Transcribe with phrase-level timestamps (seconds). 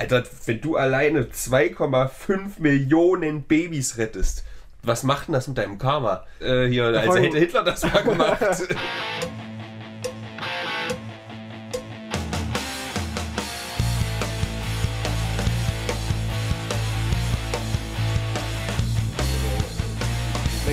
[0.00, 4.44] Alter, wenn du alleine 2,5 Millionen Babys rettest,
[4.84, 6.24] was macht denn das mit deinem Karma?
[6.38, 8.40] Äh, hier, als hätte Hitler das mal gemacht.
[8.40, 8.68] Ne,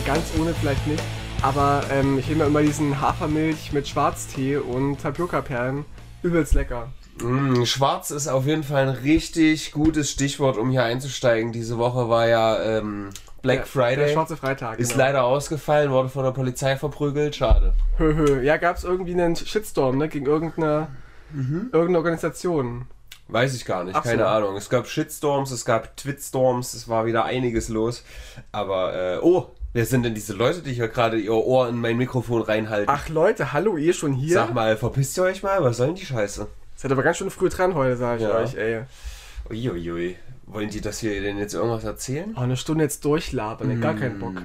[0.06, 1.02] ganz ohne vielleicht nicht.
[1.42, 5.84] Aber ähm, ich nehme immer diesen Hafermilch mit Schwarztee und Tapioca-Perlen.
[6.22, 6.92] Übelst lecker.
[7.22, 11.52] Mm, Schwarz ist auf jeden Fall ein richtig gutes Stichwort, um hier einzusteigen.
[11.52, 13.10] Diese Woche war ja ähm,
[13.42, 13.96] Black Der- Friday.
[14.08, 14.80] Der schwarze Freitag.
[14.80, 15.04] ist genau.
[15.06, 17.36] leider ausgefallen, wurde von der Polizei verprügelt.
[17.36, 17.74] Schade.
[17.98, 18.42] Hö, hö.
[18.44, 20.10] Ja, gab es irgendwie einen Shitstorm, ne?
[20.10, 20.88] Gegen irgendeine,
[21.32, 21.70] Mhm.
[21.72, 22.86] irgendeine Organisation.
[23.28, 24.10] Weiß ich gar nicht, Ach so.
[24.10, 24.56] keine Ahnung.
[24.56, 28.04] Es gab Shitstorms, es gab Twitstorms, es war wieder einiges los.
[28.52, 31.98] Aber, äh, oh, wer sind denn diese Leute, die hier gerade ihr Ohr in mein
[31.98, 32.88] Mikrofon reinhalten?
[32.94, 34.34] Ach Leute, hallo, ihr schon hier?
[34.36, 35.64] Sag mal, verpisst ihr euch mal?
[35.64, 36.48] Was soll denn die Scheiße?
[36.76, 38.36] Seid aber ganz schön früh dran heute, sag ich Ja.
[38.36, 38.84] euch, ey.
[39.50, 40.18] Uiuiui.
[40.48, 42.34] Wollen die das hier denn jetzt irgendwas erzählen?
[42.38, 44.36] Oh, eine Stunde jetzt durchlabern, ey, gar keinen Bock.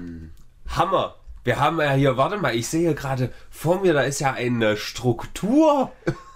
[0.77, 1.17] Hammer!
[1.43, 4.77] Wir haben ja hier, warte mal, ich sehe gerade vor mir, da ist ja eine
[4.77, 5.91] Struktur.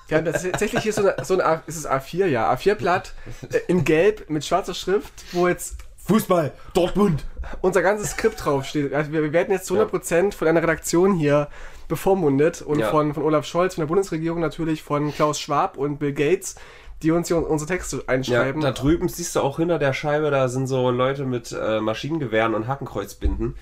[0.08, 3.12] Wir haben tatsächlich hier so eine, so eine A, ist es A4, ja, A4-Blatt
[3.52, 7.24] äh, in Gelb mit schwarzer Schrift, wo jetzt Fußball, Dortmund.
[7.62, 8.92] unser ganzes Skript draufsteht.
[8.92, 11.48] Also wir, wir werden jetzt zu 100% von einer Redaktion hier
[11.88, 12.88] bevormundet und Ja.
[12.90, 16.56] von, von Olaf Scholz, von der Bundesregierung natürlich, von Klaus Schwab und Bill Gates,
[17.02, 18.62] die uns hier unsere Texte Ja, einschreiben.
[18.62, 22.54] da drüben siehst du auch hinter der Scheibe, da sind so Leute mit äh, Maschinengewehren
[22.54, 23.56] und Hakenkreuzbinden.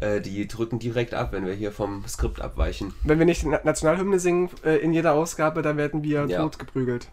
[0.00, 2.94] Äh, die drücken direkt ab, wenn wir hier vom Skript abweichen.
[3.04, 6.40] Wenn wir nicht die Na- Nationalhymne singen äh, in jeder Ausgabe, dann werden wir Ja.
[6.42, 7.08] totgeprügelt.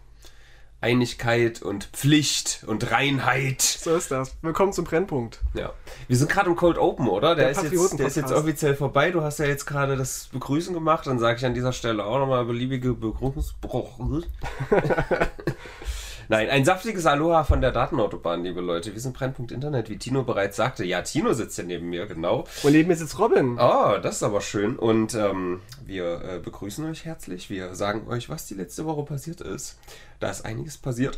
[0.86, 3.60] Einigkeit und Pflicht und Reinheit.
[3.60, 4.36] So ist das.
[4.40, 5.40] Willkommen zum Brennpunkt.
[5.54, 5.72] Ja.
[6.06, 7.34] Wir sind gerade im Cold Open, oder?
[7.34, 9.10] Der, Der ist, jetzt, der ist jetzt offiziell vorbei.
[9.10, 11.08] Du hast ja jetzt gerade das Begrüßen gemacht.
[11.08, 13.98] Dann sage ich an dieser Stelle auch nochmal beliebige Begrüßungsbruch.
[16.28, 18.92] Nein, ein saftiges Aloha von der Datenautobahn, liebe Leute.
[18.92, 20.84] Wir sind Brennpunkt Internet, wie Tino bereits sagte.
[20.84, 22.44] Ja, Tino sitzt ja neben mir, genau.
[22.64, 23.58] Und neben mir sitzt Robin.
[23.60, 24.76] Oh, das ist aber schön.
[24.76, 27.48] Und ähm, wir äh, begrüßen euch herzlich.
[27.48, 29.78] Wir sagen euch, was die letzte Woche passiert ist.
[30.18, 31.16] Da ist einiges passiert.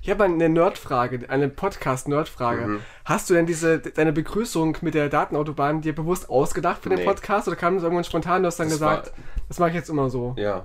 [0.00, 2.66] Ich habe eine Nerdfrage, eine Podcast-Nerdfrage.
[2.66, 2.80] Mhm.
[3.04, 7.04] Hast du denn diese deine Begrüßung mit der Datenautobahn dir bewusst ausgedacht für den Nee.
[7.04, 8.42] Podcast oder kam das irgendwann spontan?
[8.42, 9.12] Du hast dann Das gesagt,
[9.48, 10.34] das mache ich jetzt immer so.
[10.38, 10.64] Ja.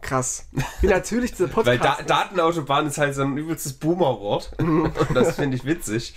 [0.00, 0.46] Krass.
[0.80, 2.00] Wie natürlich dieser Weil Podcast.
[2.00, 4.52] da Datenautobahn ist halt so ein übelstes Boomer-Wort.
[4.58, 6.14] Und das finde ich witzig.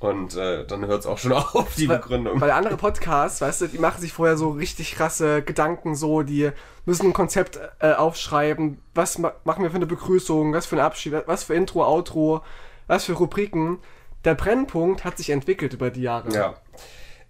[0.00, 2.40] Und äh, dann hört es auch schon auf, die Begründung.
[2.40, 6.50] Weil andere Podcasts, weißt du, die machen sich vorher so richtig krasse Gedanken, so, die
[6.86, 10.80] müssen ein Konzept äh, aufschreiben, was ma machen wir für eine Begrüßung, was für ein
[10.80, 12.40] Abschied, was für Intro, Outro,
[12.86, 13.78] was für Rubriken.
[14.24, 16.32] Der Brennpunkt hat sich entwickelt über die Jahre.
[16.32, 16.54] Ja.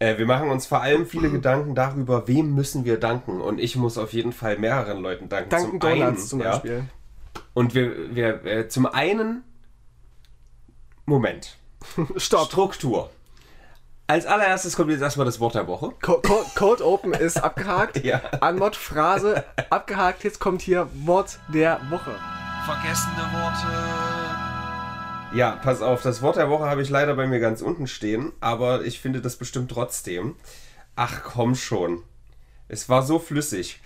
[0.01, 3.41] Äh, wir machen uns vor allem viele Gedanken darüber, wem müssen wir danken.
[3.41, 5.51] Und ich muss auf jeden Fall mehreren Leuten danken.
[5.51, 6.51] Dunkin' zum einen, zum ja.
[6.53, 6.85] Beispiel.
[7.53, 9.45] Und wir, wir äh, zum einen,
[11.05, 11.57] Moment,
[12.17, 12.47] Stopp.
[12.47, 13.11] Struktur.
[14.07, 15.93] Als allererstes kommt jetzt erstmal das Wort der Woche.
[16.03, 18.03] Co Co Code Open ist abgehakt.
[18.05, 18.21] Ja.
[18.41, 20.25] Anmod Phrase abgehakt.
[20.25, 22.19] Jetzt kommt hier Wort der Woche.
[22.65, 24.20] Vergessene Worte.
[25.33, 28.33] Ja, pass auf, das Wort der Woche habe ich leider bei mir ganz unten stehen,
[28.41, 30.35] aber ich finde das bestimmt trotzdem.
[30.97, 32.03] Ach komm schon.
[32.67, 33.81] Es war so flüssig.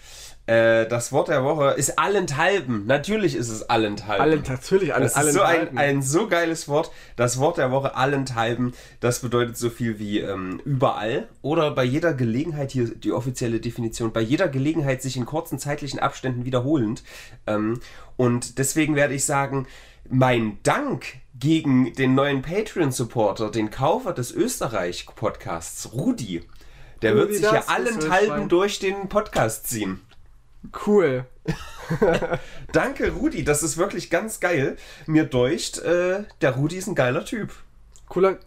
[0.46, 2.86] Äh, das Wort der Woche ist allenthalben.
[2.86, 4.22] Natürlich ist es allenthalben.
[4.22, 6.90] Alle, natürlich, alle, Das ist so ein, ein so geiles Wort.
[7.16, 12.14] Das Wort der Woche allenthalben, das bedeutet so viel wie ähm, überall oder bei jeder
[12.14, 17.02] Gelegenheit, hier die offizielle Definition, bei jeder Gelegenheit sich in kurzen zeitlichen Abständen wiederholend.
[17.46, 17.80] Ähm,
[18.16, 19.66] und deswegen werde ich sagen,
[20.08, 21.04] mein Dank
[21.38, 26.44] gegen den neuen Patreon-Supporter, den Kaufer des Österreich-Podcasts, Rudi.
[27.02, 30.00] Der wird Rudi, sich ja allenthalben durch den Podcast ziehen.
[30.86, 31.26] Cool.
[32.72, 34.76] Danke, Rudi, das ist wirklich ganz geil.
[35.06, 37.52] Mir deucht, äh, der Rudi ist ein geiler Typ.
[38.08, 38.38] Cooler,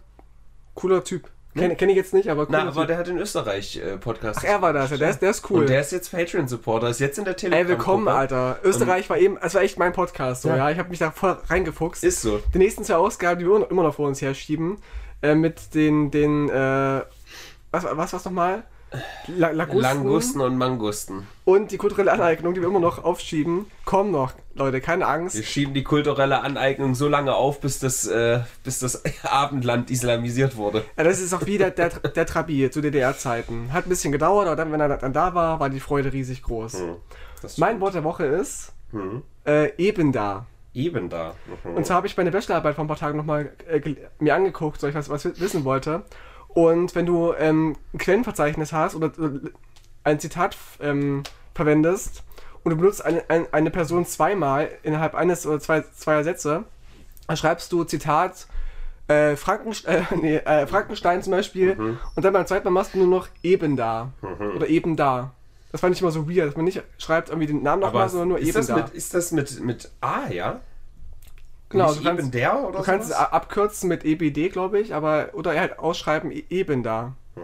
[0.73, 1.29] cooler Typ.
[1.57, 4.39] Kenne kenn ich jetzt nicht, aber cooler Na, aber der hat den Österreich-Podcast.
[4.41, 5.61] Ach, er war das, ja, der ist, der ist cool.
[5.61, 7.61] Und der ist jetzt Patreon-Supporter, ist jetzt in der Telegram.
[7.65, 8.59] Ey, willkommen, Alter.
[8.63, 10.57] Österreich war eben, es war echt mein Podcast, so, Ja.
[10.57, 10.69] ja.
[10.71, 12.03] Ich habe mich da voll reingefuchst.
[12.03, 12.39] Ist so.
[12.53, 14.77] Die nächsten zwei Ausgaben, die wir immer noch vor uns herschieben,
[15.21, 17.01] äh, mit den, den, äh,
[17.71, 18.63] was, was war's nochmal?
[19.27, 21.27] La Lagusten Langusten und Mangusten.
[21.43, 25.35] und die kulturelle Aneignung, die wir immer noch aufschieben, kommen noch, Leute, keine Angst.
[25.35, 30.55] Wir schieben die kulturelle Aneignung so lange auf, bis das, äh, bis das Abendland islamisiert
[30.55, 30.85] wurde.
[30.97, 33.73] Ja, das ist auch wie der, der, der Trabi zu DDR-Zeiten.
[33.73, 36.41] Hat ein bisschen gedauert, aber dann, wenn er dann da war, war die Freude riesig
[36.43, 36.77] groß.
[37.41, 39.23] Das Mein Wort der Woche ist Mhm.
[39.45, 40.45] äh, eben da.
[40.73, 41.33] Eben da.
[41.65, 41.75] Mhm.
[41.75, 43.81] Und zwar habe ich meine Bachelorarbeit vor ein paar Tagen nochmal äh,
[44.19, 46.03] mir angeguckt, weil ich was, was wissen wollte.
[46.57, 49.51] Und wenn du ähm, ein Quellenverzeichnis hast oder äh,
[50.03, 51.21] ein Zitat ähm,
[51.53, 52.23] verwendest
[52.63, 56.63] und du benutzt eine, ein, eine Person zweimal innerhalb eines oder zwei, zweier Sätze,
[57.27, 58.47] dann schreibst du Zitat
[59.07, 61.99] äh, Frankenst äh, nee, äh, Frankenstein zum Beispiel Mhm.
[62.15, 64.09] und dann beim zweiten Mal machst du nur noch eben da
[64.55, 65.33] oder eben da.
[65.71, 68.29] Das fand ich immer so weird, dass man nicht schreibt irgendwie den Namen nochmal, sondern
[68.29, 68.77] nur ist, eben das da.
[68.77, 70.61] mit, ist das mit, mit A, ja?
[71.69, 73.31] Genau, Nicht du kannst- eben der oder Du kannst es sowas?
[73.33, 77.13] abkürzen mit EBD, glaube ich, aber oder halt ausschreiben e- eben da.
[77.35, 77.43] Mhm.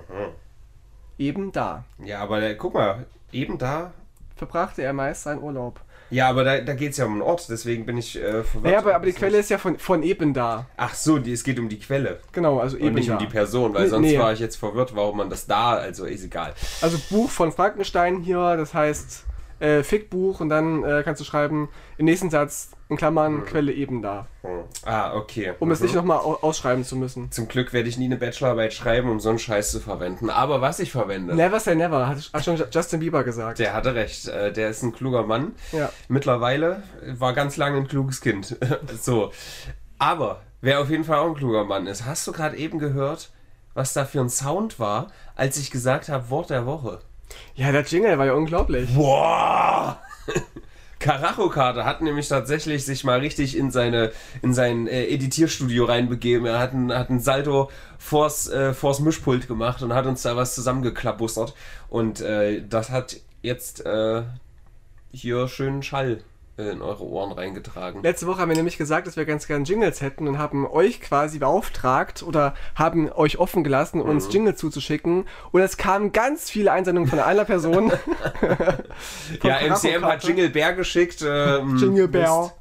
[1.18, 1.84] Eben da.
[2.04, 3.92] Ja, aber der, guck mal, eben da.
[4.36, 5.80] Verbrachte er meist seinen Urlaub.
[6.10, 8.64] Ja, aber da, da geht es ja um einen Ort, deswegen bin ich äh, verwirrt.
[8.64, 10.68] Naja, aber, aber die Quelle ist ja von, von eben da.
[10.78, 13.14] Ach so, die, es geht um die Quelle Genau, also eben und nicht da.
[13.14, 14.20] um die Person, weil Nee, sonst nee.
[14.20, 16.54] war ich jetzt verwirrt, warum man das da, also ist egal.
[16.82, 19.26] Also Buch von Frankenstein hier, das heißt
[19.64, 24.02] äh, Fickbuch und dann äh, kannst du schreiben, im nächsten Satz, in Klammern, Quelle eben
[24.02, 24.28] da.
[24.42, 24.64] Hm.
[24.86, 25.54] Ah, okay.
[25.60, 25.86] Um es Mhm.
[25.86, 27.32] nicht nochmal au ausschreiben zu müssen.
[27.32, 30.30] Zum Glück werde ich nie eine Bachelorarbeit schreiben, um so einen Scheiß zu verwenden.
[30.30, 33.60] Aber was ich verwende, Never say never, hat, hat schon Justin Bieber gesagt.
[33.60, 34.28] der hatte recht.
[34.28, 35.54] Äh, Der ist ein kluger Mann.
[35.72, 35.90] Ja.
[36.10, 36.84] Mittlerweile
[37.18, 38.58] war ganz lange ein kluges Kind.
[39.02, 39.32] so.
[39.98, 43.32] Aber wer auf jeden Fall auch ein kluger Mann ist, hast du gerade eben gehört,
[43.74, 47.00] was da für ein Sound war, als ich gesagt habe, Wort der Woche?
[47.56, 48.94] Ja, der Jingle war ja unglaublich.
[48.94, 50.02] Boah!
[51.00, 56.46] Karacho-Karte hat nämlich tatsächlich sich mal richtig in seine in sein äh, Editierstudio reinbegeben.
[56.46, 60.38] Er hat ein, hat ein Salto vors, äh, vors Mischpult gemacht und hat uns da
[60.38, 61.54] was zusammengeklabustert.
[61.90, 64.24] Und äh, das hat jetzt äh,
[65.12, 66.24] hier schönen Schall
[66.56, 68.04] in eure Ohren reingetragen.
[68.04, 71.02] Letzte Woche haben wir nämlich gesagt, dass wir ganz gern Jingles hätten und haben euch
[71.02, 74.10] quasi beauftragt oder haben euch offen gelassen, Mhm.
[74.10, 75.26] uns Jingles zuzuschicken.
[75.52, 77.92] Und es kamen ganz viele Einsendungen von einer Person.
[78.42, 79.88] Ja, Karacho-Karte.
[79.88, 81.24] MCM hat Jingle Bär geschickt.
[81.28, 82.54] Ähm, Jingle Mist.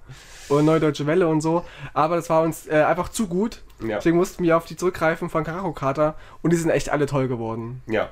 [0.49, 1.65] und Neue Deutsche Welle und so.
[1.95, 3.63] Aber das war uns äh, einfach zu gut.
[3.81, 3.97] Ja.
[3.97, 7.29] Deswegen mussten wir auf die zurückgreifen von Karacho Kater und die sind echt alle toll
[7.29, 7.83] geworden.
[7.87, 8.09] Ja.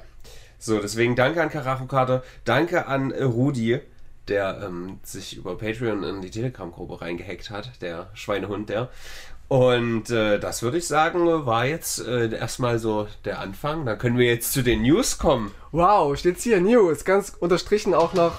[0.58, 3.80] So, deswegen danke an Karacho-Karte, danke an äh, Rudi,
[4.28, 8.88] der ähm, sich über Patreon in die Telegram-Gruppe reingehackt hat, der Schweinehund, der.
[9.48, 13.84] Und äh, das würde ich sagen, war jetzt äh, erstmal so der Anfang.
[13.84, 15.50] Dann können wir jetzt zu den News kommen.
[15.72, 18.34] Wow, steht's hier, News, ganz unterstrichen auch noch.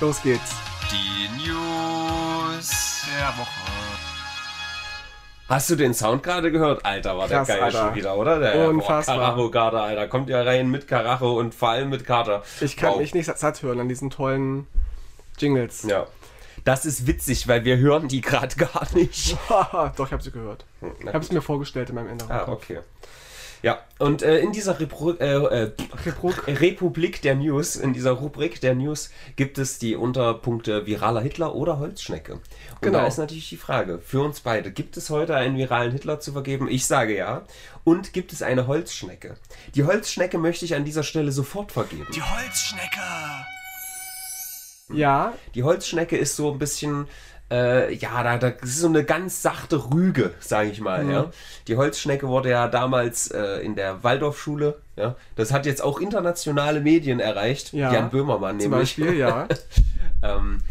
[0.00, 0.56] Los geht's.
[0.90, 3.02] Die News.
[3.06, 3.48] Der Woche.
[5.48, 6.84] Hast du den Sound gerade gehört?
[6.84, 7.86] Alter, war der Krass, geil Alter.
[7.86, 8.38] schon wieder, oder?
[8.38, 9.16] Der Unfassbar.
[9.16, 10.08] Karacho-Karte, Alter.
[10.08, 12.42] Kommt ja rein mit Karacho und vor allem mit Kater.
[12.60, 12.98] Ich kann Wow.
[12.98, 14.66] mich nicht satt hören an diesen tollen
[15.38, 15.82] Jingles.
[15.84, 16.06] Ja.
[16.64, 19.36] Das ist witzig, weil wir hören die gerade gar nicht.
[19.48, 20.64] Doch, ich habe sie gehört.
[20.82, 22.30] Ich Na habe es mir vorgestellt in meinem Inneren.
[22.30, 22.80] Ah, okay.
[23.60, 25.72] Ja, und äh, in dieser Repro äh, äh,
[26.46, 31.80] Republik der News, in dieser Rubrik der News, gibt es die Unterpunkte viraler Hitler oder
[31.80, 32.34] Holzschnecke.
[32.34, 32.42] Und
[32.82, 32.98] Genau.
[33.00, 36.30] da ist natürlich die Frage, für uns beide, gibt es heute einen viralen Hitler zu
[36.32, 36.68] vergeben?
[36.68, 37.42] Ich sage ja.
[37.82, 39.36] Und gibt es eine Holzschnecke?
[39.74, 42.06] Die Holzschnecke möchte ich an dieser Stelle sofort vergeben.
[42.14, 43.00] Die Holzschnecke.
[44.92, 47.06] Ja, Die Holzschnecke ist so ein bisschen,
[47.50, 51.04] äh, ja, da, da das ist so eine ganz sachte Rüge, sage ich mal.
[51.04, 51.10] Mhm.
[51.10, 51.30] Ja.
[51.66, 56.80] Die Holzschnecke wurde ja damals äh, in der Waldorfschule, ja, das hat jetzt auch internationale
[56.80, 57.92] Medien erreicht, Ja.
[57.92, 58.96] Jan Böhmermann zum nämlich.
[58.96, 59.46] Beispiel, ja.
[60.20, 60.62] Ähm,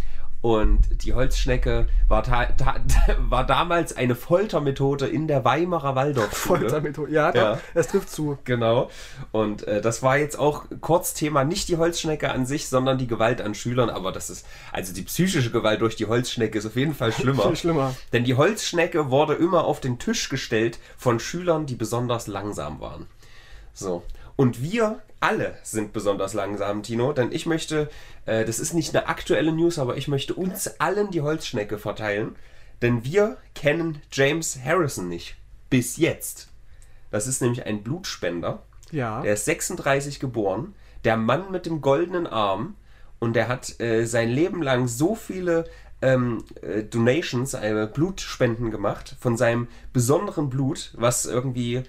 [0.48, 2.26] und die Holzschnecke war,
[3.18, 6.60] war damals eine Foltermethode in der Weimarer Waldorfschule.
[6.62, 7.12] Foltermethode.
[7.12, 7.60] Ja, doch, Ja.
[7.74, 8.38] das trifft zu.
[8.46, 8.90] Genau.
[9.34, 13.08] Und äh, das war jetzt auch kurz Thema, nicht die Holzschnecke an sich, sondern die
[13.08, 13.90] Gewalt an Schülern.
[13.90, 17.44] Aber das ist, also die psychische Gewalt durch die Holzschnecke ist auf jeden Fall schlimmer.
[17.44, 17.94] Viel schlimmer.
[18.14, 23.08] Denn die Holzschnecke wurde immer auf den Tisch gestellt von Schülern, die besonders langsam waren.
[23.74, 24.04] So.
[24.38, 27.90] Und wir alle sind besonders langsam, Tino, denn ich möchte,
[28.26, 32.36] äh, das ist nicht eine aktuelle News, aber ich möchte uns allen die Holzschnecke verteilen,
[32.82, 35.36] denn wir kennen James Harrison nicht.
[35.70, 36.50] Bis jetzt.
[37.12, 38.64] Das ist nämlich ein Blutspender.
[38.92, 39.22] Ja.
[39.22, 42.76] Der ist 36 geboren, der Mann mit dem goldenen Arm
[43.20, 45.66] und der hat äh, sein Leben lang so viele
[46.02, 51.84] ähm, äh, Donations, äh, Blutspenden gemacht von seinem besonderen Blut, was irgendwie,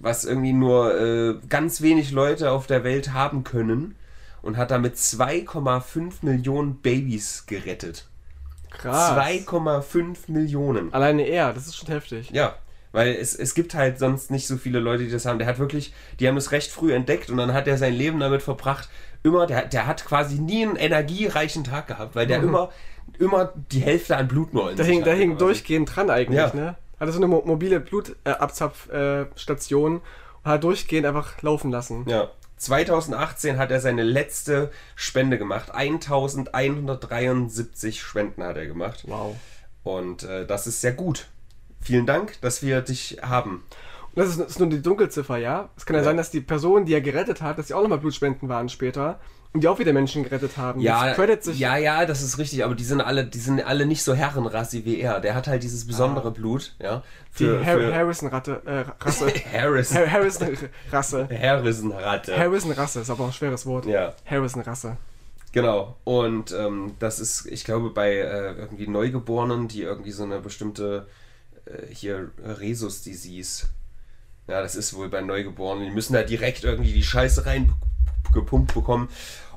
[0.00, 3.94] was irgendwie nur äh, ganz wenig Leute auf der Welt haben können
[4.42, 8.06] und hat damit 2,5 Millionen Babys gerettet.
[8.70, 9.12] Krass.
[9.16, 10.92] 2,5 Millionen.
[10.92, 12.30] Alleine er, das ist schon heftig.
[12.30, 12.54] Ja,
[12.92, 15.38] weil es, es gibt halt sonst nicht so viele Leute, die das haben.
[15.38, 18.20] Der hat wirklich, die haben es recht früh entdeckt und dann hat er sein Leben
[18.20, 18.88] damit verbracht.
[19.22, 22.70] Immer, der, der hat quasi nie einen energiereichen Tag gehabt, weil der immer,
[23.18, 25.44] immer die Hälfte an Blut nur in Da sich hing, da hatte hing quasi.
[25.44, 26.52] durchgehend dran eigentlich, Ja.
[26.54, 26.76] ne?
[27.00, 30.02] Hatte so eine mo mobile Blutabzapfstation und
[30.44, 32.04] hat durchgehend einfach laufen lassen.
[32.08, 32.30] Ja.
[32.56, 35.74] 2018 hat er seine letzte Spende gemacht.
[35.74, 39.04] 1173 Spenden hat er gemacht.
[39.06, 39.36] Wow.
[39.82, 41.26] Und äh, das ist sehr gut.
[41.80, 43.64] Vielen Dank, dass wir dich haben.
[44.14, 45.68] Und das ist, ist nur die Dunkelziffer, ja?
[45.76, 46.04] Es kann ja, Ja.
[46.04, 49.20] sein, dass die Person, die er gerettet hat, dass sie auch nochmal Blutspenden waren später.
[49.54, 50.80] Und die auch wieder Menschen gerettet haben.
[50.80, 51.14] Ja,
[51.52, 54.84] ja, ja, das ist richtig, aber die sind alle, die sind alle nicht so herrenrassig
[54.84, 55.20] wie er.
[55.20, 56.94] Der hat halt dieses besondere Blut, ja.
[56.94, 57.02] Ah.
[57.38, 59.32] die Für, Har für Harrison-Ratte, äh, Rasse.
[59.52, 59.94] Harris.
[59.94, 61.28] Har Harrison-Rasse.
[61.30, 62.36] Harrison-Ratte.
[62.36, 63.86] Harrison-Rasse ist aber auch ein schweres Wort.
[63.86, 64.12] Ja.
[64.28, 64.96] Harrison-Rasse.
[65.52, 65.98] Genau.
[66.02, 71.06] Und ähm, das ist, ich glaube, bei äh, irgendwie Neugeborenen, die irgendwie so eine bestimmte
[71.66, 73.66] äh, hier Rhesus-Disease.
[74.48, 75.86] Ja, das ist wohl bei Neugeborenen.
[75.86, 77.46] Die müssen da direkt irgendwie die Scheiße
[78.34, 79.08] reingepumpt bekommen.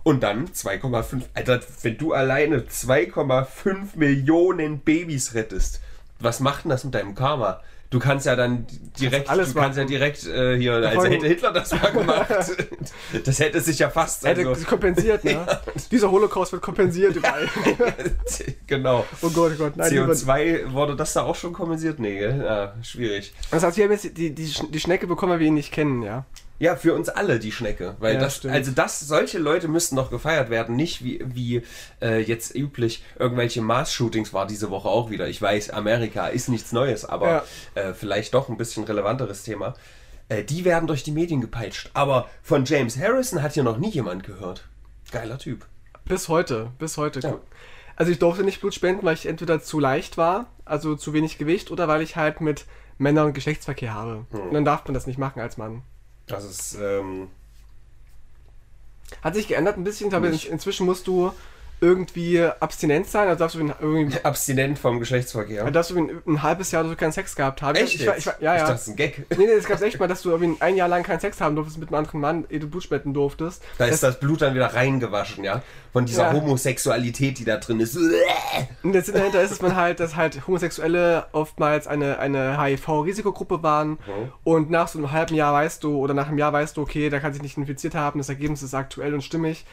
[0.03, 1.23] Und dann 2,5.
[1.33, 5.81] Alter, wenn du alleine 2,5 Millionen Babys rettest,
[6.19, 7.59] was macht denn das mit deinem Karma?
[7.89, 8.67] Du kannst ja dann
[8.99, 12.29] direkt, alles du kannst ja direkt äh, hier, als allem- hätte Hitler das mal gemacht.
[13.25, 14.25] das hätte sich ja fast.
[14.25, 15.45] Hätte Also, kompensiert, ne?
[15.91, 17.47] Dieser Holocaust wird kompensiert überall.
[18.67, 19.05] genau.
[19.21, 19.77] oh Gott, oh Gott.
[19.77, 21.99] Nein, lieber- CO2 wurde das da auch schon kompensiert?
[21.99, 23.33] Nee, ja, schwierig.
[23.51, 26.01] Das heißt, wir haben jetzt die, die, die Schnecke bekommen, weil wir ihn nicht kennen,
[26.01, 26.25] ja.
[26.59, 27.95] Ja, für uns alle die Schnecke.
[27.99, 28.53] Weil Ja, das, stimmt.
[28.53, 31.61] also das, solche Leute müssten noch gefeiert werden, nicht wie, wie
[32.01, 35.27] äh, jetzt üblich irgendwelche Mars-Shootings war diese Woche auch wieder.
[35.27, 37.27] Ich weiß, Amerika ist nichts Neues, aber
[37.75, 37.81] Ja.
[37.81, 39.75] äh, vielleicht doch ein bisschen relevanteres Thema.
[40.29, 41.91] Äh, die werden durch die Medien gepeitscht.
[41.93, 44.67] Aber von James Harrison hat hier noch nie jemand gehört.
[45.11, 45.65] Geiler Typ.
[46.05, 47.19] Bis heute, bis heute.
[47.19, 47.37] Ja.
[47.95, 51.37] Also ich durfte nicht Blut spenden, weil ich entweder zu leicht war, also zu wenig
[51.37, 52.65] Gewicht, oder weil ich halt mit
[52.97, 54.25] Männern Geschlechtsverkehr habe.
[54.31, 54.39] Hm.
[54.41, 55.81] Und dann darf man das nicht machen als Mann.
[56.27, 57.29] Das ist, ähm,
[59.21, 60.11] Hat sich geändert ein bisschen.
[60.11, 60.49] In, Nicht.
[60.49, 61.31] inzwischen musst du
[61.79, 65.61] irgendwie abstinent sein, also darfst du irgendwie abstinent vom Geschlechtsverkehr.
[65.61, 67.77] Also, dass du ein, ein halbes Jahr so keinen Sex gehabt hast.
[67.79, 67.95] Echt?
[67.95, 68.65] Ich, war- ich, war- ja, Ich ja.
[68.65, 69.25] dachte, das ist ein Gag.
[69.37, 71.55] nee, nee, es gab echt mal, dass du irgendwie ein Jahr lang keinen Sex haben
[71.55, 73.63] durftest mit einem anderen Mann, ehe du Blut spenden durftest.
[73.77, 75.61] Da ist das Blut dann wieder reingewaschen, ja?
[75.93, 76.33] Von dieser Ja.
[76.33, 77.97] Homosexualität, die da drin ist.
[78.83, 83.61] Und der Sinn dahinter ist, dass man halt, dass halt Homosexuelle oftmals eine, eine HIV-Risikogruppe
[83.63, 83.97] waren
[84.43, 87.09] und nach so einem halben Jahr weißt du, oder nach einem Jahr weißt du, okay,
[87.09, 89.65] da kann sich nicht infiziert haben, das Ergebnis ist aktuell und stimmig.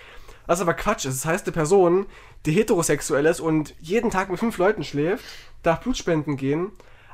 [0.46, 1.24] Was aber Quatsch ist.
[1.24, 2.06] Das heißt, eine Person,
[2.46, 5.24] die heterosexuell ist und jeden Tag mit fünf Leuten schläft,
[5.62, 6.70] darf Blutspenden gehen.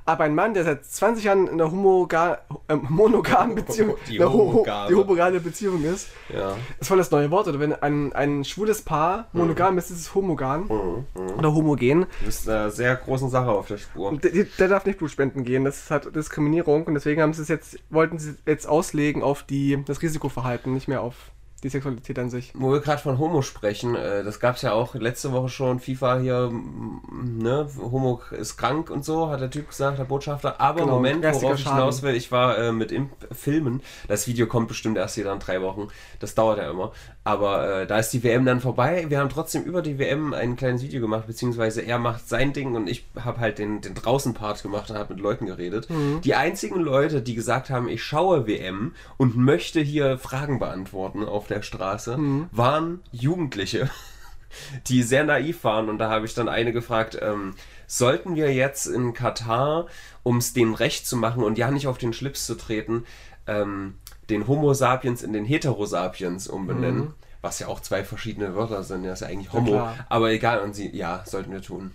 [0.07, 4.65] Aber ein Mann, der seit 20 Jahren in einer homoga äh, monogamen Beziehung, Die ho-
[4.93, 5.39] homogame.
[5.41, 6.49] Beziehung ist, Ja.
[6.51, 10.01] das ist voll das neue Wort, oder wenn ein, ein schwules Paar monogam ist, ist
[10.01, 11.05] es homogam
[11.37, 12.07] oder homogen.
[12.21, 14.17] Du bist einer sehr großen Sache auf der Spur.
[14.19, 17.43] Der, der darf nicht Blut spenden gehen, das ist halt Diskriminierung und deswegen haben sie
[17.43, 21.15] es jetzt, wollten sie es jetzt auslegen auf die, das Risikoverhalten, nicht mehr auf
[21.63, 22.53] die Sexualität an sich.
[22.55, 25.81] Wo wir gerade von Homo sprechen, äh, das gab es ja auch letzte Woche schon,
[25.81, 30.61] FIFA hier, ne, Homo ist krank und so, hat der Typ gesagt, der Botschafter.
[30.61, 34.47] Aber Genau, Moment, worauf ich hinaus will, ich war äh, mit im Filmen, das Video
[34.47, 35.89] kommt bestimmt erst wieder in drei Wochen,
[36.19, 36.93] das dauert ja immer.
[37.23, 40.57] Aber äh, da ist die WM dann vorbei, wir haben trotzdem über die WM ein
[40.57, 44.63] kleines Video gemacht, beziehungsweise er macht sein Ding und ich habe halt den, den Draußen-Part
[44.63, 45.91] gemacht und habe mit Leuten geredet.
[45.91, 46.23] Mhm.
[46.23, 51.47] Die einzigen Leute, die gesagt haben, ich schaue WM und möchte hier Fragen beantworten auf
[51.47, 52.49] der Straße, Mhm.
[52.53, 53.91] waren Jugendliche,
[54.87, 55.91] die sehr naiv waren.
[55.91, 57.55] Und da habe ich dann eine gefragt, ähm,
[57.87, 59.87] sollten wir jetzt in Katar,
[60.23, 63.05] um es denen recht zu machen und ja nicht auf den Schlips zu treten,
[63.47, 63.95] ähm,
[64.31, 67.15] den Homo sapiens in den Heterosapiens umbenennen?
[67.43, 69.73] Was ja auch zwei verschiedene Wörter sind, das ist ja eigentlich Homo.
[69.73, 69.97] klar.
[70.09, 71.93] aber egal, und sie, ja, sollten wir tun.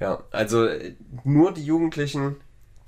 [0.00, 0.94] Ja, also äh,
[1.24, 2.36] nur die Jugendlichen,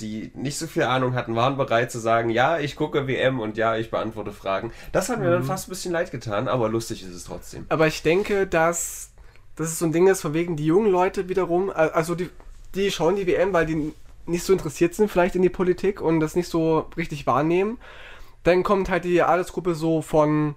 [0.01, 3.57] die nicht so viel Ahnung hatten, waren bereit zu sagen, ja, ich gucke WM und
[3.57, 4.71] ja, ich beantworte Fragen.
[4.93, 5.33] Das hat mir Mhm.
[5.33, 7.65] dann fast ein bisschen leid getan, aber lustig ist es trotzdem.
[7.71, 9.11] Aber ich denke, dass
[9.57, 12.29] das ist so ein Ding ist, von wegen die jungen Leute wiederum, also die,
[12.77, 13.93] die schauen die WM, weil die
[14.27, 17.79] nicht so interessiert sind vielleicht in die Politik und das nicht so richtig wahrnehmen.
[18.45, 20.55] Dann kommt halt die Altersgruppe so von,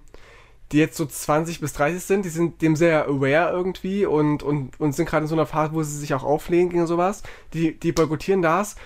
[0.70, 4.78] die jetzt so 20 bis 30 sind, die sind dem sehr aware irgendwie und, und,
[4.80, 7.22] und sind gerade in so einer Phase, wo sie sich auch auflehnen gegen sowas.
[7.52, 8.76] Die, die boykottieren das.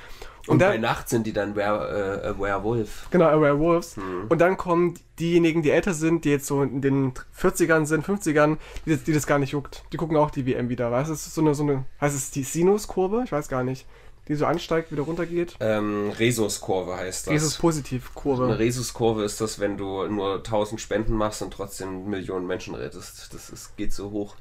[0.48, 3.08] Und, Und bei dann, Nacht sind die dann Were, äh, Werewolf.
[3.10, 3.96] Genau, Aware Wolves.
[4.28, 8.56] Und dann kommen diejenigen, die älter sind, die jetzt so in den 40ern sind, 50ern,
[8.84, 9.82] die, das- die das gar nicht juckt.
[9.92, 10.92] Die gucken auch die WM wieder.
[10.92, 13.22] Weißt du, es ist so eine, so eine, heißt es die Sinuskurve?
[13.24, 13.86] Ich weiß gar nicht.
[14.28, 15.54] Die so ansteigt, wieder runtergeht.
[15.60, 17.32] Ähm, Rhesuskurve heißt das.
[17.32, 18.58] Jesus Eine.
[18.58, 23.32] Rhesuskurve ist das, wenn du nur 1000 Spenden machst und trotzdem Millionen Menschen rettest.
[23.32, 24.34] Das ist, geht so hoch.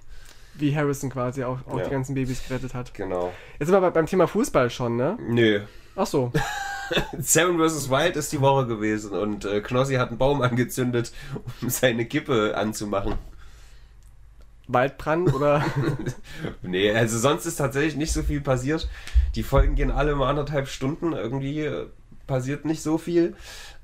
[0.55, 1.83] Wie Harrison quasi auch, auch Ja.
[1.83, 2.93] die ganzen Babys gerettet hat.
[2.95, 3.31] Genau.
[3.59, 5.17] Jetzt sind wir bei- beim Thema Fußball schon, ne?
[5.21, 5.61] Nö.
[5.95, 6.31] Ach so.
[7.19, 7.89] Seven vs.
[7.89, 11.11] Wild ist die Woche gewesen und äh, Knossi hat einen Baum angezündet,
[11.61, 13.15] um seine Kippe anzumachen.
[14.67, 15.63] Waldbrand oder.
[16.63, 18.87] Nee, also sonst ist tatsächlich nicht so viel passiert.
[19.35, 21.13] Die Folgen gehen alle immer anderthalb Stunden.
[21.13, 21.87] Irgendwie äh,
[22.27, 23.35] passiert nicht so viel.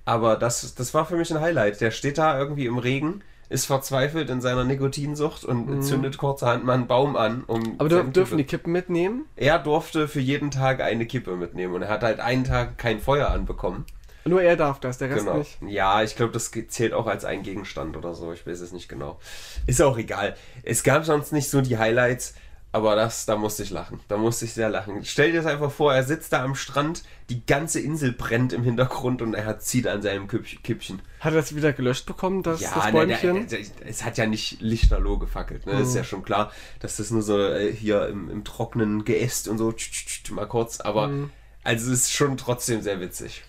[0.06, 1.80] Aber das, das war für mich ein Highlight.
[1.82, 6.74] Der steht da irgendwie im Regen, ist verzweifelt in seiner Nikotinsucht und zündet kurzerhand mal
[6.74, 7.44] einen Baum an.
[7.46, 9.26] Um Aber dürfen die Kippe- Kippen mitnehmen?
[9.36, 13.00] Er durfte für jeden Tag eine Kippe mitnehmen und er hat halt einen Tag kein
[13.00, 13.86] Feuer anbekommen.
[14.24, 15.38] Nur er darf das, der Rest Genau.
[15.40, 15.58] nicht.
[15.68, 18.32] Ja, ich glaube, das zählt auch als ein Gegenstand oder so.
[18.34, 19.20] Ich weiß es nicht genau.
[19.68, 20.36] Ist auch egal.
[20.64, 22.36] Es gab sonst nicht so die Highlights,
[22.74, 24.00] aber das, da musste ich lachen.
[24.08, 25.04] Da musste ich sehr lachen.
[25.04, 28.64] Stell dir das einfach vor, er sitzt da am Strand, die ganze Insel brennt im
[28.64, 31.02] Hintergrund und er zieht an seinem Kippchen.
[31.20, 33.48] Hat er das wieder gelöscht bekommen, das, das ne, Bäumchen?
[33.48, 35.66] der, es hat ja nicht lichterloh gefackelt.
[35.66, 35.74] Ne?
[35.74, 35.82] Mhm.
[35.82, 39.58] Ist ja schon klar, dass das nur so äh, hier im, im Trockenen geäst und
[39.58, 40.80] so tsch, tsch, tsch, mal kurz.
[40.80, 41.30] Aber Mhm.
[41.64, 43.44] also es ist schon trotzdem sehr witzig.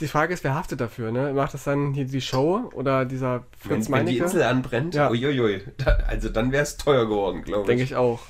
[0.00, 1.32] Die Frage ist, wer haftet dafür, ne?
[1.34, 4.24] Macht das dann hier die Show oder dieser Wenn, Fritz wenn die Meinecke?
[4.24, 5.10] Insel anbrennt, Ja.
[5.10, 7.66] uiuiui, da, also dann wäre es teuer geworden, glaube ich.
[7.66, 8.20] Denke ich auch.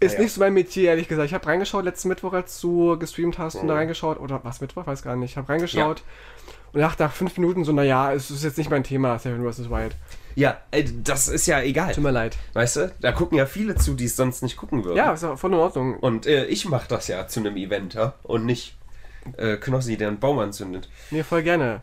[0.00, 0.24] Ist Naja.
[0.24, 1.26] nicht so mein Metier, ehrlich gesagt.
[1.28, 3.78] Ich habe reingeschaut, letzten Mittwoch, als du gestreamt hast und da Mhm.
[3.80, 4.18] reingeschaut.
[4.18, 4.86] Oder was, Mittwoch?
[4.86, 5.30] Weiß gar nicht.
[5.32, 6.02] Ich habe reingeschaut
[6.72, 9.70] und dachte nach fünf Minuten so, naja, es ist jetzt nicht mein Thema, Seven vs.
[9.70, 9.94] Wild.
[10.34, 11.94] Ja, äh, das ist ja egal.
[11.94, 12.36] Tut mir leid.
[12.54, 14.96] Weißt du, da gucken ja viele zu, die es sonst nicht gucken würden.
[14.96, 15.96] Ja, ist auch voll in Ordnung.
[15.98, 18.14] Und äh, ich mache das ja zu einem Event, ja?
[18.24, 18.76] Und nicht
[19.36, 20.88] äh, Knossi, der einen Baum anzündet.
[21.10, 21.80] Nee, voll gerne.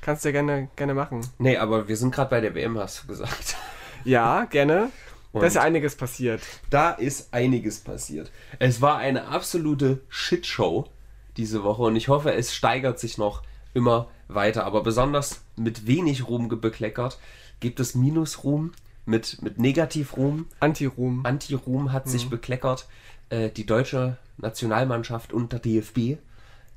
[0.00, 1.20] Kannst du ja gerne, gerne machen.
[1.38, 3.56] Nee, aber wir sind gerade bei der WM, hast du gesagt.
[4.04, 4.90] Ja, gerne.
[5.32, 6.42] da Und- ist ja einiges passiert.
[6.70, 8.30] Da ist einiges passiert.
[8.58, 10.88] Es war eine absolute Shitshow
[11.36, 13.42] diese Woche und ich hoffe, es steigert sich noch
[13.74, 14.64] immer weiter.
[14.64, 17.18] Aber besonders mit wenig Ruhm bekleckert
[17.60, 18.72] gibt es Minusruhm
[19.06, 20.46] mit, mit Negativruhm.
[20.60, 21.24] Anti-Ruhm.
[21.24, 22.86] Anti-Ruhm hat sich bekleckert.
[23.30, 26.18] Äh, die deutsche Nationalmannschaft und der DFB.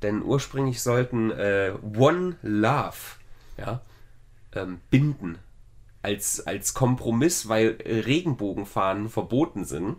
[0.05, 2.93] Denn ursprünglich sollten äh, One Love
[3.57, 3.81] ja,
[4.53, 5.39] ähm, binden
[6.03, 9.95] als, als Kompromiss, weil Regenbogenfahnen verboten sind,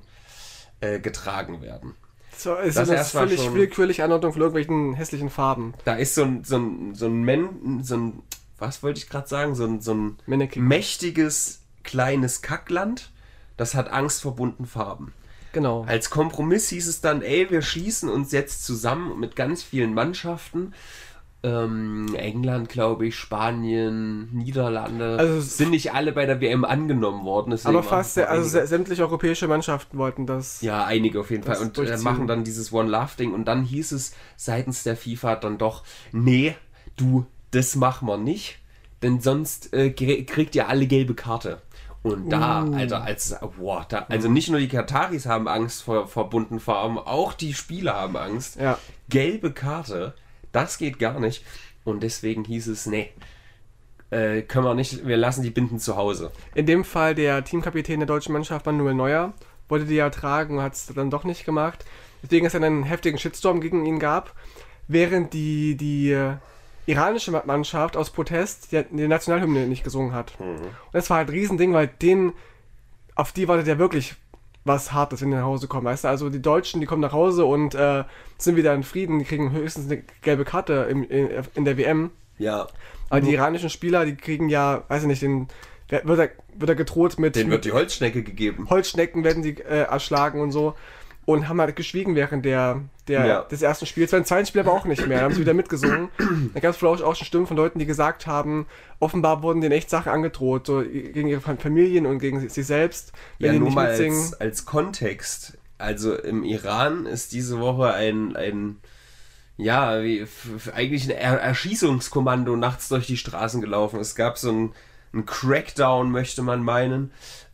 [0.78, 1.96] äh, getragen werden.
[2.36, 5.75] So, ist Das mal völlig schon- willkürliche Anordnung von irgendwelchen hässlichen Farben.
[5.84, 8.22] Da ist so ein, so ein, so ein, Men, so ein
[8.58, 10.18] was wollte ich gerade sagen, so ein, so ein
[10.54, 13.10] mächtiges kleines Kackland,
[13.56, 15.12] das hat angstverbunden Farben.
[15.56, 15.86] Genau.
[15.88, 20.75] Als Kompromiss hieß es dann, ey, wir schließen uns jetzt zusammen mit ganz vielen Mannschaften.
[21.42, 25.16] Ähm, England, glaube ich, Spanien, Niederlande.
[25.18, 27.58] Also sind nicht alle bei der WM angenommen worden.
[27.64, 28.66] Aber fast, also einige.
[28.68, 30.60] sämtliche europäische Mannschaften wollten das.
[30.60, 31.56] Ja, einige auf jeden Fall.
[31.56, 33.32] Und äh, machen dann dieses One Love Ding.
[33.32, 36.54] Und dann hieß es seitens der FIFA dann doch, nee,
[36.96, 38.58] du, das machen wir nicht.
[39.02, 41.62] Denn sonst äh, krie- kriegt ihr alle gelbe Karte.
[42.06, 42.75] Und da, Uh.
[42.75, 46.99] Alter, als, boah, da, also nicht nur die Kataris haben Angst vor, vor bunten Farben,
[46.99, 48.60] auch die Spieler haben Angst.
[48.60, 48.78] Ja.
[49.08, 50.14] Gelbe Karte,
[50.52, 51.45] das geht gar nicht.
[51.84, 53.10] Und deswegen hieß es, nee,
[54.10, 56.30] äh, können wir nicht, wir lassen die Binden zu Hause.
[56.54, 59.32] In dem Fall der Teamkapitän der deutschen Mannschaft, Manuel Neuer,
[59.69, 61.84] wollte die ja tragen und hat es dann doch nicht gemacht.
[62.23, 64.32] Deswegen es dann einen heftigen Shitstorm gegen ihn gab,
[64.86, 66.36] während die, die äh,
[66.86, 70.32] iranische Ma- Mannschaft aus Protest die, die Nationalhymne nicht gesungen hat.
[70.38, 70.58] Und
[70.92, 72.32] das war halt ein Riesending, weil den,
[73.14, 74.14] auf die wartet ja wirklich
[74.64, 75.84] was Hartes, wenn die nach Hause kommen.
[75.84, 76.08] Weißt du?
[76.08, 78.04] Also die Deutschen, die kommen nach Hause und äh,
[78.38, 82.10] sind wieder in Frieden, die kriegen höchstens eine gelbe Karte im, in, in der WM.
[82.38, 82.66] Ja.
[83.08, 85.46] Aber die iranischen Spieler, die kriegen ja, weiß ich nicht, den,
[85.88, 88.68] wird, er, wird er gedroht mit, Den wird die Holzschnecke gegeben.
[88.68, 90.75] Holzschnecken, werden sie äh, erschlagen und so.
[91.26, 93.43] Und haben halt geschwiegen während der, der, Ja.
[93.43, 94.12] des ersten Spiels.
[94.12, 95.19] Beim zweiten Spiel aber auch nicht mehr.
[95.19, 96.08] Da haben sie wieder mitgesungen.
[96.54, 98.67] Da gab es wohl auch, schon Stimmen von Leuten, die gesagt haben,
[99.00, 103.54] offenbar wurden denen echt Sachen angedroht, so gegen ihre Familien und gegen sich selbst, wenn
[103.54, 105.58] Ja, nur mal als, als Kontext.
[105.78, 108.76] Also im Iran ist diese Woche ein, ein
[109.56, 110.25] ja, wie,
[110.75, 113.99] eigentlich ein er Erschießungskommando nachts durch die Straßen gelaufen.
[113.99, 114.73] Es gab so ein,
[115.12, 117.10] ein Crackdown, möchte man meinen,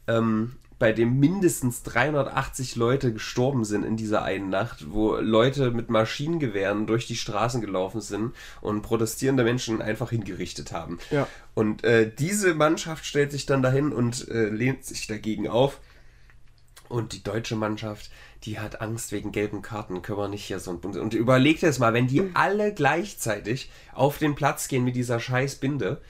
[0.06, 5.90] ähm, bei dem mindestens 380 Leute gestorben sind in dieser einen Nacht, wo Leute mit
[5.90, 10.98] Maschinengewehren durch die Straßen gelaufen sind und protestierende Menschen einfach hingerichtet haben.
[11.12, 11.28] Ja.
[11.54, 15.78] Und äh, diese Mannschaft stellt sich dann dahin und äh, lehnt sich dagegen auf.
[16.88, 18.10] Und die deutsche Mannschaft,
[18.42, 20.96] die hat Angst wegen gelben Karten, können wir nicht hier so ein Bund.
[20.96, 25.20] Und überleg dir das mal, wenn die alle gleichzeitig auf den Platz gehen mit dieser
[25.20, 26.02] scheiß Binde.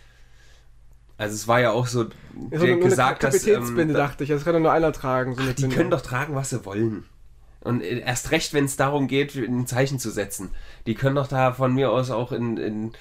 [1.18, 2.10] Also es war ja auch so, so
[2.50, 4.30] der eine, eine gesagt, dass Kapitänsbinde, ähm, dachte ich.
[4.30, 5.34] Das kann doch nur einer tragen.
[5.34, 5.76] So eine die Binde.
[5.76, 7.04] können doch tragen, was sie wollen.
[7.60, 10.50] Und äh, erst recht, wenn es darum geht, ein Zeichen zu setzen.
[10.86, 12.92] Die können doch da von mir aus auch in, in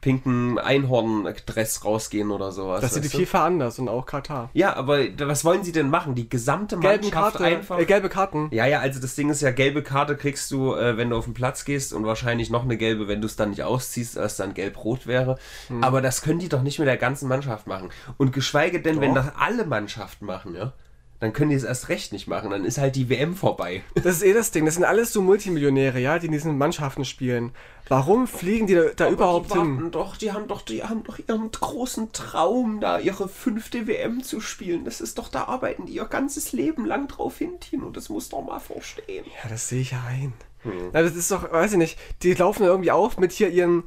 [0.00, 2.80] pinken Einhorn-Dress rausgehen oder sowas.
[2.80, 3.08] Das sieht die?
[3.08, 4.50] FIFA anders und auch Katar.
[4.52, 6.14] Ja, aber was wollen sie denn machen?
[6.14, 7.78] Die gesamte Gelben Mannschaft Karte, einfach.
[7.78, 8.48] äh, gelbe Karten.
[8.52, 11.24] ja, ja, also das Ding ist ja, gelbe Karte kriegst du, äh, wenn du auf
[11.24, 14.36] den Platz gehst und wahrscheinlich noch eine gelbe, wenn du es dann nicht ausziehst, als
[14.36, 15.38] dann gelb-rot wäre.
[15.68, 15.82] Hm.
[15.82, 17.90] Aber das können die doch nicht mit der ganzen Mannschaft machen.
[18.16, 19.24] Und geschweige denn, wenn Doch.
[19.24, 20.72] das alle Mannschaften machen, ja,
[21.20, 22.50] dann können die es erst recht nicht machen.
[22.50, 23.82] Dann ist halt die WM vorbei.
[23.94, 24.64] Das ist eh das Ding.
[24.64, 27.52] Das sind alles so Multimillionäre, ja, die in diesen Mannschaften spielen.
[27.88, 29.76] Warum fliegen die da, da überhaupt die hin?
[29.76, 34.22] warten doch, die haben doch, die haben doch ihren großen Traum, da ihre fünfte WM
[34.22, 34.84] zu spielen.
[34.84, 37.90] Das ist doch, da arbeiten die ihr ganzes Leben lang drauf hin, Tino.
[37.90, 39.24] Das muss doch mal verstehen.
[39.42, 40.32] Ja, das sehe ich ja ein.
[40.62, 40.90] Hm.
[40.92, 43.84] Na, das ist doch, weiß ich nicht, die laufen irgendwie auf mit hier ihren,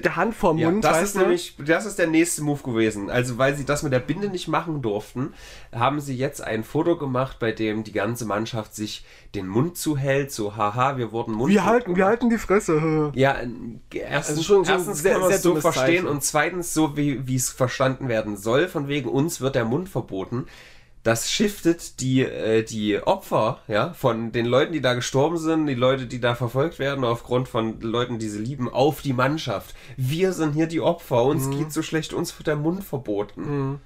[0.00, 1.18] der Hand vorm Ja, Mund, das weißt ist du?
[1.20, 3.10] nämlich, das ist der nächste Move gewesen.
[3.10, 5.34] Also, weil sie das mit der Binde nicht machen durften,
[5.72, 10.30] haben sie jetzt ein Foto gemacht, bei dem die ganze Mannschaft sich den Mund zuhält,
[10.32, 11.52] so, haha, wir wurden Mund.
[11.52, 13.10] wir halten, wir halten die Fresse.
[13.14, 13.48] Ja, äh,
[13.98, 16.06] erstens, Also schon erstens sehr- kann man sehr es so verstehen Zeichen.
[16.08, 19.88] und zweitens so, wie wie es verstanden werden soll, von wegen uns wird der Mund
[19.88, 20.46] verboten.
[21.04, 25.74] Das shiftet die, äh, die Opfer, ja, von den Leuten, die da gestorben sind, die
[25.74, 29.74] Leute, die da verfolgt werden, aufgrund von Leuten, die sie lieben, auf die Mannschaft.
[29.96, 31.58] Wir sind hier die Opfer, uns Mhm.
[31.58, 33.80] geht so schlecht, uns wird der Mund verboten.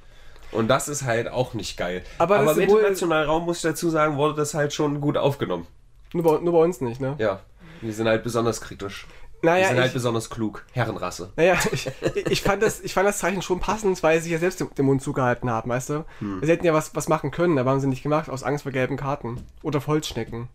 [0.53, 2.03] Und das ist halt auch nicht geil.
[2.19, 5.67] Aber Aber im internationalen Raum, muss ich dazu sagen, wurde das halt schon gut aufgenommen.
[6.13, 7.15] Nur bei, nur bei uns nicht, ne?
[7.19, 7.41] Ja,
[7.81, 9.07] wir sind halt besonders kritisch.
[9.43, 10.65] Naja, wir sind halt ich- besonders klug.
[10.73, 11.33] Herrenrasse.
[11.37, 11.89] Naja, ich,
[12.31, 14.87] ich, fand das, ich fand das Zeichen schon passend, weil sie ja selbst den, den
[14.87, 16.05] Mund zugehalten haben, weißt du?
[16.21, 16.41] Hm.
[16.43, 18.73] Sie hätten ja was, was machen können, aber haben sie nicht gemacht, aus Angst vor
[18.73, 19.43] gelben Karten.
[19.63, 20.49] Oder vor Holzschnecken.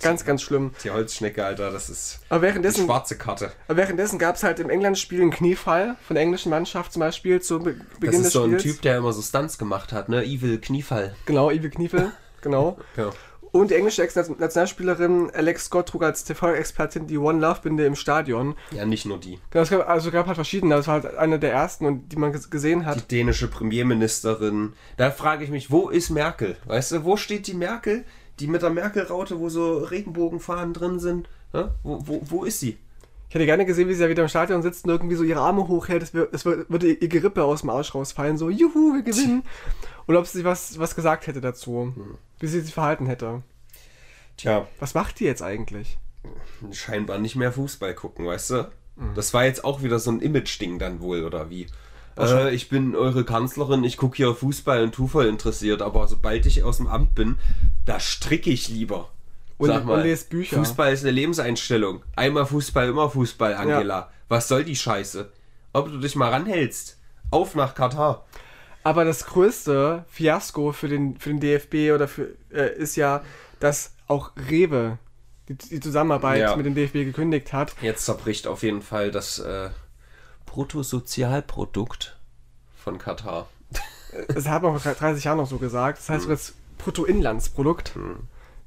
[0.00, 0.72] Ganz, ganz schlimm.
[0.84, 3.52] Die Holzschnecke, Alter, das ist Aber die währenddessen, schwarze Karte.
[3.68, 7.42] aber währenddessen gab es halt im England-Spiel einen Kniefall von der englischen Mannschaft zum Beispiel
[7.42, 8.62] zu Be Das Beginn ist des so ein Spiels.
[8.62, 10.24] Typ, der immer so Stunts gemacht hat, ne?
[10.24, 11.14] Evil Kniefall.
[11.26, 12.12] Genau, Ive Kniefel.
[12.40, 12.78] Genau.
[12.96, 13.10] Ja.
[13.52, 18.54] Und die englische Ex-Nationalspielerin Alex Scott trug als TV-Expertin die One Love-Binde im Stadion.
[18.70, 19.38] ja, nicht nur die.
[19.50, 22.16] Genau, es gab, also gab halt verschiedene, das war halt eine der ersten und die
[22.16, 22.96] man ges- gesehen hat.
[23.10, 24.74] Die dänische Premierministerin.
[24.96, 26.56] Da frage ich mich, wo ist Merkel?
[26.66, 28.04] Weißt du, wo steht die Merkel?
[28.38, 31.28] Die mit der Merkel-Raute, wo so Regenbogenfahnen drin sind.
[31.52, 32.78] Wo, wo, wo ist sie?
[33.30, 35.38] Ich hätte gerne gesehen, wie sie da wieder im Stadion sitzt und irgendwie so ihre
[35.40, 36.02] Arme hochhält.
[36.02, 38.36] Es wür- würde ihr Gerippe aus dem Arsch rausfallen.
[38.36, 39.44] So, juhu, wir gewinnen.
[40.06, 41.94] Und ob sie was, was gesagt hätte dazu.
[42.40, 43.42] Wie sie sich verhalten hätte.
[44.36, 45.96] Tja, Was macht die jetzt eigentlich?
[46.72, 48.70] scheinbar nicht mehr Fußball gucken, weißt du?
[49.14, 51.66] Das war jetzt auch wieder so ein Image-Ding dann wohl, oder wie?
[52.18, 56.62] Äh, ich bin eure Kanzlerin, ich gucke hier Fußball und voll interessiert, aber sobald ich
[56.64, 57.38] aus dem Amt bin,
[57.86, 59.08] da stricke ich lieber.
[59.60, 60.56] Und- und lese Bücher.
[60.56, 62.02] Fußball ist eine Lebenseinstellung.
[62.16, 64.10] Einmal Fußball, immer Fußball, Angela.
[64.28, 65.30] Was soll die Scheiße?
[65.72, 66.98] Ob du dich mal ranhältst.
[67.30, 68.26] Auf nach Katar.
[68.82, 73.22] Aber das größte Fiasko für den, für den DFB oder für, äh, ist ja,
[73.60, 74.98] dass auch Rewe
[75.48, 76.56] die, die Zusammenarbeit Ja.
[76.56, 77.74] mit dem DFB gekündigt hat.
[77.82, 79.68] Jetzt zerbricht auf jeden Fall das äh,
[80.46, 82.16] Bruttosozialprodukt
[82.82, 83.48] von Katar.
[84.28, 85.98] Das hat man vor 30 Jahren noch so gesagt.
[85.98, 87.92] Das heißt jetzt Bruttoinlandsprodukt.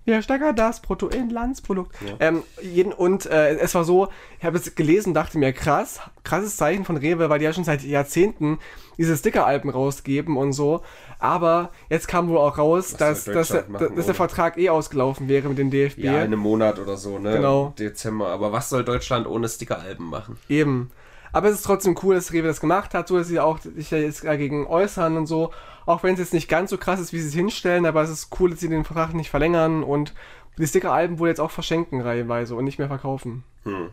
[0.06, 1.96] Wir steigern das Bruttoinlandsprodukt.
[2.20, 6.58] Ähm, jeden, und äh, es war so, ich habe es gelesen, dachte mir, krass, krasses
[6.58, 8.60] Zeichen von Rewe, weil die ja schon seit Jahrzehnten
[8.98, 10.82] diese Sticker-Alben rausgeben und so.
[11.20, 14.16] Aber jetzt kam wohl auch raus, dass, dass, der, Deutschland machen, dass der?
[14.16, 16.00] Vertrag eh ausgelaufen wäre mit dem DFB.
[16.00, 17.38] Ja, in einem Monat oder so, ne?
[17.38, 17.74] Genau.
[17.80, 18.28] Dezember.
[18.28, 20.38] Aber was soll Deutschland ohne Stickeralben machen?
[20.50, 20.92] Eben.
[21.32, 23.90] Aber es ist trotzdem cool, dass Rewe das gemacht hat, so dass sie auch sich
[23.90, 25.52] da jetzt dagegen äußern und so.
[25.86, 28.10] Auch wenn es jetzt nicht ganz so krass ist, wie sie es hinstellen, aber es
[28.10, 30.14] ist cool, dass sie den Vertrag nicht verlängern und
[30.58, 33.44] die Sticker-Alben wohl jetzt auch verschenken reihenweise und nicht mehr verkaufen.
[33.64, 33.90] Hm.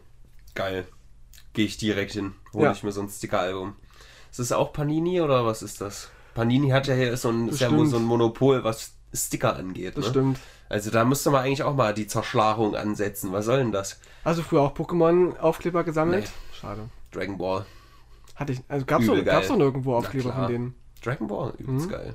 [0.55, 0.87] Geil.
[1.53, 2.35] Gehe ich direkt hin.
[2.53, 2.73] Hole Ja.
[2.73, 3.75] ich mir so ein Stickeralbum.
[4.31, 6.11] Ist das auch Panini oder was ist das?
[6.35, 9.97] Panini hat ja hier so ein, ist ja so ein Monopol, was Sticker angeht.
[9.97, 10.11] Das ne?
[10.11, 10.39] stimmt.
[10.69, 13.33] Also da müsste man eigentlich auch mal die Zerschlagung ansetzen.
[13.33, 13.99] Was soll denn das?
[14.23, 16.25] Also früher auch Pokémon-Aufkleber gesammelt?
[16.25, 16.57] Nee.
[16.57, 16.83] Schade.
[17.11, 17.67] Dragon Ball.
[18.37, 19.35] Hatte ich, also gab's Übel doch, geil.
[19.35, 20.75] gab's doch nirgendwo Aufkleber von denen.
[21.03, 21.91] Dragon Ball, übelst Mhm.
[21.91, 22.15] geil.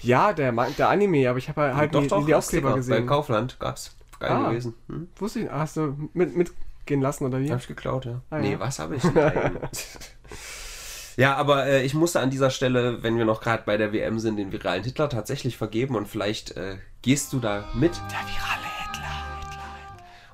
[0.00, 3.06] Ja, der, der Anime, aber ich habe halt nie, nie die Aufkleber gesehen.
[3.06, 3.94] Kaufland gab's.
[4.18, 4.48] Geil Ah.
[4.50, 4.74] gewesen.
[4.88, 5.08] Hm?
[5.16, 7.50] Wusste ich, hast du mit, mitgehen lassen oder wie?
[7.52, 8.20] Hab ich geklaut, ja.
[8.30, 8.60] Ah, nee, ja.
[8.60, 9.02] was habe ich
[11.16, 14.18] ja, aber äh, ich musste an dieser Stelle, wenn wir noch gerade bei der WM
[14.18, 17.92] sind, den viralen Hitler tatsächlich vergeben und vielleicht äh, gehst du da mit.
[17.94, 19.60] Der virale Hitler.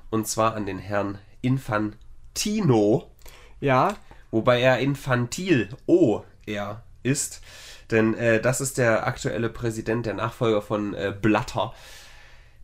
[0.09, 3.11] Und zwar an den Herrn Infantino,
[3.59, 3.95] Ja,
[4.31, 7.41] wobei er infantil O er ist.
[7.91, 11.73] Denn äh, das ist der aktuelle Präsident, der Nachfolger von äh, Blatter,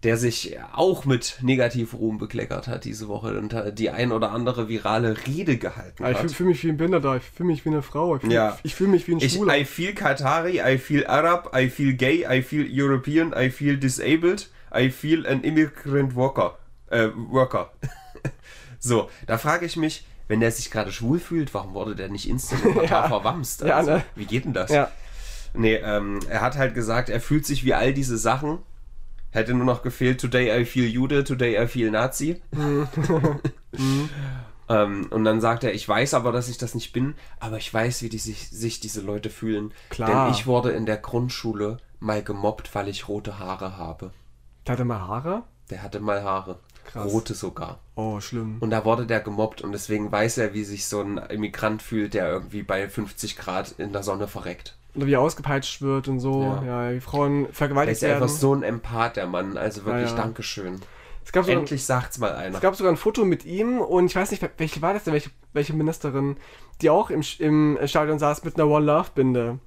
[0.04, 4.70] der sich auch mit Negativruhm bekleckert hat diese Woche und äh, die ein oder andere
[4.70, 6.18] virale Rede gehalten ich hat.
[6.20, 8.60] fühle fühl mich wie ein Behinderter, ich fühle mich wie eine Frau, ich fühle Ja.
[8.62, 9.58] ich fühl mich wie ein Ich, Schwuler.
[9.58, 14.48] I feel Qatari, I feel Arab, I feel gay, I feel European, I feel disabled,
[14.76, 16.56] I feel an immigrant worker.
[16.92, 17.72] Äh, worker.
[18.80, 22.28] so, da frage ich mich, wenn der sich gerade schwul fühlt, warum wurde der nicht
[22.30, 23.08] instant Ja.
[23.08, 23.62] verwamst?
[23.62, 24.04] Ja, Also, ne?
[24.16, 24.72] Wie geht denn das?
[24.72, 24.90] ja,
[25.54, 28.60] Nee, ähm, er hat halt gesagt, er fühlt sich wie all diese Sachen.
[29.32, 32.42] Hätte nur noch gefehlt, today I feel Jude, today I feel Nazi.
[34.70, 37.74] ähm, und dann sagt er, ich weiß aber, dass ich das nicht bin, aber ich
[37.74, 39.72] weiß, wie die sich, sich diese Leute fühlen.
[39.90, 40.26] Klar.
[40.26, 44.12] Denn ich wurde in der Grundschule mal gemobbt, weil ich rote Haare habe.
[44.68, 45.44] der hatte mal Haare?
[45.70, 46.60] Der hatte mal Haare.
[46.86, 47.12] Krass.
[47.12, 47.80] Rote sogar.
[47.96, 48.58] Oh, schlimm.
[48.60, 52.14] Und da wurde der gemobbt und deswegen weiß er, wie sich so ein Immigrant fühlt,
[52.14, 54.78] der irgendwie bei 50 Grad in der Sonne verreckt.
[54.96, 56.64] Oder wie er ausgepeitscht wird und so, Ja.
[56.90, 58.30] ja, wie Frauen Er vergewaltigt ist einfach werden.
[58.36, 59.58] so ein Empath, der Mann.
[59.58, 60.22] Also wirklich Ja, ja.
[60.24, 60.80] Dankeschön.
[61.26, 62.56] Es gab, sogar, Endlich sagt's mal einer.
[62.56, 65.14] es gab sogar ein Foto mit ihm und ich weiß nicht, welche war das denn,
[65.14, 66.38] welche, welche Ministerin,
[66.82, 69.60] die auch im, im Stadion saß mit einer One Love Binde.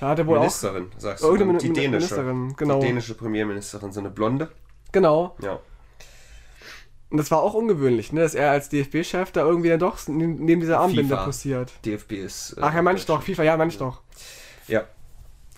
[0.00, 1.28] Da hat er wohl Ministerin, sagst du.
[1.28, 1.90] Irgendeine die Min- dänische.
[2.14, 2.80] Ministerin, genau.
[2.80, 4.46] Die dänische Premierministerin, so eine Blonde.
[4.48, 5.36] auch, genau.
[5.40, 5.60] Ja.
[7.10, 10.44] Und das war auch ungewöhnlich, ne, dass er als DFB-Chef da irgendwie dann doch neben
[10.44, 11.24] neben dieser Armbinde FIFA.
[11.24, 11.72] posiert.
[11.84, 12.52] DFB ist.
[12.58, 14.02] äh, Ach ja, manch doch, FIFA, ja, manch doch.
[14.66, 14.84] Ja.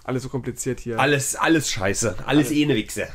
[0.04, 0.98] Alles so kompliziert hier.
[0.98, 2.16] Alles, alles scheiße.
[2.24, 3.08] Alles, eh ne Wichse.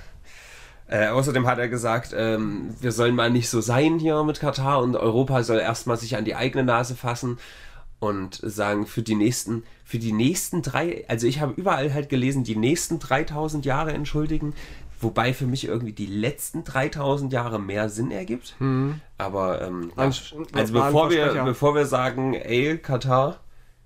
[0.87, 4.81] Äh, außerdem hat er gesagt, ähm, wir sollen mal nicht so sein hier mit Katar
[4.83, 7.39] und Europa soll erstmal sich an die eigene Nase fassen
[7.99, 12.43] und sagen, für die nächsten, für die nächsten drei, also ich habe überall halt gelesen,
[12.43, 14.53] die nächsten 3000 Jahre entschuldigen,
[14.99, 18.55] wobei für mich irgendwie die letzten 3000 Jahre mehr Sinn ergibt.
[19.17, 20.03] Aber ähm, ja.
[20.03, 23.39] Also bevor wir, bevor wir sagen, ey, Katar,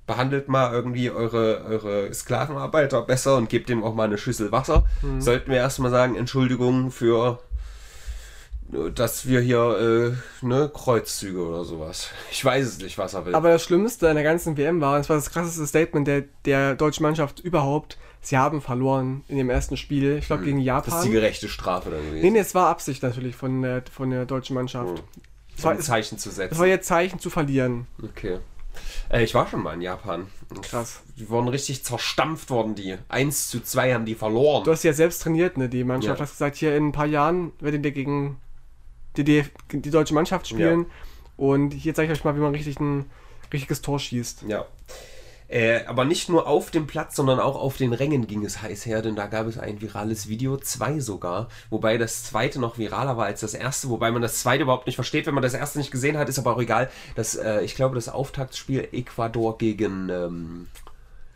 [0.08, 4.86] behandelt mal irgendwie eure, eure Sklavenarbeiter besser und gebt denen auch mal eine Schüssel Wasser,
[5.04, 5.22] Mhm.
[5.22, 7.40] sollten wir erstmal sagen, Entschuldigung für
[8.94, 12.10] dass wir hier äh, ne, Kreuzzüge oder sowas.
[12.32, 13.34] Ich weiß es nicht, was er will.
[13.34, 16.26] Aber das Schlimmste an der ganzen WM war, und es war das krasseste Statement der,
[16.46, 20.66] der deutschen Mannschaft überhaupt, sie haben verloren in dem ersten Spiel, ich glaube gegen Hm.
[20.66, 21.06] das ist Japan.
[21.06, 22.22] die gerechte Strafe dann gewesen.
[22.22, 25.04] Nee, nee, es war Absicht natürlich von der, von der deutschen Mannschaft.
[25.56, 26.58] Es, um war, ein es, Zeichen zu es setzen.
[26.58, 27.88] war ihr Zeichen zu verlieren.
[28.04, 28.40] Okay.
[29.10, 30.28] Äh, ich war schon mal in Japan.
[30.62, 31.02] Krass.
[31.18, 32.98] Die wurden richtig zerstampft worden, die.
[33.10, 34.64] 1 zu 2 haben die verloren.
[34.64, 36.20] Du hast ja selbst trainiert, ne, die Mannschaft.
[36.20, 36.24] Ja.
[36.24, 38.38] hast gesagt, hier in ein paar Jahren werdet ihr gegen
[39.18, 40.86] die, DF die deutsche Mannschaft spielen.
[41.36, 43.06] Und hier zeige ich euch mal, wie man richtig ein
[43.52, 44.44] richtiges Tor schießt.
[44.48, 44.66] Ja.
[45.50, 48.86] Äh, aber nicht nur auf dem Platz, sondern auch auf den Rängen ging es heiß
[48.86, 53.18] her, denn da gab es ein virales Video, zwei sogar, wobei das zweite noch viraler
[53.18, 55.80] war als das erste, wobei man das zweite überhaupt nicht versteht, wenn man das erste
[55.80, 56.92] nicht gesehen hat, ist aber auch egal.
[57.16, 60.68] Das, äh, ich glaube, das Auftaktspiel Ecuador gegen, ähm,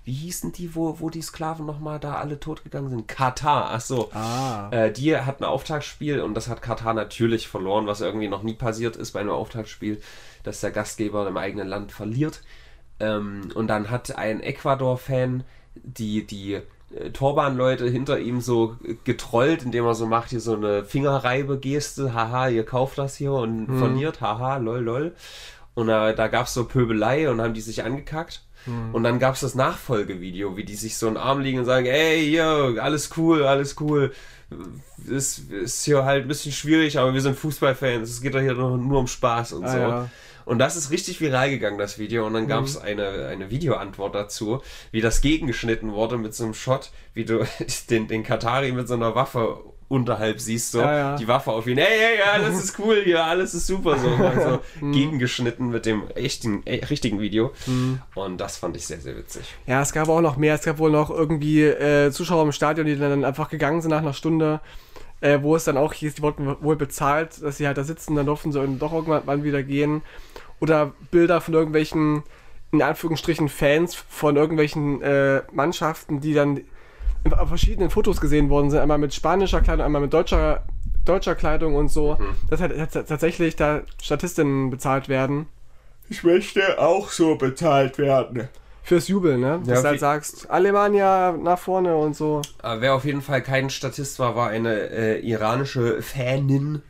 [0.04, 3.08] wie hießen die, wo, wo die Sklaven nochmal da alle totgegangen sind?
[3.08, 4.12] Katar, ach so.
[4.14, 4.70] Ah.
[4.70, 8.54] Äh, die hat ein Auftaktspiel und das hat Katar natürlich verloren, was irgendwie noch nie
[8.54, 10.00] passiert ist bei einem Auftaktspiel,
[10.44, 12.42] dass der Gastgeber im eigenen Land verliert.
[13.00, 15.44] Ähm, und dann hat ein Ecuador-Fan
[15.76, 16.54] die, die
[16.96, 22.48] äh, Torbahnleute hinter ihm so getrollt, indem er so macht hier so eine Fingerreibe-Geste, haha,
[22.50, 25.16] ihr kauft das hier und verliert, haha, lol, lol.
[25.76, 28.44] Und äh, da gab es so Pöbelei und haben die sich angekackt.
[28.94, 31.66] Und dann gab es das Nachfolgevideo, wie die sich so in den Arm liegen und
[31.66, 34.14] sagen, ey, yo, alles cool, alles cool.
[35.06, 38.10] Ist, ist hier halt ein bisschen schwierig, aber wir sind Fußballfans.
[38.10, 39.78] Es geht doch hier nur, nur um Spaß und Ah, so.
[39.78, 40.10] ja.
[40.46, 42.26] Und das ist richtig viral gegangen, das Video.
[42.26, 46.54] Und dann gab es eine, eine Videoantwort dazu, wie das gegengeschnitten wurde mit so einem
[46.54, 47.46] Shot, wie du
[47.90, 49.60] den, den Katari mit so einer Waffe
[49.94, 51.16] unterhalb siehst, so Ja, ja.
[51.18, 54.08] die Waffe auf ihn, hey, hey, ja, alles ist cool hier, alles ist super, so,
[54.10, 57.52] also gegengeschnitten mit dem echten, äh, richtigen Video.
[58.16, 59.44] Und das fand ich sehr, sehr witzig.
[59.68, 60.56] Ja, es gab auch noch mehr.
[60.56, 64.00] Es gab wohl noch irgendwie äh, Zuschauer im Stadion, die dann einfach gegangen sind nach
[64.00, 64.62] einer Stunde,
[65.22, 68.16] äh, wo es dann auch hieß, die wurden wohl bezahlt, dass sie halt da sitzen,
[68.16, 70.02] dann durften sie doch irgendwann wieder gehen.
[70.64, 72.24] Oder Bilder von irgendwelchen,
[72.72, 76.62] in Anführungsstrichen, Fans von irgendwelchen äh, Mannschaften, die dann
[77.38, 78.80] auf verschiedenen Fotos gesehen worden sind.
[78.80, 80.64] Einmal mit spanischer Kleidung, einmal mit deutscher,
[81.04, 82.18] deutscher Kleidung und so.
[82.50, 85.48] Dass halt tats- tatsächlich da Statistinnen bezahlt werden.
[86.08, 88.48] Ich möchte auch so bezahlt werden.
[88.84, 89.60] Fürs Jubeln, ne?
[89.66, 92.42] Dass Ja, du halt sagst, Alemannia nach vorne und so.
[92.62, 96.82] Aber wer auf jeden Fall kein Statist war, war eine äh, iranische Fanin.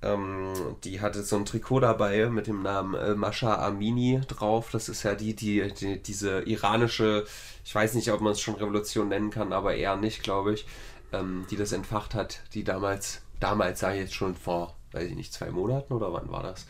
[0.00, 0.52] Ähm,
[0.84, 4.70] die hatte so ein Trikot dabei mit dem Namen äh, Masha Amini drauf.
[4.70, 7.24] Das ist ja die, die, die diese iranische,
[7.64, 10.66] ich weiß nicht, ob man es schon Revolution nennen kann, aber eher nicht, glaube ich,
[11.12, 15.16] ähm, die das entfacht hat, die damals, damals sage ich jetzt schon vor, weiß ich
[15.16, 16.66] nicht, zwei Monaten oder wann war das,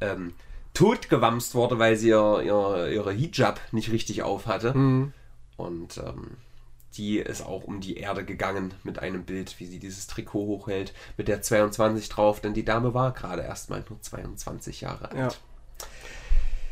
[0.00, 0.32] ähm,
[0.72, 4.72] totgewamst wurde, weil sie ihr, ihr, ihre Hijab nicht richtig auf hatte.
[5.58, 6.38] Und ähm,
[6.96, 10.92] die ist auch um die Erde gegangen mit einem Bild, wie sie dieses Trikot hochhält,
[11.16, 15.18] mit der 22 drauf, denn die Dame war gerade erst mal nur 22 Jahre alt.
[15.18, 15.28] Ja.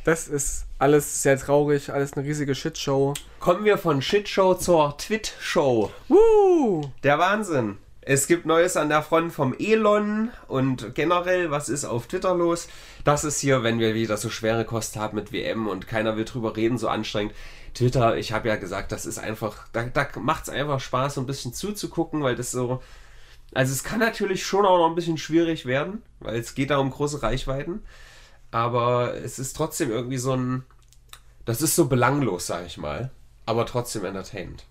[0.05, 3.15] Das ist alles sehr traurig, alles eine riesige Shitshow.
[3.39, 5.91] Kommen wir von Shitshow zur Twit-Show.
[6.09, 6.91] Woo!
[7.03, 7.77] Der Wahnsinn.
[8.03, 12.67] Es gibt Neues an der Front vom Elon und generell, was ist auf Twitter los?
[13.05, 16.25] Das ist hier, wenn wir wieder so schwere Kost haben mit WM und keiner will
[16.25, 17.35] drüber reden, so anstrengend.
[17.75, 21.21] Twitter, ich habe ja gesagt, das ist einfach, da, da macht es einfach Spaß, so
[21.21, 22.83] ein bisschen zuzugucken, weil das so.
[23.53, 26.79] Also es kann natürlich schon auch noch ein bisschen schwierig werden, weil es geht da
[26.79, 27.83] um große Reichweiten.
[28.53, 30.65] Aber es ist trotzdem irgendwie so ein.
[31.45, 33.11] Das ist so belanglos, sag ich mal.
[33.47, 34.65] Aber trotzdem entertainend.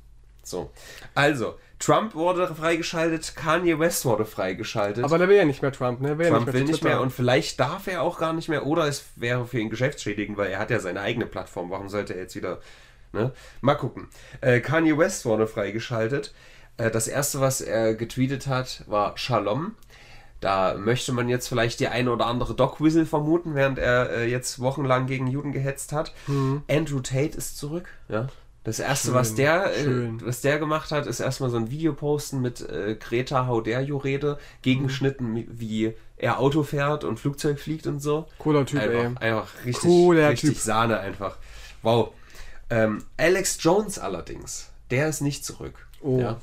[0.43, 0.71] So.
[1.15, 5.03] Also, Trump wurde freigeschaltet, Kanye West wurde freigeschaltet.
[5.03, 6.17] Aber der will ja nicht mehr Trump, ne?
[6.17, 8.65] Will ja Trump zu will nicht mehr und vielleicht darf er auch gar nicht mehr
[8.65, 11.69] oder es wäre für ihn geschäftsschädigend, weil er hat ja seine eigene Plattform.
[11.69, 12.59] Warum sollte er jetzt wieder.
[13.11, 13.31] Ne?
[13.61, 14.07] Mal gucken.
[14.41, 16.33] Äh, Kanye West wurde freigeschaltet.
[16.77, 19.75] Äh, das erste, was er getweetet hat, war Shalom.
[20.41, 24.29] Da möchte man jetzt vielleicht die eine oder andere Doc Whistle vermuten, während er äh,
[24.29, 26.13] jetzt wochenlang gegen Juden gehetzt hat.
[26.69, 27.89] Andrew Tate ist zurück.
[28.07, 28.27] Ja.
[28.63, 31.93] Das erste, Schön, was der, äh, was der gemacht hat, ist erstmal so ein Video
[31.93, 35.45] posten mit äh, Greta Hauderjo-Rede, gegengeschnitten, Mhm.
[35.49, 38.27] wie er Auto fährt und Flugzeug fliegt und so.
[38.37, 38.97] Cooler Typ, ey.
[39.07, 40.57] Einfach, einfach richtig, Cooler richtig Typ.
[40.59, 41.37] Sahne einfach.
[41.81, 42.11] Wow.
[42.69, 45.87] Ähm, Alex Jones allerdings, der ist nicht zurück.
[46.01, 46.19] Oh.
[46.19, 46.37] Ja.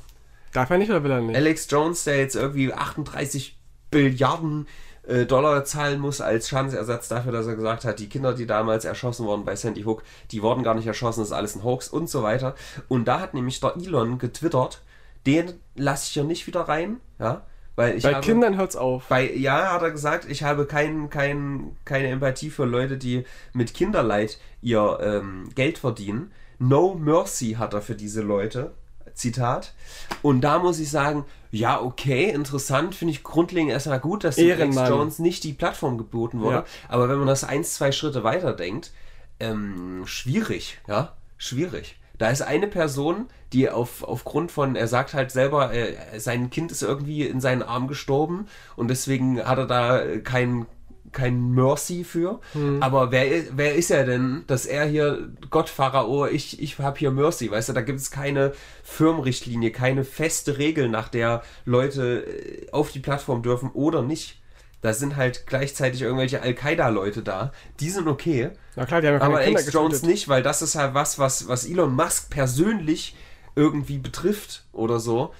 [0.53, 1.35] Darf er nicht oder will er nicht?
[1.35, 3.57] Alex Jones, der jetzt irgendwie 38
[3.91, 4.67] Billiarden
[5.07, 8.85] äh, Dollar zahlen muss als Schadensersatz dafür, dass er gesagt hat, die Kinder, die damals
[8.85, 11.87] erschossen wurden bei Sandy Hook, die wurden gar nicht erschossen, das ist alles ein Hoax
[11.87, 12.55] und so weiter.
[12.87, 14.81] Und da hat nämlich der Elon getwittert,
[15.25, 17.43] den lasse ich hier nicht wieder rein, ja,
[17.77, 19.05] weil ich Bei habe, Kindern hört's auf.
[19.07, 23.73] bei, ja, hat er gesagt, ich habe kein, kein, keine Empathie für Leute, die mit
[23.75, 26.31] Kinderleid ihr ähm, Geld verdienen.
[26.57, 28.73] No mercy hat er für diese Leute.
[29.13, 29.73] Zitat.
[30.21, 34.89] Und da muss ich sagen, ja, okay, interessant, finde ich grundlegend erstmal gut, dass Ehrenmann.
[34.89, 36.57] Jones nicht die Plattform geboten wurde.
[36.57, 36.65] Ja.
[36.87, 38.91] Aber wenn man das eins, zwei Schritte weiter denkt,
[39.39, 41.97] ähm, schwierig, ja, schwierig.
[42.17, 46.71] Da ist eine Person, die auf, aufgrund von, er sagt halt selber, äh, sein Kind
[46.71, 50.65] ist irgendwie in seinen Arm gestorben und deswegen hat er da äh, kein,
[51.11, 52.39] kein Mercy für.
[52.81, 53.25] Aber wer,
[53.55, 57.69] wer ist er denn, dass er hier, Gott Pharao, ich, ich habe hier Mercy, weißt
[57.69, 58.53] du, da gibt es keine
[58.83, 64.41] Firmenrichtlinie, keine feste Regel, nach der Leute äh, auf die Plattform dürfen oder nicht.
[64.87, 67.51] Da sind halt gleichzeitig irgendwelche Al-Qaida-Leute da.
[67.81, 68.51] Die sind okay.
[68.77, 70.09] Na klar, die haben ja keine Aber Kinder Alex Jones getötet.
[70.09, 73.13] nicht, weil das ist halt was, was, was Elon Musk persönlich
[73.55, 75.33] irgendwie betrifft oder so.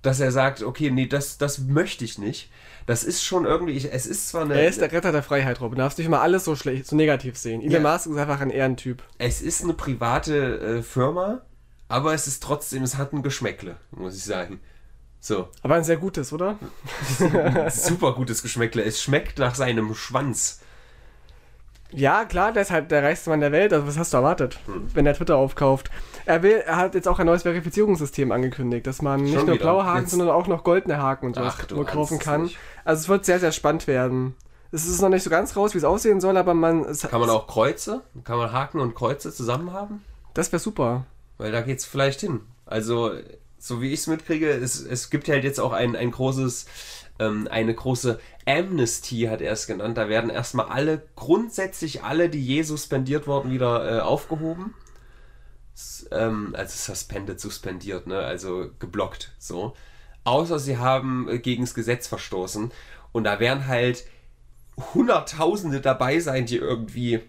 [0.00, 2.50] Dass er sagt, okay, nee, das, das möchte ich nicht.
[2.86, 4.54] Das ist schon irgendwie, ich, es ist zwar eine.
[4.54, 5.76] Er ist der Retter der Freiheit, Robin.
[5.76, 7.60] Du darfst nicht mal alles so schlecht, so negativ sehen.
[7.60, 7.92] Elon Ja.
[7.92, 9.02] Musk ist einfach ein Ehrentyp.
[9.18, 11.42] es ist eine private äh, Firma,
[11.88, 14.60] aber es ist trotzdem, es hat ein Geschmäckle, muss ich sagen.
[15.26, 16.56] So, Aber ein sehr gutes, oder?
[17.70, 18.84] super gutes Geschmäckle.
[18.84, 20.60] Es schmeckt nach seinem Schwanz.
[21.90, 23.72] Ja, klar, der ist halt der reichste Mann der Welt.
[23.72, 24.88] Also, was hast du erwartet, Hm.
[24.94, 25.90] wenn er Twitter aufkauft?
[26.26, 29.56] Er, will, er hat jetzt auch ein neues Verifizierungssystem angekündigt, dass man nicht Schon nur
[29.56, 29.64] wieder?
[29.64, 32.42] blaue Haken, Jetzt- sondern auch noch goldene Haken und sowas nur kaufen es kann.
[32.44, 32.56] nicht.
[32.84, 34.36] Also, es wird sehr, sehr spannend werden.
[34.70, 36.84] Es ist noch nicht so ganz raus, wie es aussehen soll, aber man.
[36.84, 38.02] Es, Kann man auch Kreuze?
[38.22, 40.04] Kann man Haken und Kreuze zusammen haben?
[40.34, 41.04] Das wäre super.
[41.38, 42.42] Weil da geht's vielleicht hin.
[42.64, 43.10] Also,
[43.66, 46.66] so wie ich es mitkriege, es, gibt halt jetzt auch ein, ein großes,
[47.18, 49.98] ähm, eine große Amnesty, hat er es genannt.
[49.98, 54.74] Da werden erstmal alle, grundsätzlich alle, die je suspendiert wurden, wieder äh, aufgehoben.
[55.74, 58.20] S ähm, also suspended, suspendiert, ne?
[58.20, 59.74] Also geblockt, so.
[60.22, 62.70] Außer sie haben äh, gegen das Gesetz verstoßen.
[63.10, 64.04] Und da werden halt
[64.94, 67.20] Hunderttausende dabei sein, die irgendwie,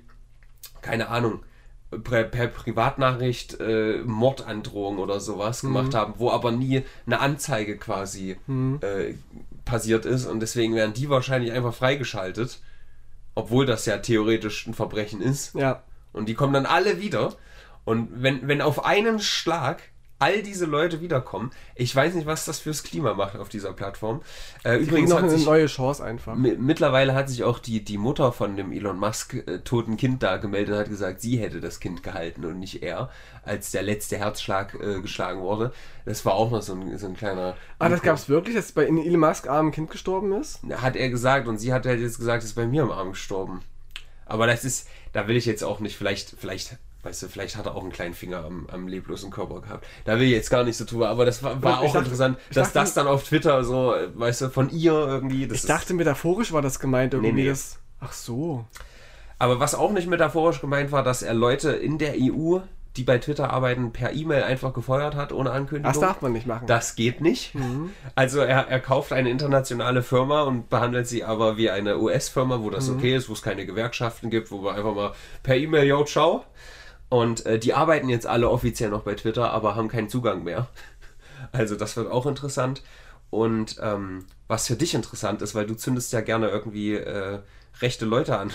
[0.82, 1.43] keine Ahnung,
[2.04, 8.38] per, per Privatnachricht äh, Mordandrohung oder sowas gemacht haben, wo aber nie eine Anzeige quasi
[8.82, 9.13] äh,
[9.63, 12.60] passiert ist und deswegen werden die wahrscheinlich einfach freigeschaltet,
[13.36, 15.54] obwohl das ja theoretisch ein Verbrechen ist.
[15.56, 15.84] Ja.
[16.13, 17.36] Und die kommen dann alle wieder.
[17.86, 19.82] Und wenn, wenn auf einen Schlag
[20.20, 24.22] all diese Leute wiederkommen, ich weiß nicht, was das fürs Klima macht auf dieser Plattform.
[24.64, 26.36] Äh, Übrigens noch eine sich, neue Chance einfach.
[26.36, 30.24] Mi- Mittlerweile hat sich auch die, die Mutter von dem Elon Musk äh, toten Kind
[30.24, 33.10] da gemeldet und hat gesagt, sie hätte das Kind gehalten und nicht er,
[33.44, 35.72] als der letzte Herzschlag äh, geschlagen wurde.
[36.06, 37.56] Das war auch noch so ein, so ein kleiner.
[37.80, 40.62] Ah, das gab's wirklich, dass bei Elon Musk Arm ein Kind gestorben ist?
[40.82, 43.62] Hat er gesagt und sie hat halt jetzt gesagt, ist bei mir im Arm gestorben.
[44.26, 47.66] Aber das ist, da will ich jetzt auch nicht, vielleicht, vielleicht, weißt du, vielleicht hat
[47.66, 49.86] er auch einen kleinen Finger am, am leblosen Körper gehabt.
[50.06, 52.38] Da will ich jetzt gar nicht so tun, aber das war, war auch dachte- interessant,
[52.54, 55.48] dass dachte- das dann auf Twitter so, weißt du, von ihr irgendwie.
[55.48, 57.32] Das Ich dachte, metaphorisch war das gemeint irgendwie.
[57.34, 57.50] Nee, nee.
[57.50, 58.66] Das, ach so.
[59.40, 62.58] Aber was auch nicht metaphorisch gemeint war, dass er Leute in der EU,
[62.96, 65.94] die bei Twitter arbeiten, per E-Mail einfach gefeuert hat, ohne Ankündigung.
[65.94, 66.66] Das darf man nicht machen.
[66.66, 67.54] Das geht nicht.
[68.16, 72.72] Also er, er kauft eine internationale Firma und behandelt sie aber wie eine US-Firma, wo
[72.72, 75.12] das okay ist, wo es keine Gewerkschaften gibt, wo wir einfach mal
[75.44, 76.44] per E-Mail, yo, ciao.
[77.10, 80.67] Und äh, die arbeiten jetzt alle offiziell noch bei Twitter, aber haben keinen Zugang mehr.
[81.52, 82.82] Also das wird auch interessant.
[83.30, 87.39] Und ähm, was für dich interessant ist, weil du zündest ja gerne irgendwie äh,
[87.80, 88.52] rechte Leute an.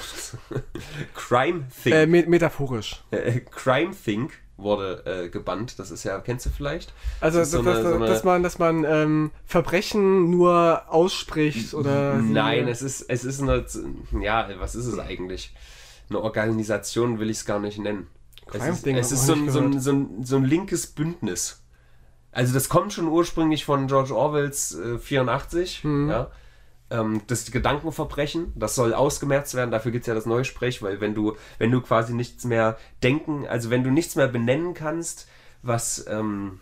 [1.14, 1.94] Crime Think.
[1.94, 3.02] Äh, me metaphorisch.
[3.10, 5.78] Äh, Crime Think wurde äh, gebannt.
[5.78, 6.92] Das ist ja, kennst du vielleicht?
[7.20, 10.82] Also, Das dass, ist so eine- so eine- dass man, dass man ähm, Verbrechen nur
[10.88, 12.14] ausspricht oder.
[12.14, 13.64] Nein, es ist, es ist eine,
[14.20, 15.54] ja, was ist es eigentlich?
[16.10, 18.08] Eine Organisation will ich es gar nicht nennen.
[18.54, 21.62] Es ist, es ist so, ein, so, ein, so, ein, so ein linkes Bündnis.
[22.30, 26.10] Also das kommt schon ursprünglich von George Orwells äh, 84, Mhm.
[26.10, 26.30] ja.
[26.90, 31.14] Ähm, das Gedankenverbrechen, das soll ausgemerzt werden, dafür gibt es ja das Neusprech, weil wenn
[31.14, 35.26] du, wenn du quasi nichts mehr denken, also wenn du nichts mehr benennen kannst,
[35.62, 36.60] was, ähm,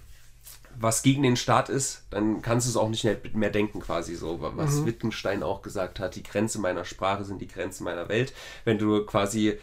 [0.78, 4.38] was gegen den Staat ist, dann kannst du es auch nicht mehr denken, quasi so.
[4.41, 4.86] Was Mhm.
[4.86, 8.32] Wittgenstein auch gesagt hat, die Grenze meiner Sprache sind die Grenzen meiner Welt.
[8.64, 9.59] Wenn du quasi.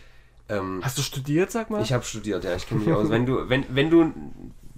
[0.50, 1.82] Ähm, Hast du studiert, sag mal?
[1.82, 3.10] ich habe studiert, ja, ich kenne mich aus.
[3.10, 4.14] Wenn du, wenn, wenn du.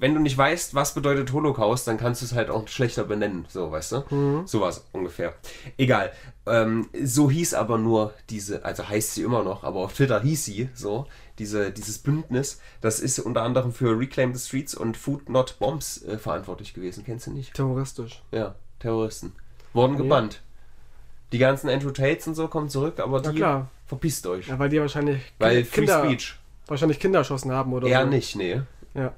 [0.02, 3.44] Wenn du nicht weißt, was bedeutet Holocaust, dann kannst du es halt auch schlechter benennen,
[3.50, 4.04] so, weißt du?
[4.16, 4.48] Mhm.
[4.48, 5.34] Sowas ungefähr.
[5.78, 6.14] Egal.
[6.46, 10.46] Ähm, so hieß aber nur diese, also heißt sie immer noch, aber auf Twitter hieß
[10.46, 11.06] sie so,
[11.38, 12.62] diese, dieses Bündnis.
[12.80, 17.04] Das ist unter anderem für Reclaim the Streets und Food Not Bombs äh, verantwortlich gewesen.
[17.04, 17.54] Kennst du nicht?
[17.54, 18.24] Terroristisch.
[18.32, 19.34] Ja, Terroristen.
[19.74, 20.04] Wurden Nee.
[20.04, 20.40] gebannt.
[21.34, 23.70] Die ganzen Andrew Tates und so kommen zurück, aber Na die klar.
[23.90, 24.48] Verpisst euch.
[24.48, 26.36] Ja, weil die wahrscheinlich Weil Free Kinder, Speech.
[26.68, 28.10] wahrscheinlich Kinder erschossen haben oder Eher so.
[28.10, 28.62] nicht, nee.
[28.94, 29.14] Ja.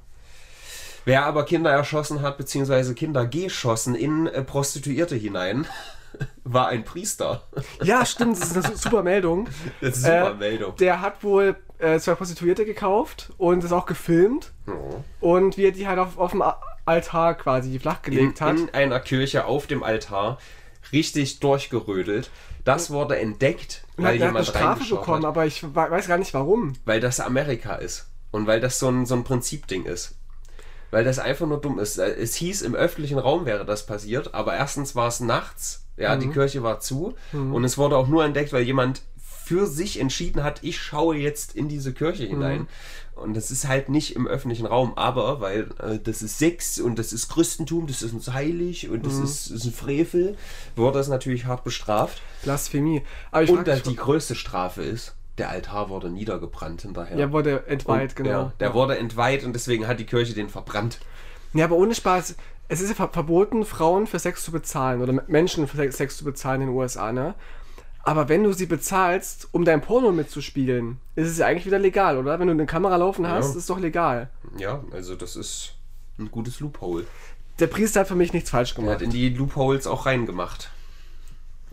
[1.05, 5.65] Wer aber Kinder erschossen hat, beziehungsweise Kinder geschossen in äh, Prostituierte hinein,
[6.43, 7.43] war ein Priester.
[7.84, 9.47] ja, stimmt, das ist eine su- super Meldung.
[9.82, 10.76] Das ist eine super Äh, Meldung.
[10.78, 14.51] Der hat wohl äh, zwei Prostituierte gekauft und das auch gefilmt.
[14.67, 15.03] Oh.
[15.19, 16.43] Und wie er die halt auf, auf dem
[16.86, 18.57] Altar quasi In, flachgelegt hat.
[18.57, 20.38] in einer Kirche auf dem Altar
[20.93, 22.30] richtig durchgerödelt.
[22.64, 25.30] Das wurde entdeckt, weil er hat eine jemand Strafe bekommen, hat.
[25.30, 26.74] aber ich we- weiß gar nicht warum.
[26.86, 28.07] Weil das Amerika ist.
[28.32, 30.16] Und weil das so ein, so ein Prinzipding ist.
[30.91, 31.97] Weil das einfach nur dumm ist.
[31.97, 36.16] Äh, Es hieß, im öffentlichen Raum wäre das passiert, aber erstens war es nachts, ja,
[36.16, 36.20] Mhm.
[36.20, 39.01] die Kirche war zu und es wurde auch nur entdeckt, weil jemand
[39.45, 42.24] für sich entschieden hat, ich schaue jetzt in diese Kirche
[42.59, 42.68] Mhm.
[43.22, 46.97] Und das ist halt nicht im öffentlichen Raum, aber weil äh, das ist Sex und
[46.99, 49.03] das ist Christentum, das ist uns heilig und Mhm.
[49.03, 50.36] das ist, ist ein Frevel,
[50.76, 52.22] wurde das natürlich hart bestraft.
[52.43, 53.03] Blasphemie.
[53.32, 57.17] Aber ich Und dass die größte Strafe ist, der Altar wurde niedergebrannt hinterher.
[57.17, 58.30] ja, wurde entweiht, Und, genau.
[58.30, 60.99] Ja, der wurde entweiht und deswegen hat die Kirche den verbrannt.
[61.53, 62.36] Ja, aber ohne Spaß,
[62.67, 66.17] es ist ja ver verboten, Frauen für Sex zu bezahlen oder Menschen für Sex- Sex
[66.17, 67.34] zu bezahlen in den USA, ne?
[68.04, 72.18] Aber wenn du sie bezahlst, um dein Porno mitzuspielen, ist es ja eigentlich wieder legal,
[72.18, 72.39] oder?
[72.39, 73.49] Wenn du eine Kamera laufen hast, Ja.
[73.52, 74.30] ist es doch legal.
[74.58, 75.76] Ja, also das ist
[76.18, 77.06] ein gutes Loophole.
[77.60, 78.95] Der Priester hat für mich nichts falsch Er gemacht.
[78.95, 80.72] hat in die Loopholes auch reingemacht.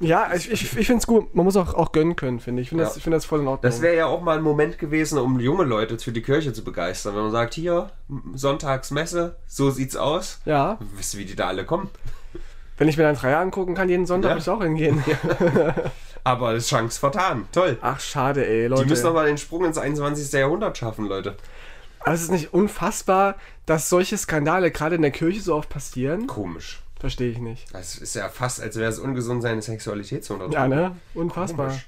[0.01, 1.35] Ja, ich, ich, ich finde es gut.
[1.35, 2.66] Man muss auch, auch gönnen können, finde ich.
[2.66, 2.89] Ich finde Ja.
[2.89, 3.62] das, ich find das voll in Ordnung.
[3.68, 6.62] Das wäre ja auch mal ein Moment gewesen, um junge Leute für die Kirche zu
[6.62, 7.16] begeistern.
[7.16, 7.91] Wenn man sagt, hier,
[8.35, 10.41] Sonntagsmesse, so sieht's aus.
[10.45, 11.89] ja, Wisst ihr, wie die da alle kommen?
[12.76, 14.35] wenn ich mir dann Dreier angucken kann, jeden Sonntag Ja.
[14.37, 15.03] würde ich auch hingehen.
[16.29, 17.49] Aber das ist Chance vertan.
[17.53, 17.79] Toll.
[17.81, 18.83] Ach, schade, ey, Leute.
[18.83, 20.31] Die müssen doch mal den Sprung ins 21.
[20.33, 21.39] Jahrhundert schaffen, Leute.
[22.01, 26.26] Aber es ist nicht unfassbar, dass solche Skandale gerade in der Kirche so oft passieren.
[26.26, 26.83] Komisch.
[27.01, 27.72] Verstehe ich nicht.
[27.72, 30.55] Das ist ja fast, als wäre es ungesund, seine Sexualität zu unterdrücken.
[30.55, 30.97] Ja, ne?
[31.14, 31.68] Unfassbar.
[31.68, 31.87] Komisch.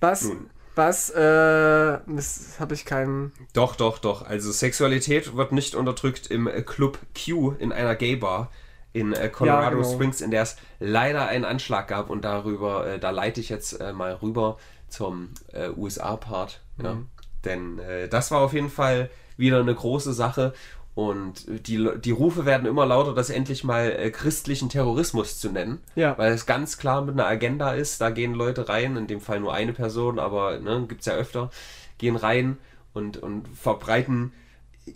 [0.00, 0.50] Was, Nun.
[0.74, 3.30] was, äh, das habe ich keinen.
[3.52, 4.22] Doch, doch, doch.
[4.22, 8.50] Also Sexualität wird nicht unterdrückt im Club Q in einer Gay-Bar
[8.96, 9.92] in äh, Colorado Ja, genau.
[9.92, 13.80] Springs, in der es leider einen Anschlag gab und darüber, äh, da leite ich jetzt
[13.80, 14.56] äh, mal rüber
[14.88, 16.62] zum äh, USA-Part.
[16.82, 16.94] Ja.
[16.94, 17.08] Mhm.
[17.44, 20.54] Denn äh, das war auf jeden Fall wieder eine große Sache
[20.94, 25.82] und die, die Rufe werden immer lauter, das endlich mal äh, christlichen Terrorismus zu nennen.
[25.94, 26.16] Ja.
[26.16, 29.40] Weil es ganz klar mit einer Agenda ist, da gehen Leute rein, in dem Fall
[29.40, 31.50] nur eine Person, aber ne, gibt es ja öfter,
[31.98, 32.56] gehen rein
[32.94, 34.32] und, und verbreiten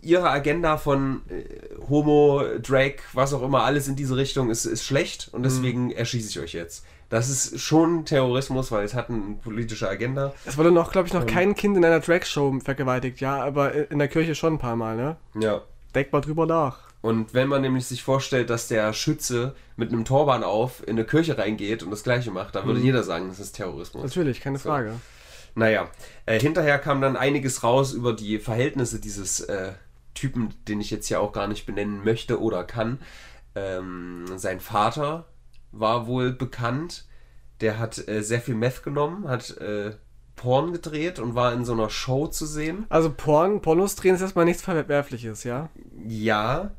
[0.03, 1.45] ihre Agenda von äh,
[1.89, 6.29] Homo, Drag, was auch immer, alles in diese Richtung ist, ist schlecht und deswegen erschieße
[6.31, 6.85] ich euch jetzt.
[7.09, 10.33] Das ist schon Terrorismus, weil es hat eine politische Agenda.
[10.45, 11.21] Es wurde noch, glaube ich, Ähm.
[11.21, 14.77] noch kein Kind in einer Drag-Show vergewaltigt, ja, aber in der Kirche schon ein paar
[14.77, 15.17] Mal, ne?
[15.35, 15.63] Ja.
[15.95, 16.79] Denk mal drüber nach.
[17.03, 21.05] Und wenn man nämlich sich vorstellt, dass der Schütze mit einem Torban auf in eine
[21.05, 24.05] Kirche reingeht und das gleiche macht, dann würde jeder sagen, das ist Terrorismus.
[24.05, 24.93] Natürlich, keine Frage.
[25.55, 25.91] Naja,
[26.27, 29.73] äh, hinterher kam dann einiges raus über die Verhältnisse dieses äh,
[30.15, 32.99] Typen, den ich jetzt ja auch gar nicht benennen möchte oder kann.
[33.55, 35.27] Ähm, sein Vater
[35.73, 37.07] war wohl bekannt.
[37.61, 39.93] Der hat äh, sehr viel Meth genommen, hat äh,
[40.37, 42.87] Porn gedreht und war in so einer Show zu sehen.
[42.89, 45.69] Also Porn, Pornos drehen ist erstmal nichts Verwerfliches, ja?
[46.07, 46.71] Ja,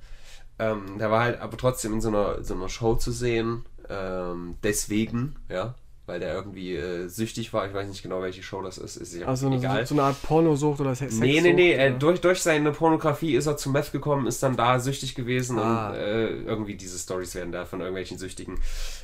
[0.57, 3.65] ähm, der war halt aber trotzdem in so einer, so einer Show zu sehen.
[3.89, 5.75] Ähm, deswegen, ja,
[6.11, 7.65] weil der irgendwie äh, süchtig war.
[7.65, 8.97] Ich weiß nicht genau, welche Show das ist.
[8.97, 9.85] Ist ja Also eine, egal.
[9.85, 11.15] so, so eine Art Pornosucht oder Sex.
[11.15, 11.71] Nee, nee, nee.
[11.71, 15.57] Äh, durch, durch seine Pornografie ist er zu Meth gekommen, ist dann da süchtig gewesen
[15.57, 15.89] Ah.
[15.91, 18.59] und äh, irgendwie diese Stories werden da von irgendwelchen Süchtigen.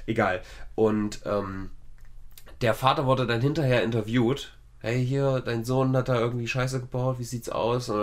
[0.06, 0.42] Egal.
[0.76, 1.70] Und ähm,
[2.60, 4.52] der Vater wurde dann hinterher interviewt.
[4.80, 7.86] Hey, hier, dein Sohn hat da irgendwie Scheiße gebaut, wie sieht's aus?
[7.88, 7.98] Dann,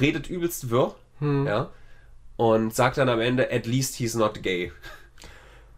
[0.00, 1.46] redet übelst wirr, Hm.
[1.46, 1.70] ja.
[2.36, 4.70] Und sagt dann am Ende, at least he's not gay.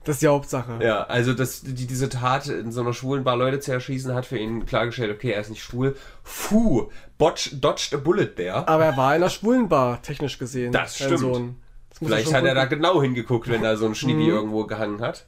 [0.05, 0.78] Das ist die Hauptsache.
[0.82, 4.26] Ja, also das, die, diese Tat, in so einer schwulen Bar Leute zu erschießen, hat
[4.26, 5.96] für ihn klargestellt, okay, er ist nicht schwul.
[6.22, 8.68] Puh, botch, dodged a bullet there.
[8.68, 10.72] Aber er war in einer schwulen Bar, technisch gesehen.
[10.72, 11.18] Das stimmt.
[11.18, 11.57] Sohn.
[11.90, 14.28] Das Vielleicht schon hat er da genau hingeguckt, wenn da so ein Schniebi Mhm.
[14.30, 15.26] irgendwo gehangen hat.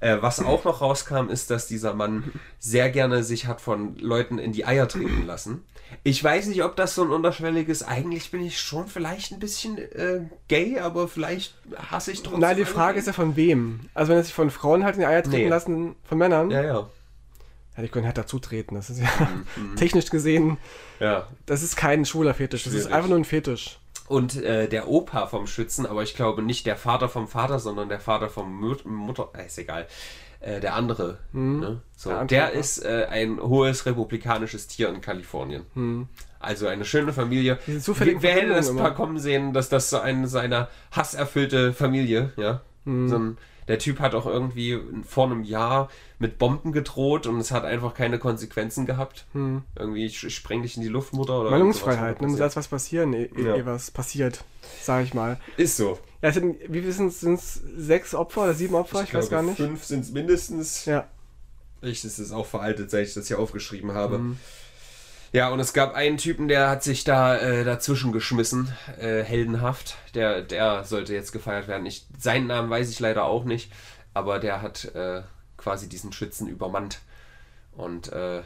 [0.00, 4.38] Äh, was auch noch rauskam, ist, dass dieser Mann sehr gerne sich hat von Leuten
[4.38, 5.64] in die Eier treten lassen.
[6.02, 7.82] Ich weiß nicht, ob das so ein unterschwelliges.
[7.82, 12.40] Eigentlich bin ich schon vielleicht ein bisschen äh, gay, aber vielleicht hasse ich trotzdem.
[12.40, 13.80] Nein, die Frage ist ja von wem.
[13.94, 15.48] Also wenn er sich von Frauen halt in die Eier treten Nee.
[15.48, 16.62] lassen, von Männern, ja.
[16.62, 16.88] Ja,
[17.76, 17.82] ja.
[17.82, 18.74] die können halt dazu treten.
[18.74, 19.08] Das ist ja
[19.56, 19.76] Mhm.
[19.76, 20.58] technisch gesehen,
[21.00, 21.28] Ja.
[21.46, 22.64] das ist kein schwuler Fetisch.
[22.64, 22.94] Das ist Schwierig.
[22.94, 23.78] einfach nur ein Fetisch.
[24.06, 27.88] Und äh, der Opa vom Schützen, aber ich glaube nicht der Vater vom Vater, sondern
[27.88, 29.30] der Vater vom Mut Mutter.
[29.34, 29.86] Äh, ist egal.
[30.44, 31.16] Äh, der andere.
[31.32, 31.80] Ne?
[31.96, 35.62] So, Der der ist äh, ein hohes republikanisches Tier in Kalifornien.
[36.38, 37.58] Also eine schöne Familie.
[37.66, 42.60] Wer hätte das mal kommen sehen, dass das so eine seiner hasserfüllte Familie, ja?
[42.84, 43.08] Hm.
[43.08, 47.50] So ein, der Typ hat auch irgendwie vor einem Jahr mit Bomben gedroht und es
[47.50, 49.26] hat einfach keine Konsequenzen gehabt.
[49.34, 52.28] Irgendwie, ich, ich spreng dich in die Luftmutter oder Meinungsfreiheit, ne?
[52.28, 53.56] muss erst was passieren, ehe Ja.
[53.56, 54.44] eh was passiert,
[54.82, 55.40] sag ich mal.
[55.56, 55.98] Ist so.
[56.20, 57.54] Ja, sind, wie viel sind es?
[57.76, 59.02] Sechs Opfer oder sieben Opfer?
[59.02, 59.56] Ich, weiß gar nicht.
[59.56, 60.84] Fünf sind es mindestens.
[60.84, 61.08] Ja.
[61.82, 64.18] Ich, das ist auch veraltet, seit ich das hier aufgeschrieben habe.
[64.18, 64.38] Mhm.
[65.34, 69.96] Ja, und es gab einen Typen, der hat sich da äh, dazwischen geschmissen, äh, heldenhaft.
[70.14, 71.84] Der, der sollte jetzt gefeiert werden.
[71.86, 73.72] Ich, seinen Namen weiß ich leider auch nicht,
[74.14, 75.22] aber der hat äh,
[75.56, 77.00] quasi diesen Schützen übermannt
[77.72, 78.42] und äh,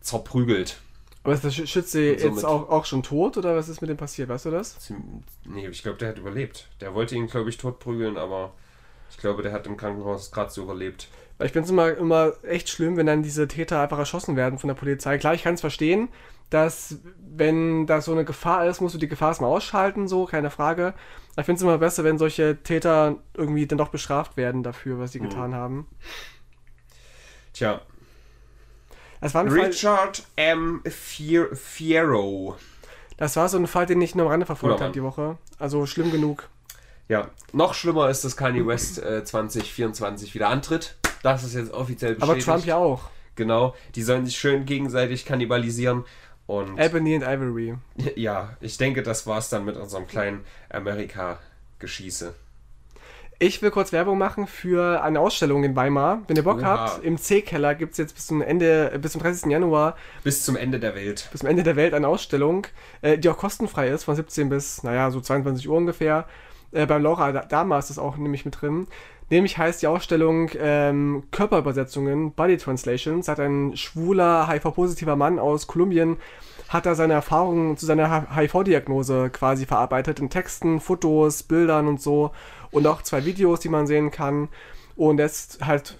[0.00, 0.78] zerprügelt.
[1.24, 3.96] Aber ist der Schü- Schütze jetzt auch, auch schon tot oder was ist mit dem
[3.96, 4.28] passiert?
[4.28, 4.76] Weißt du das?
[5.44, 6.68] Nee, ich glaube, der hat überlebt.
[6.80, 8.52] Der wollte ihn, glaube ich, totprügeln, aber
[9.10, 11.08] ich glaube, der hat im Krankenhaus gerade so überlebt.
[11.38, 14.58] Weil ich finde es immer, immer echt schlimm, wenn dann diese Täter einfach erschossen werden
[14.58, 15.18] von der Polizei.
[15.18, 16.08] Klar, ich kann es verstehen,
[16.50, 16.98] dass
[17.36, 20.94] wenn da so eine Gefahr ist, musst du die Gefahr erstmal ausschalten, so, keine Frage.
[21.38, 25.12] Ich finde es immer besser, wenn solche Täter irgendwie dann doch bestraft werden dafür, was
[25.12, 25.24] sie Mhm.
[25.28, 25.86] getan haben.
[27.52, 27.80] Tja,
[29.20, 30.82] Das war, ein Fall, Richard M.
[30.86, 32.56] Fier Fierro.
[33.16, 35.38] das war so ein Fall, den ich nur am Rande verfolgt habe die Woche.
[35.58, 36.48] Also schlimm genug.
[37.08, 40.96] Ja, noch schlimmer ist, dass Kanye West äh, 2024 wieder antritt.
[41.32, 42.46] Das ist jetzt offiziell Aber bestätigt.
[42.46, 43.10] Trump ja auch.
[43.36, 46.04] Genau, die sollen sich schön gegenseitig kannibalisieren.
[46.46, 47.74] Und Ebony and Ivory.
[48.16, 52.34] ja, ich denke, das war's dann mit unserem kleinen Amerika-Geschieße.
[53.40, 56.22] Ich will kurz Werbung machen für eine Ausstellung in Weimar.
[56.26, 56.66] Wenn ihr Bock Oha.
[56.66, 59.48] habt, im C-Keller gibt es jetzt bis zum Ende, bis zum 30.
[59.52, 61.28] Januar, Bis zum Ende der Welt.
[61.30, 62.66] bis zum Ende der Welt eine Ausstellung,
[63.00, 66.26] äh, die auch kostenfrei ist, von 17 bis, naja, so 22 Uhr ungefähr.
[66.72, 68.88] Äh, beim Laura Da- Dama ist das auch nämlich mit drin.
[69.30, 73.28] Nämlich heißt die Ausstellung ähm, Körperübersetzungen, Body Translations.
[73.28, 76.16] Hat ein schwuler, HIV-positiver Mann aus Kolumbien,
[76.68, 82.30] hat da seine Erfahrungen zu seiner HIV-Diagnose quasi verarbeitet in Texten, Fotos, Bildern und so.
[82.70, 84.48] Und auch zwei Videos, die man sehen kann.
[84.96, 85.98] Und er ist halt,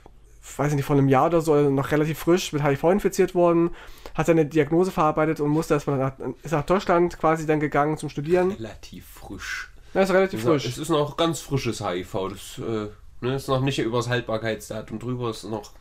[0.57, 3.35] weiß ich nicht, vor einem Jahr oder so, also noch relativ frisch mit HIV infiziert
[3.35, 3.71] worden,
[4.15, 6.13] hat seine Diagnose verarbeitet und musste erstmal nach,
[6.43, 8.53] ist nach Deutschland quasi dann gegangen zum Studieren.
[8.53, 9.71] Relativ frisch.
[9.95, 10.67] Ja, ist relativ frisch.
[10.67, 12.13] Es ist noch ganz frisches HIV.
[12.31, 12.89] Das äh,
[13.21, 15.31] ne, ist noch nicht übers Haltbarkeitsdatum drüber.
[15.31, 15.73] Ist noch.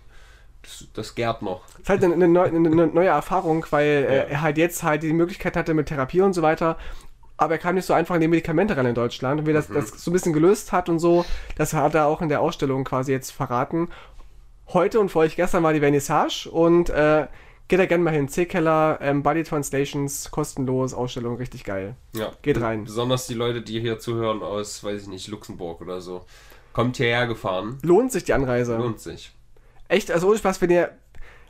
[0.64, 1.62] Das, das gärt noch.
[1.80, 4.10] ist halt eine, eine, eine, neue Erfahrung, weil Ja.
[4.10, 6.78] äh, er halt jetzt halt die Möglichkeit hatte mit Therapie und so weiter.
[7.38, 9.40] Aber er kam nicht so einfach an die Medikamente ran in Deutschland.
[9.42, 9.56] Und wie Mhm.
[9.56, 11.24] das, das so ein bisschen gelöst hat und so,
[11.56, 13.90] das hat er auch in der Ausstellung quasi jetzt verraten.
[14.74, 17.28] Heute und für euch gestern war die Vernissage und äh,
[17.70, 18.28] geht da gerne mal hin.
[18.28, 21.96] C-Keller, ähm, Body Translations, kostenlos, Ausstellung, richtig geil.
[22.14, 22.32] Ja.
[22.42, 22.84] Geht rein.
[22.86, 26.26] Besonders die Leute, die hier zuhören aus, weiß ich nicht, Luxemburg oder so.
[26.78, 27.80] Kommt hierher gefahren.
[27.82, 28.78] Lohnt sich die Anreise.
[28.78, 29.32] Lohnt sich.
[29.88, 30.92] Echt, also ohne Spaß, wenn ihr.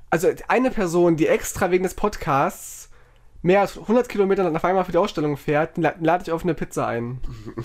[0.10, 2.90] Also eine Person, die extra wegen des Podcasts
[3.42, 6.54] mehr als 100 Kilometer nach einmal für die Ausstellung fährt, la- lade ich auf eine
[6.54, 7.20] Pizza ein.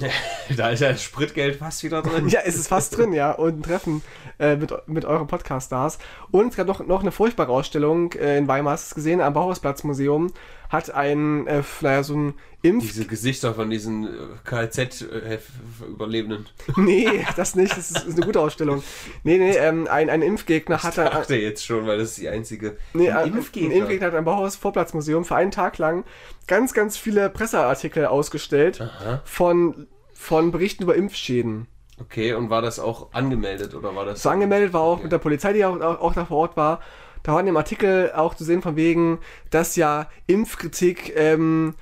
[0.56, 2.28] da ist ja das Spritgeld fast wieder drin.
[2.30, 3.30] Ja, es ist fast drin, ja.
[3.30, 4.02] Und ein Treffen
[4.40, 5.98] äh, mit, mit euren Podcast-Stars.
[6.32, 9.20] Und es gab noch, noch eine furchtbare Ausstellung äh, in Weimar, hast du es gesehen,
[9.20, 10.32] am Bauhausplatzmuseum.
[10.72, 12.82] Hat ein, äh, naja, so ein Impf...
[12.82, 14.08] Diese Gesichter von diesen äh,
[14.44, 16.48] KZ-Überlebenden.
[16.76, 18.82] nee, das nicht, das ist, ist eine gute Ausstellung.
[19.22, 22.18] Nee, nee, ähm, ein, ein Impfgegner Ich hat ein, dachte jetzt schon, weil das ist
[22.18, 22.78] die einzige.
[22.94, 23.70] Nee, Ein ein Impfgegner.
[23.70, 26.04] Ein Impfgegner hat am Bauhaus Vorplatzmuseum für einen Tag lang
[26.46, 29.20] ganz, ganz viele Presseartikel ausgestellt Aha.
[29.24, 31.66] von, von Berichten über Impfschäden.
[32.00, 34.22] Okay, und war das auch angemeldet oder war das?
[34.22, 35.02] So angemeldet war auch Okay.
[35.02, 36.80] mit der Polizei, die auch, auch, auch da vor Ort war.
[37.22, 39.18] Da war in dem Artikel auch zu sehen von wegen,
[39.50, 41.74] dass ja Impfkritik ähm,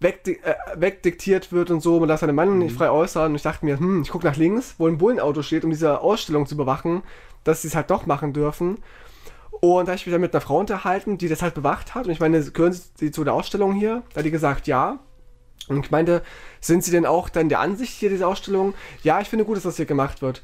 [0.00, 3.32] wegdi äh, wegdiktiert wird und so, man darf seine Meinung nicht frei äußern.
[3.32, 6.00] Und ich dachte mir, hm, ich gucke nach links, wo ein Bullenauto steht, um diese
[6.00, 7.02] Ausstellung zu überwachen,
[7.42, 8.78] dass sie es halt doch machen dürfen.
[9.60, 12.06] Und da habe ich mich dann mit einer Frau unterhalten, die das halt bewacht hat.
[12.06, 14.02] Und ich meine, gehören Sie zu der Ausstellung hier?
[14.12, 14.98] Da hat die gesagt, ja.
[15.68, 16.22] Und ich meinte,
[16.60, 18.74] sind Sie denn auch dann der Ansicht hier dieser Ausstellung?
[19.02, 20.42] Ja, ich finde gut, dass das hier gemacht wird.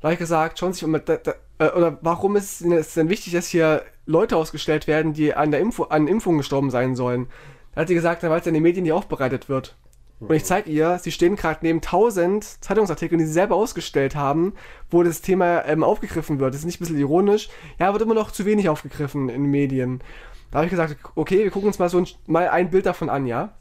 [0.00, 2.94] Da habe ich gesagt, schauen Sie sich mal, da, da, äh, oder warum ist es
[2.94, 6.96] denn wichtig, dass hier Leute ausgestellt werden, die an der Info, an Impfungen gestorben sein
[6.96, 7.28] sollen?
[7.74, 9.76] Da hat sie gesagt, weil es in den Medien nicht aufbereitet wird.
[10.20, 14.52] Und ich zeige ihr, sie stehen gerade neben 1000 Zeitungsartikeln, die sie selber ausgestellt haben,
[14.90, 16.52] wo das Thema ähm, aufgegriffen wird.
[16.52, 17.48] Das ist nicht ein bisschen ironisch.
[17.78, 20.02] Ja, wird immer noch zu wenig aufgegriffen in den Medien.
[20.50, 23.08] Da habe ich gesagt, okay, wir gucken uns mal so ein, mal ein Bild davon
[23.08, 23.54] an, ja.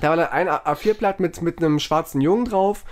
[0.00, 2.84] Da war da ein A4-Blatt mit, mit einem schwarzen Jungen drauf.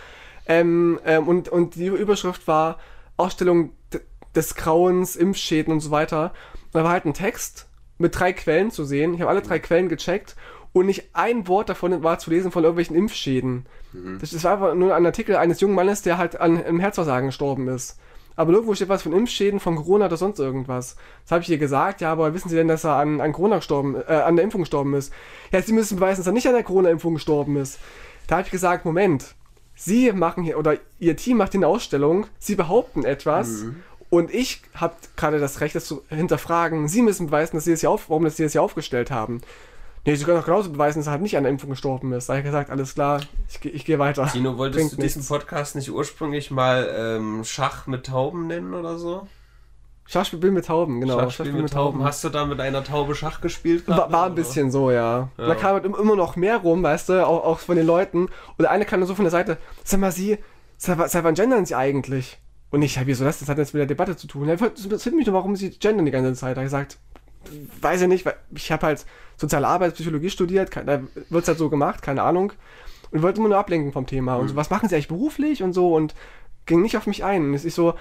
[0.47, 2.79] Ähm, ähm, und, und die Überschrift war
[3.17, 3.73] Ausstellung
[4.35, 6.33] des Grauens, Impfschäden und so weiter.
[6.67, 7.67] Und da war halt ein Text
[7.99, 9.15] mit drei Quellen zu sehen.
[9.15, 10.37] Ich habe alle drei Quellen gecheckt
[10.73, 13.67] und nicht ein Wort davon war zu lesen von irgendwelchen Impfschäden.
[13.93, 14.19] Mhm.
[14.21, 17.29] Das, das, war einfach nur ein Artikel eines jungen Mannes, der halt an einem Herzversagen
[17.29, 17.99] gestorben ist.
[18.37, 20.97] Aber nirgendwo steht was von Impfschäden, von Corona oder sonst irgendwas.
[21.23, 23.57] Das habe ich ihr gesagt, ja, aber wissen Sie denn, dass er an, an Corona
[23.57, 25.11] gestorben, äh, an der Impfung gestorben ist?
[25.51, 27.79] Ja, Sie müssen beweisen, dass er nicht an der Corona-Impfung gestorben ist.
[28.27, 29.35] Da habe ich gesagt, Moment,
[29.77, 33.83] Sie machen hier, oder Ihr Team macht hier eine Ausstellung, Sie behaupten etwas mhm.
[34.11, 36.89] und ich habe gerade das Recht, das zu hinterfragen.
[36.89, 39.43] Sie müssen beweisen, dass Sie das hier auf, warum das Sie das hier aufgestellt haben.
[40.07, 42.29] Nee, sie können auch genauso beweisen, dass er halt nicht an der Impfung gestorben ist.
[42.29, 44.29] Da habe ich gesagt, alles klar, ich, ich gehe weiter.
[44.33, 45.29] Tino, wolltest Bringt du diesen nichts.
[45.29, 49.27] Podcast nicht ursprünglich mal ähm, Schach mit Tauben nennen oder so?
[50.07, 51.19] Schachspiel mit Tauben, genau.
[51.21, 52.05] Schachspiel, Schachspiel mit, Tauben.
[52.05, 53.89] Hast du da mit einer Taube Schach gespielt?
[53.89, 55.31] War, war, ein bisschen so, ja.
[55.37, 55.47] ja.
[55.47, 58.27] Da kam halt immer noch mehr rum, weißt du, auch, auch von den Leuten.
[58.27, 60.39] Und der eine kam so von der Seite, sag mal, sie,
[60.77, 62.39] seit, seit wann gendern sie eigentlich?
[62.71, 64.47] Und ich habe hier so, das, das hat jetzt mit der Debatte zu tun.
[64.47, 66.57] Das interessiert mich doch, warum sie gendern die ganze Zeit.
[66.57, 66.99] Da habe ich gesagt,
[67.81, 71.59] weiß ich nicht, weil ich habe halt soziale Arbeit, Psychologie studiert, da wird es halt
[71.59, 72.53] so gemacht, keine Ahnung.
[73.11, 74.37] Und wollte immer nur ablenken vom Thema.
[74.37, 74.59] Und so, mhm.
[74.59, 76.15] was machen sie eigentlich beruflich und so und
[76.67, 77.47] ging nicht auf mich ein.
[77.47, 77.95] Und es ist so,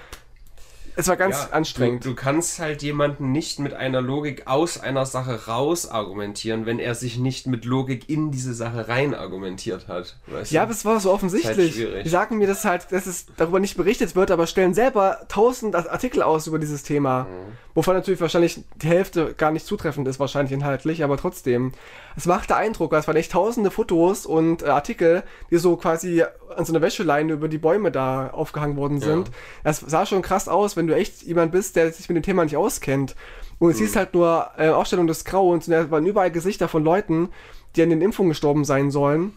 [0.96, 2.04] es war ganz ja, anstrengend.
[2.04, 6.78] Du, du, kannst halt jemanden nicht mit einer Logik aus einer Sache raus argumentieren, wenn
[6.78, 10.16] er sich nicht mit Logik in diese Sache rein argumentiert hat.
[10.48, 11.84] ja, aber es war so offensichtlich.
[11.84, 15.20] Halt die sagen mir, dass halt, dass es darüber nicht berichtet wird, aber stellen selber
[15.28, 17.24] tausend Artikel aus über dieses Thema.
[17.24, 17.52] Mhm.
[17.74, 21.72] Wovon natürlich wahrscheinlich die Hälfte gar nicht zutreffend ist, wahrscheinlich inhaltlich, aber trotzdem.
[22.16, 26.24] Es machte Eindruck, es waren echt tausende Fotos und äh, Artikel, die so quasi
[26.56, 29.30] an so einer Wäscheleine über die Bäume da aufgehangen worden sind.
[29.64, 29.72] Ja.
[29.74, 32.56] sah schon krass aus, wenn du echt jemand bist, der sich mit dem Thema nicht
[32.56, 33.14] auskennt.
[33.58, 33.84] Und es mhm.
[33.84, 37.30] hieß halt nur äh, Ausstellung des Grauens und da waren überall Gesichter von Leuten,
[37.74, 39.32] die an den Impfungen gestorben sein sollen.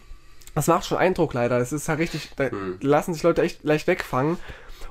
[0.56, 1.58] Das macht schon Eindruck leider.
[1.60, 2.78] Es ist halt richtig, da mhm.
[2.82, 4.38] lassen sich Leute echt leicht wegfangen.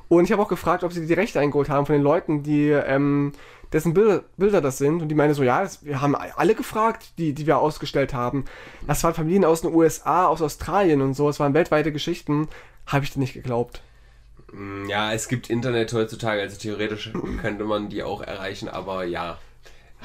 [0.08, 2.70] Und ich habe auch gefragt, ob sie die Rechte eingeholt haben von den Leuten, die
[2.70, 3.32] ähm,
[3.72, 5.02] dessen Bilder, Bilder das sind.
[5.02, 8.46] Und die meinen so, ja, das, wir haben alle gefragt, die, die wir ausgestellt haben.
[8.86, 11.26] Das waren Familien aus den USA, aus Australien und so.
[11.26, 12.48] Das waren weltweite Geschichten.
[12.86, 13.82] Habe ich dir nicht geglaubt.
[14.52, 19.38] Mm, ja, es gibt Internet heutzutage, also theoretisch könnte man die auch erreichen, aber ja.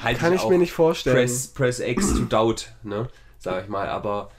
[0.02, 1.16] Halt Kann ich mir nicht vorstellen.
[1.16, 3.08] Press, press X to doubt, ne?
[3.38, 4.30] Sag ich mal, aber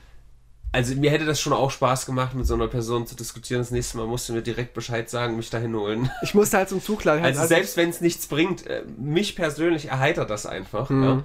[0.75, 3.61] also mir hätte das schon auch Spaß gemacht, mit so einer Person zu diskutieren.
[3.61, 6.11] Das nächste Mal musst du mir direkt Bescheid sagen, mich dahin holen.
[6.21, 7.23] Ich musste halt zum Zug leider.
[7.23, 10.89] Also, also selbst wenn es nichts bringt, äh, mich persönlich erheitert das einfach.
[10.89, 11.03] Mhm.
[11.03, 11.23] Ja.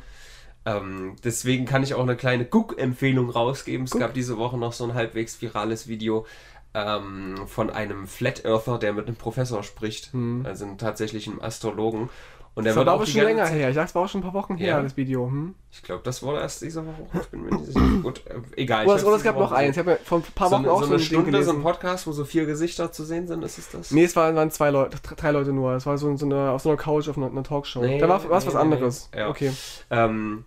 [0.77, 3.87] Ähm, deswegen kann ich auch eine kleine Guck-Empfehlung rausgeben.
[3.87, 4.03] Es Guck.
[4.03, 6.27] gab diese Woche noch so ein halbwegs virales Video
[6.75, 10.45] ähm, von einem Flat Earther, der mit einem Professor spricht, mhm.
[10.47, 12.11] also einem tatsächlichen Astrologen.
[12.55, 13.69] Und der das war aber schon länger her.
[13.69, 15.29] Ich dachte, es war auch schon ein paar Wochen her, das Video.
[15.29, 15.55] Hm?
[15.71, 17.07] Ich glaube, das war erst diese Woche.
[17.21, 17.81] Ich bin mir nicht sicher.
[18.03, 18.87] Gut, äh, egal.
[18.87, 19.77] Oder, oder es gab noch eins.
[19.77, 21.63] Ich habe ja vor ein paar Wochen so, auch so, so eine Stunde, so ein
[21.63, 23.93] Podcast, wo so vier Gesichter zu sehen sind, ist es das?
[23.93, 25.75] Nee, es waren, waren zwei Leute, drei Leute nur.
[25.75, 27.83] Es war so, so eine, auf so einer Couch auf einer, einer Talkshow.
[27.83, 29.11] Nee, da war nee, was nee, anderes.
[29.15, 29.29] Ja.
[29.29, 29.53] Okay.
[29.91, 30.45] Ähm,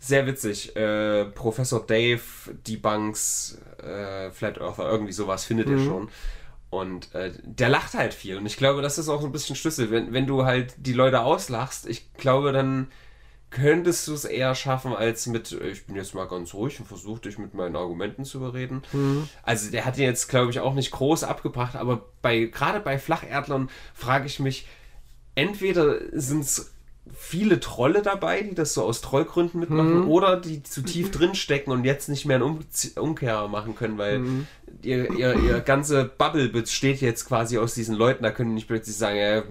[0.00, 0.74] sehr witzig.
[0.74, 2.22] Äh, Professor Dave
[2.66, 5.78] debunks äh, Flat Earther, irgendwie sowas findet mhm.
[5.78, 6.08] ihr schon.
[6.70, 8.36] Und äh, der lacht halt viel.
[8.36, 9.90] Und ich glaube, das ist auch so ein bisschen Schlüssel.
[9.90, 12.88] Wenn, wenn du halt die Leute auslachst, ich glaube, dann
[13.50, 17.22] könntest du es eher schaffen, als mit, ich bin jetzt mal ganz ruhig und versuche
[17.22, 18.82] dich mit meinen Argumenten zu überreden.
[18.92, 19.28] Mhm.
[19.42, 22.98] Also der hat ihn jetzt, glaube ich, auch nicht groß abgebracht, aber bei gerade bei
[22.98, 24.68] Flacherdlern frage ich mich,
[25.34, 26.72] entweder sind es
[27.14, 30.08] viele Trolle dabei, die das so aus Trollgründen mitmachen, mhm.
[30.08, 32.60] oder die zu tief drin stecken und jetzt nicht mehr einen um
[32.96, 34.46] Umkehr machen können, weil mhm.
[34.82, 38.68] ihr, ihr, ihr ganze Bubble besteht jetzt quasi aus diesen Leuten, da können die nicht
[38.68, 39.42] plötzlich sagen, ja,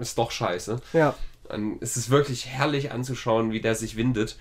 [0.00, 0.80] ist doch scheiße.
[0.92, 1.14] Ja.
[1.48, 4.36] Und es ist wirklich herrlich anzuschauen, wie der sich windet.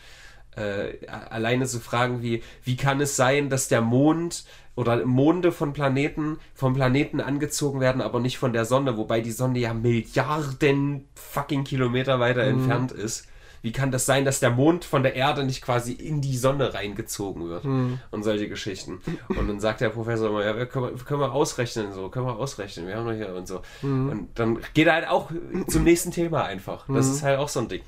[0.56, 4.44] Äh, alleine so Fragen wie, wie kann es sein, dass der Mond
[4.76, 9.32] oder Monde von Planeten vom Planeten angezogen werden, aber nicht von der Sonne, wobei die
[9.32, 12.60] Sonne ja Milliarden fucking Kilometer weiter mhm.
[12.60, 13.28] entfernt ist.
[13.64, 16.74] Wie kann das sein, dass der Mond von der Erde nicht quasi in die Sonne
[16.74, 17.64] reingezogen wird?
[17.64, 18.00] Mhm.
[18.10, 19.02] Und solche Geschichten.
[19.28, 22.38] Und dann sagt der Professor immer, ja, können wir, können wir ausrechnen, so, können wir
[22.38, 23.62] ausrechnen, wir haben doch hier und so.
[23.84, 24.10] Mhm.
[24.10, 25.30] Und dann geht er halt auch
[25.68, 26.86] zum nächsten Thema einfach.
[26.88, 27.14] Das mhm.
[27.14, 27.82] ist halt auch so ein Ding.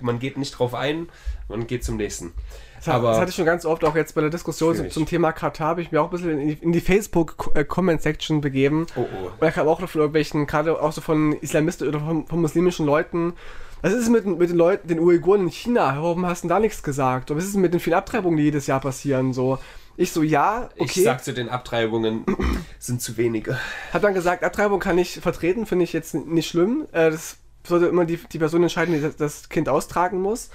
[0.00, 1.08] Man geht nicht drauf ein,
[1.48, 2.32] man geht zum nächsten.
[2.84, 5.06] Das, aber das hatte ich schon ganz oft auch jetzt bei der Diskussion zum, zum,
[5.06, 8.86] Thema Katar, habe ich mir auch ein bisschen in die, in die Facebook-Comment-Section begeben.
[8.96, 9.26] Oh, oh.
[9.26, 12.40] Und da kam auch noch von irgendwelchen, gerade auch so von Islamisten oder von, von
[12.40, 13.34] muslimischen Leuten,
[13.82, 15.96] was ist mit, mit den Leuten, den Uiguren in China?
[16.00, 17.30] Warum hast du da nichts gesagt?
[17.30, 19.32] Und was ist mit den vielen Abtreibungen, die jedes Jahr passieren?
[19.32, 19.58] So,
[19.96, 21.00] Ich so, ja, okay.
[21.00, 22.24] Ich sag zu den Abtreibungen,
[22.78, 23.58] sind zu wenige.
[23.92, 26.86] Hab dann gesagt, Abtreibung kann ich vertreten, finde ich jetzt nicht schlimm.
[26.92, 30.50] Äh, das sollte immer die, die Person entscheiden, die das Kind austragen muss.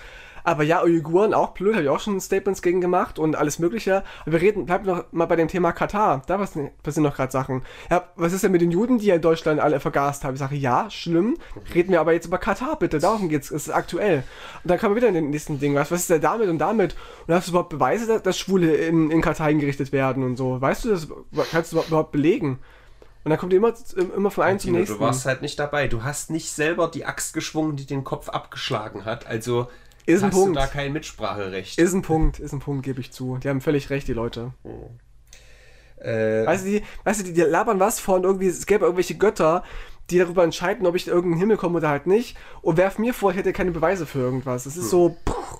[0.47, 4.05] Aber ja, Uiguren auch blöd, habe ich auch schon Statements gegen gemacht und alles Mögliche.
[4.21, 6.21] Aber wir reden, bleiben noch mal bei dem Thema Katar.
[6.25, 6.71] Da passieren
[7.03, 7.63] noch gerade Sachen.
[7.91, 10.35] Ja, was ist denn mit den Juden, die ja in Deutschland alle vergast haben?
[10.35, 11.35] Ich sage, ja, schlimm.
[11.75, 12.99] Reden wir aber jetzt über Katar, bitte.
[12.99, 13.51] Darum geht's.
[13.51, 14.23] Es ist aktuell.
[14.63, 15.75] Und dann kommen wir wieder in den nächsten Ding.
[15.75, 16.95] Was, was ist denn damit und damit?
[17.27, 20.61] Und hast du überhaupt Beweise, dass, dass Schwule in, in Katar hingerichtet werden und so?
[20.61, 21.09] Weißt du das?
[21.51, 22.59] Kannst du überhaupt belegen?
[23.25, 23.73] Und dann kommt immer,
[24.15, 24.95] immer von einem zum nächsten.
[24.95, 25.89] Du warst halt nicht dabei.
[25.89, 29.27] Du hast nicht selber die Axt geschwungen, die den Kopf abgeschlagen hat.
[29.27, 29.67] Also
[30.07, 30.55] Ist ein hast Punkt.
[30.55, 31.77] du da kein Mitspracherecht.
[31.77, 33.37] Ist ein Punkt, ist ein Punkt, gebe ich zu.
[33.37, 34.53] Die haben völlig recht, die Leute.
[35.99, 39.15] äh, Weißt du, die, weißt du, die, die labern was von irgendwie, es gäbe irgendwelche
[39.15, 39.63] Götter,
[40.09, 43.13] die darüber entscheiden, ob ich in irgendeinen Himmel komme oder halt nicht, und werfen mir
[43.13, 44.65] vor, ich hätte keine Beweise für irgendwas.
[44.65, 45.59] Es ist so, pff,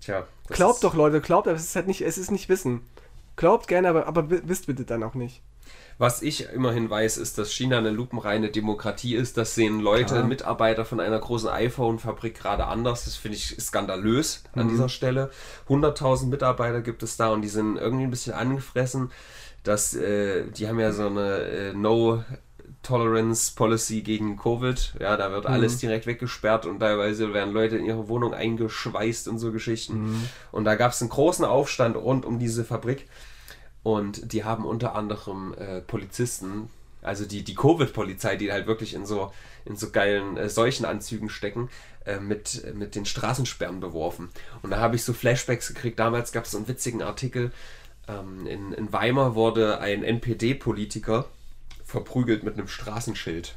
[0.00, 2.80] tja, glaubt doch, Leute, glaubt, aber es ist halt nicht, es ist nicht Wissen.
[3.36, 5.42] Glaubt gerne, aber, aber wi- wisst bitte dann auch nicht.
[5.98, 9.36] Was ich immerhin weiß, ist, dass China eine lupenreine Demokratie ist.
[9.36, 10.24] Das sehen Leute, Klar.
[10.24, 13.04] Mitarbeiter von einer großen iPhone-Fabrik gerade anders.
[13.04, 14.70] Das finde ich skandalös an Mhm.
[14.70, 15.30] dieser Stelle.
[15.68, 19.10] 100.000 Mitarbeiter gibt es da und die sind irgendwie ein bisschen angefressen.
[19.64, 22.22] Dass, äh, die haben ja so eine äh, No
[22.84, 24.94] Tolerance Policy gegen Covid.
[25.00, 29.38] Ja, da wird alles direkt weggesperrt und teilweise werden Leute in ihre Wohnung eingeschweißt und
[29.40, 30.28] so Geschichten.
[30.52, 33.08] Und da gab es einen großen Aufstand rund um diese Fabrik.
[33.82, 36.68] Und die haben unter anderem äh, Polizisten,
[37.02, 39.32] also die, die Covid-Polizei, die halt wirklich in so,
[39.64, 41.70] in so geilen äh, Seuchenanzügen stecken,
[42.04, 44.30] äh, mit, mit den Straßensperren beworfen.
[44.62, 45.98] Und da habe ich so Flashbacks gekriegt.
[45.98, 47.52] Damals gab es so einen witzigen Artikel.
[48.08, 51.26] Ähm, in, in Weimar wurde ein NPD-Politiker
[51.84, 53.54] verprügelt mit einem Straßenschild.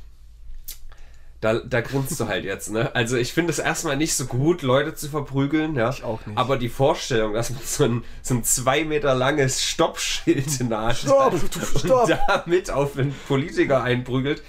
[1.41, 2.93] Da, da grinst du halt jetzt, ne?
[2.95, 5.89] Also ich finde es erstmal nicht so gut, Leute zu verprügeln, ja.
[5.89, 6.37] Ich auch nicht.
[6.37, 10.81] Aber die Vorstellung, dass man so ein, so ein zwei Meter langes Stoppschild in der
[10.81, 11.33] Hand Stopp,
[11.79, 12.09] stopp.
[12.09, 14.43] und damit auf einen Politiker einprügelt,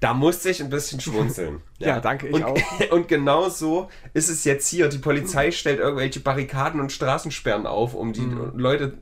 [0.00, 1.62] da musste ich ein bisschen schmunzeln.
[1.78, 2.58] Ja, danke, ich und, auch.
[2.90, 4.88] Und genau so ist es jetzt hier.
[4.88, 8.52] Die Polizei stellt irgendwelche Barrikaden und Straßensperren auf, um die Mhm.
[8.58, 8.98] Leute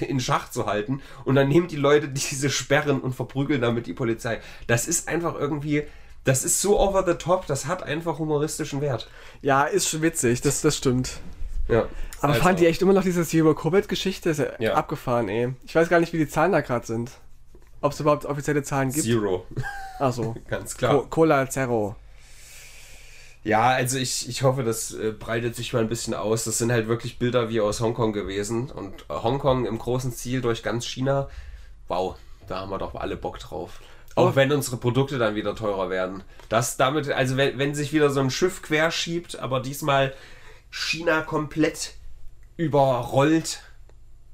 [0.00, 1.00] in Schach zu halten.
[1.24, 4.40] Und dann nehmen die Leute diese Sperren und verprügeln damit die Polizei.
[4.66, 5.84] Das ist einfach irgendwie,
[6.24, 9.08] das ist so over the top, das hat einfach humoristischen Wert.
[9.42, 11.20] Ja, ist schon witzig, das, das stimmt.
[11.68, 11.88] Ja.
[12.20, 14.30] Aber Also, fand die echt immer noch diese Zero-Covid-Geschichte?
[14.30, 14.74] Ist ja, Ja.
[14.74, 15.54] abgefahren, ey.
[15.64, 17.10] Ich weiß gar nicht, wie die Zahlen da gerade sind.
[17.80, 19.04] Ob es überhaupt offizielle Zahlen gibt.
[19.06, 19.46] Zero.
[19.98, 20.36] Achso.
[20.48, 21.06] Ganz Co klar.
[21.08, 21.96] Cola Zero.
[23.42, 26.44] Ja, also ich, ich hoffe, das äh, breitet sich mal ein bisschen aus.
[26.44, 28.70] Das sind halt wirklich Bilder wie aus Hongkong gewesen.
[28.70, 31.30] Und Hongkong im großen Ziel durch ganz China.
[31.88, 32.16] Wow,
[32.48, 33.80] da haben wir doch alle Bock drauf.
[34.16, 36.22] Auch wenn unsere Produkte dann wieder teurer werden.
[36.48, 40.12] Das damit, also wenn, wenn sich wieder so ein Schiff querschiebt, aber diesmal
[40.70, 41.94] China komplett
[42.56, 43.62] überrollt.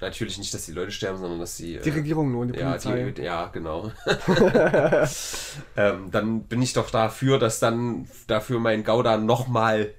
[0.00, 1.78] Natürlich nicht, dass die Leute sterben, sondern dass die.
[1.78, 3.12] Die äh, Regierung nur, die ja, Polizei.
[3.12, 3.92] die, ja, genau.
[5.76, 9.94] ähm, dann bin ich doch dafür, dass dann dafür mein Gouda nochmal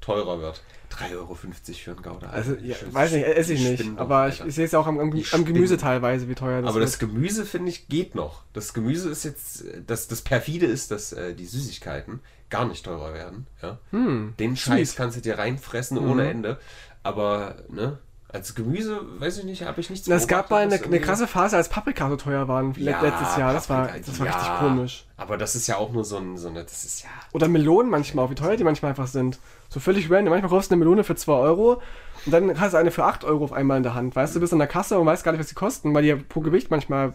[0.00, 0.62] teurer wird.
[0.96, 1.46] 3,50 Euro für
[1.90, 2.28] einen Gouda.
[2.30, 3.82] also, ja, weiß nicht, esse ich nicht.
[3.82, 6.70] doch, aber ich, ich sehe es auch am, am, am Gemüse teilweise, wie teuer das
[6.70, 6.88] Aber wird.
[6.88, 8.42] das Gemüse, finde ich, geht noch.
[8.52, 12.20] Das Gemüse ist jetzt, das, das perfide ist, dass äh, die Süßigkeiten
[12.50, 13.46] gar nicht teurer werden.
[13.62, 13.78] Ja?
[13.90, 16.58] Hm, Den Scheiß kannst du dir reinfressen ohne Ende.
[17.02, 21.00] Aber, ne, als Gemüse, weiß ich nicht, habe ich nichts es gab mal eine, eine
[21.00, 23.52] krasse Phase, als Paprika so teuer waren Ja, letztes Jahr.
[23.52, 24.32] Das war, das war ja.
[24.32, 25.06] richtig komisch.
[25.16, 27.08] Aber das ist ja auch nur so, ein, so eine, das ist ja.
[27.32, 29.38] Oder Melonen manchmal, auch wie teuer die manchmal einfach sind.
[29.68, 30.30] So völlig random.
[30.30, 31.82] Manchmal kaufst du eine Melone für 2 Euro
[32.24, 34.16] und dann hast du eine für 8 Euro auf einmal in der Hand.
[34.16, 36.02] Weißt du, du bist an der Kasse und weißt gar nicht, was die kosten, weil
[36.02, 37.14] die ja pro Gewicht manchmal.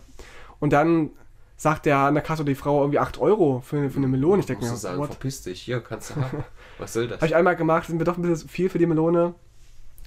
[0.60, 1.12] Und dann
[1.58, 4.39] sagt der an der Kasse die Frau irgendwie 8 Euro für, für eine Melone.
[4.39, 5.10] Ich denke mir, sagen, what?
[5.10, 6.43] verpiss dich, hier kannst du haben.
[6.80, 7.18] Was soll das?
[7.18, 9.36] Habe ich einmal gemacht, sind mir doch ein bisschen viel für die Melone.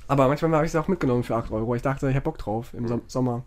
[0.06, 1.74] Aber manchmal habe ich sie auch mitgenommen für 8 Euro.
[1.74, 3.44] Ich dachte, ich habe Bock drauf im Som Sommer.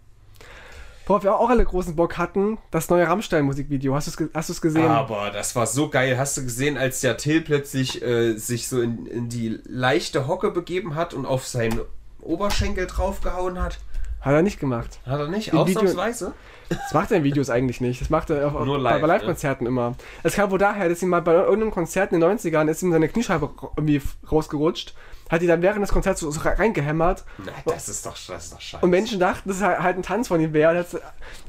[1.08, 3.96] Worauf wir auch alle großen Bock hatten, das neue Rammstein-Musikvideo.
[3.96, 4.88] Hast du es hast du's gesehen?
[4.92, 6.18] Aber das war so geil.
[6.18, 10.52] Hast du gesehen, als der Till plötzlich äh, sich so in, in die leichte Hocke
[10.52, 11.80] begeben hat und auf seinen
[12.22, 13.80] Oberschenkel draufgehauen hat?
[14.20, 15.00] Hat er nicht gemacht.
[15.06, 15.50] Hat er nicht?
[15.50, 16.34] Im Video- Ausnahmsweise?
[16.68, 18.02] Das macht er in Videos eigentlich nicht.
[18.02, 19.96] Das macht er auf, Nur bei, live, bei Live-Konzerten immer.
[20.24, 22.92] Es kam wohl daher, dass ihm mal bei irgendeinem Konzert in den 90ern ist ihm
[22.92, 24.94] seine Kniescheibe irgendwie rausgerutscht,
[25.30, 28.54] hat die dann während des Konzerts so, so reingehämmert Nein, das ist doch, das ist
[28.54, 28.84] doch scheiße.
[28.84, 30.74] und Menschen dachten, dass es halt ein Tanz von ihm wäre.
[30.74, 30.98] Das,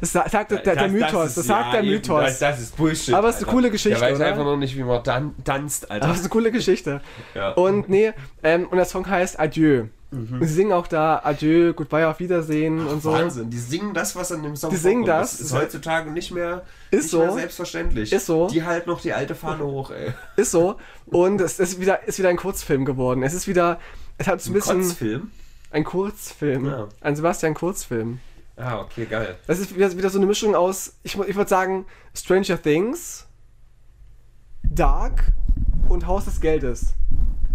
[0.01, 1.13] das sagt der, der, der Mythos.
[1.13, 2.23] Das, ist- sagt ja, der Mythos.
[2.25, 3.15] Das, das ist Bullshit.
[3.15, 4.27] Aber es ist eine coole Geschichte, Der weiß oder?
[4.27, 6.05] einfach noch nicht, wie man dan tanzt, Alter.
[6.05, 7.01] Aber das ist eine coole Geschichte.
[7.35, 7.51] Ja.
[7.53, 8.13] Und nee,
[8.43, 9.85] ähm, und der Song heißt Adieu.
[10.11, 10.41] Mhm.
[10.41, 13.13] Und sie singen auch da Adieu, Goodbye, auf Wiedersehen und so.
[13.13, 15.23] Wahnsinn, die singen das, was in dem Song Die singen vorkommt.
[15.23, 15.41] das.
[15.41, 17.19] ist heutzutage nicht mehr, Ist nicht so.
[17.19, 18.13] mehr selbstverständlich.
[18.13, 18.49] Ist so.
[18.49, 20.15] Die halten noch die alte Fahne hoch, ey.
[20.37, 20.77] Ist so.
[21.07, 23.23] Und es ist wieder, ist wieder ein Kurzfilm geworden.
[23.23, 23.79] Es ist wieder,
[24.17, 24.81] es hat so ein bisschen.
[24.81, 25.31] Kotzfilm.
[25.71, 26.65] Ein Kurzfilm.
[26.67, 26.89] Ja.
[27.03, 28.21] Ein Sebastian Kurzfilm.
[28.57, 29.37] Ah, okay, geil.
[29.47, 31.85] Das ist wieder, wieder so eine Mischung aus, ich, ich würde sagen,
[32.15, 33.27] Stranger Things,
[34.63, 35.33] Dark
[35.89, 36.95] und Haus des Geldes.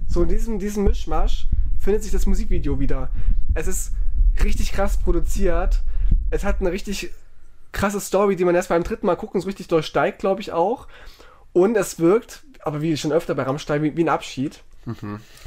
[0.08, 1.48] So in diesem, diesem Mischmasch
[1.84, 3.10] findet sich das Musikvideo wieder.
[3.54, 3.92] Es ist
[4.44, 5.84] richtig krass produziert.
[6.32, 7.12] Es hat eine richtig
[7.72, 10.88] krasse Story, die man erst beim dritten Mal gucken so richtig durchsteigt, glaube ich auch.
[11.52, 14.64] Und es wirkt, aber wie schon öfter bei Rammstein, wie, wie ein Abschied.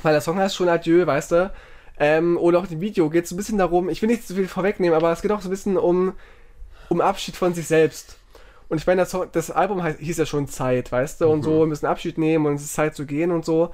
[0.03, 1.53] Weil der Song heißt schon Adieu, weißt du.
[1.99, 4.49] Ähm, oder auch im Video geht es ein bisschen darum, ich will nicht zu viel
[4.49, 6.13] vorwegnehmen, aber es geht auch so ein bisschen um,
[6.91, 8.19] um Abschied von sich selbst.
[8.69, 11.63] Und ich meine, das, das Album heißt, hieß ja schon Zeit, weißt du, und so
[11.63, 13.73] ein bisschen Abschied nehmen und es ist Zeit zu gehen und so.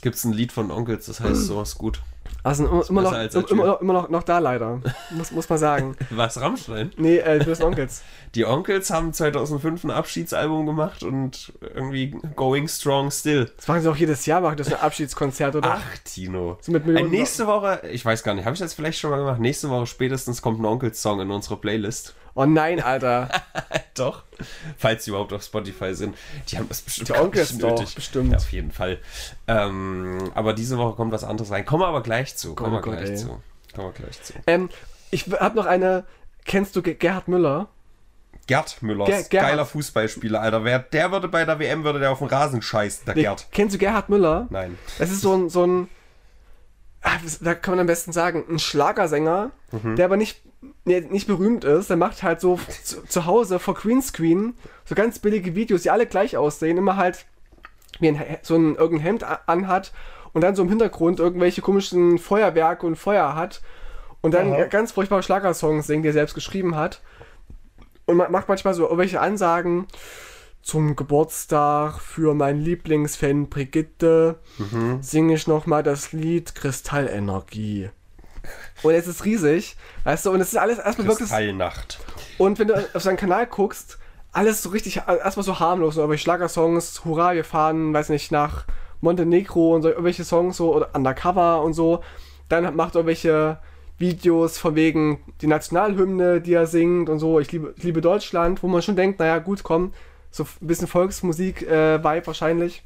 [0.00, 2.00] Gibt's ein Lied von Onkels, das heißt so, ist gut.
[2.44, 4.80] Also immer, immer, noch, als immer, noch, immer noch, noch da leider,
[5.10, 5.96] muss, muss man sagen.
[6.10, 6.90] Was, Rammstein?
[6.96, 8.02] Nee, äh, die bösen Onkels.
[8.34, 13.52] Die Onkels haben 2005 ein Abschiedsalbum gemacht und irgendwie going strong still.
[13.58, 15.74] Das machen sie auch jedes Jahr, machen das ein Abschiedskonzert, oder?
[15.76, 16.56] Ach, Tino.
[16.62, 19.10] So mit Äh, Millionen- nächste Woche, ich weiß gar nicht, habe ich das vielleicht schon
[19.10, 19.38] mal gemacht?
[19.38, 22.14] Nächste Woche spätestens kommt ein Onkels-Song in unsere Playlist.
[22.34, 23.28] Oh nein, Alter.
[23.94, 24.22] Doch.
[24.78, 26.16] Falls sie überhaupt auf Spotify sind.
[26.48, 27.94] Die haben das bestimmt Die Onkels nicht doch, nötig.
[27.94, 28.30] bestimmt.
[28.32, 28.98] Ja, auf jeden Fall.
[29.46, 31.64] Ähm, aber diese Woche kommt was anderes rein.
[31.66, 32.54] Kommen wir aber gleich zu.
[32.54, 33.16] Kommen wir Gott, gleich ey.
[33.16, 33.26] zu.
[33.74, 34.32] Kommen wir gleich zu.
[34.46, 34.70] Ähm,
[35.10, 36.04] ich habe noch eine.
[36.44, 37.68] Kennst du Ge- Gerhard Müller?
[38.48, 39.48] Gerd Müller, Ger- Gerhard.
[39.50, 40.64] geiler Fußballspieler, Alter.
[40.64, 43.46] Wer, der würde bei der WM, würde der auf den Rasen scheißen, der Nee, Gerd.
[43.52, 44.48] Kennst du Gerhard Müller?
[44.50, 44.76] Nein.
[44.98, 45.88] Das ist so ein, so ein
[47.02, 47.10] ah,
[47.40, 49.50] da kann man am besten sagen, ein Schlagersänger,
[49.96, 50.40] der aber nicht,
[50.84, 51.90] nicht berühmt ist.
[51.90, 54.54] Der macht halt so zu, zu Hause vor Greenscreen
[54.84, 56.78] so ganz billige Videos, die alle gleich aussehen.
[56.78, 57.26] Immer halt
[58.00, 59.92] wie ein, so ein irgendein Hemd anhat
[60.32, 63.62] und dann so im Hintergrund irgendwelche komischen Feuerwerke und Feuer hat.
[64.22, 64.64] Und dann Aha.
[64.64, 67.02] ganz furchtbare Schlagersongs singt, die er selbst geschrieben hat.
[68.06, 69.86] Und ma- macht manchmal so irgendwelche Ansagen
[70.62, 74.38] zum Geburtstag für meinen Lieblingsfan Brigitte
[75.00, 77.90] singe ich nochmal das Lied Kristallenergie.
[78.82, 81.28] Und es ist riesig, weißt du, und es ist alles erstmal wirklich.
[81.28, 82.00] Kristallnacht.
[82.38, 83.98] Und wenn du auf seinen Kanal guckst,
[84.32, 88.64] alles so richtig, erstmal so harmlos, so irgendwelche Schlagersongs, Hurra, wir fahren, weiß nicht, nach
[89.00, 92.02] Montenegro und so irgendwelche Songs so, oder Undercover und so.
[92.48, 93.58] Dann macht er irgendwelche
[93.98, 98.62] Videos von wegen die Nationalhymne, die er singt und so, ich liebe, ich liebe Deutschland,
[98.62, 99.92] wo man schon denkt, naja, gut, komm,
[100.30, 102.82] so ein bisschen Volksmusik-Vibe wahrscheinlich.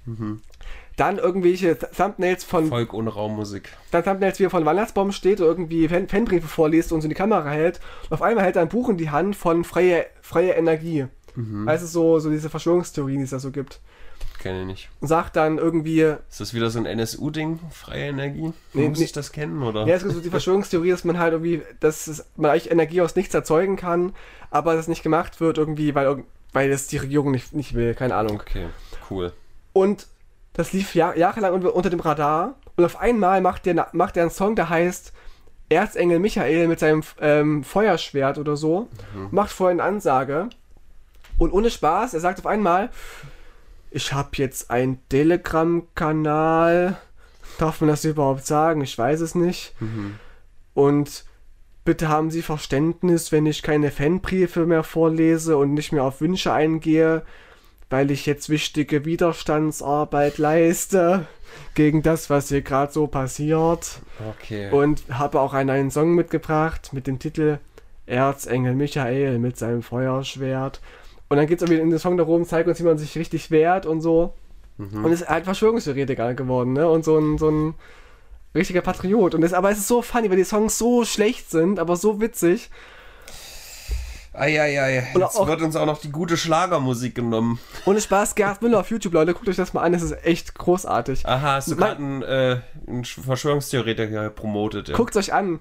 [0.97, 3.69] Dann irgendwelche Th- Thumbnails von Volk ohne Raummusik.
[3.91, 7.11] dann Thumbnails, wie er dem Weihnachtsbaum steht und irgendwie Fan Fanbriefe vorliest und so in
[7.11, 7.81] die Kamera hält.
[8.05, 11.07] Und auf einmal hält er ein Buch in die Hand von freie, freie Energie.
[11.39, 13.79] Weißt du, so, so diese Verschwörungstheorien, die es da so gibt.
[14.41, 14.89] Kenne ich nicht.
[15.03, 17.59] Und sagt dann irgendwie, Ist das wieder so ein NSU-Ding?
[17.71, 18.55] Freie Energie?
[18.73, 19.05] Nee, Muss nee.
[19.05, 19.87] ich das kennen, oder?
[19.87, 23.03] ja, es gibt so die Verschwörungstheorie, dass man halt irgendwie, dass es, man eigentlich Energie
[23.03, 24.15] aus nichts erzeugen kann,
[24.51, 26.25] aber das nicht gemacht wird irgendwie, weil,
[26.55, 28.37] weil das die Regierung nicht, nicht will, keine Ahnung.
[28.41, 28.69] Okay,
[29.11, 29.33] cool.
[29.75, 30.07] Und
[30.57, 32.55] das lief Jahr, jahrelang unter, dem Radar.
[32.77, 35.13] Und auf einmal macht der, macht der einen Song, der heißt
[35.69, 38.89] Erzengel Michael mit seinem ähm, Feuerschwert oder so.
[39.33, 40.49] Macht vorher eine Ansage.
[41.37, 42.89] Und ohne Spaß, er sagt auf einmal,
[43.91, 46.97] ich habe jetzt einen Telegram-Kanal.
[47.59, 48.81] Darf man das überhaupt sagen?
[48.81, 49.75] Ich weiß es nicht.
[50.73, 51.27] Und
[51.85, 56.55] bitte haben Sie Verständnis, wenn ich keine Fanbriefe mehr vorlese und nicht mehr auf Wünsche
[56.55, 57.25] eingehe
[57.91, 61.26] weil ich jetzt wichtige Widerstandsarbeit leiste
[61.74, 64.01] gegen das, was hier gerade so passiert.
[64.39, 64.70] Okay.
[64.70, 67.59] Und habe auch einen neuen Song mitgebracht mit dem Titel
[68.07, 70.80] Erzengel Michael mit seinem Feuerschwert.
[71.28, 73.51] Und dann geht es irgendwie in den Song darum, zeigt uns, wie man sich richtig
[73.51, 74.32] wehrt und so.
[75.05, 76.89] Und ist halt Verschwörungstheoretiker geworden, ne?
[76.89, 77.74] Und so ein, so ein
[78.55, 79.34] richtiger Patriot.
[79.34, 82.20] Und das, aber es ist so funny, weil die Songs so schlecht sind, aber so
[82.20, 82.70] witzig.
[84.39, 87.59] Eieiei, jetzt auch- wird uns auch noch die gute Schlagermusik genommen.
[87.84, 90.55] Ohne Spaß, Gerhard Müller auf YouTube, Leute, guckt euch das mal an, das ist echt
[90.55, 91.26] großartig.
[91.26, 94.89] Aha, hast du gerade einen, äh, einen Verschwörungstheoretiker promotet?
[94.89, 94.97] Ja.
[94.97, 95.61] Guckt euch an.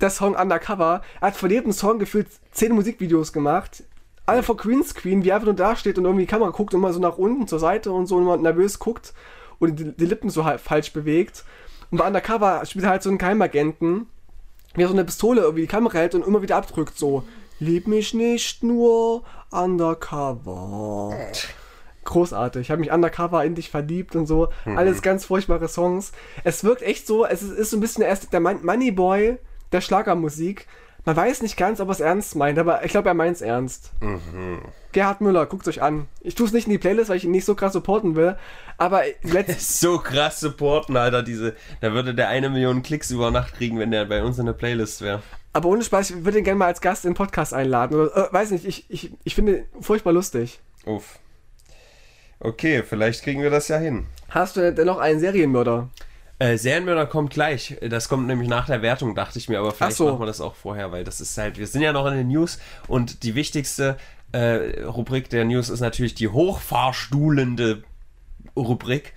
[0.00, 1.02] Der Song Undercover.
[1.20, 3.84] Er hat von jedem Song gefühlt zehn Musikvideos gemacht.
[4.26, 6.80] Alle vor Greenscreen, wie er einfach nur da steht und irgendwie die Kamera guckt und
[6.80, 9.12] mal so nach unten zur Seite und so und mal nervös guckt
[9.58, 11.44] und die, die Lippen so halb falsch bewegt.
[11.90, 14.06] Und bei Undercover spielt er halt so einen Geheimagenten,
[14.74, 17.24] wie er so eine Pistole irgendwie die Kamera hält und immer wieder abdrückt, so.
[17.60, 21.14] Lieb mich nicht nur undercover.
[22.04, 22.62] Großartig.
[22.62, 24.48] Ich habe mich undercover in dich verliebt und so.
[24.64, 26.12] Alles ganz furchtbare Songs.
[26.44, 29.36] Es wirkt echt so, es ist, ist so ein bisschen erst der Mon- Moneyboy
[29.72, 30.66] der Schlagermusik.
[31.04, 33.42] Man weiß nicht ganz, ob er es ernst meint, aber ich glaube, er meint es
[33.42, 33.92] ernst.
[34.92, 36.08] Gerhard Müller, guckt euch an.
[36.20, 38.36] Ich tue es nicht in die Playlist, weil ich ihn nicht so krass supporten will,
[38.76, 39.02] aber
[39.58, 41.54] So krass supporten, Alter, diese.
[41.80, 44.52] Da würde der eine Million Klicks über Nacht kriegen, wenn der bei uns in der
[44.52, 45.22] Playlist wäre.
[45.52, 47.98] Aber ohne Spaß, ich würde ihn gerne mal als Gast in den Podcast einladen.
[47.98, 50.60] Oder, äh, weiß nicht, ich, ich, ich finde ihn furchtbar lustig.
[50.84, 51.18] Uff.
[52.38, 54.06] Okay, vielleicht kriegen wir das ja hin.
[54.30, 55.90] Hast du denn noch einen Serienmörder?
[56.38, 57.76] Äh, Serienmörder kommt gleich.
[57.82, 60.06] Das kommt nämlich nach der Wertung, dachte ich mir, aber vielleicht so.
[60.06, 62.28] machen wir das auch vorher, weil das ist halt, wir sind ja noch in den
[62.28, 63.98] News und die wichtigste
[64.32, 67.82] äh, Rubrik der News ist natürlich die hochfahrstuhlende
[68.56, 69.12] Rubrik,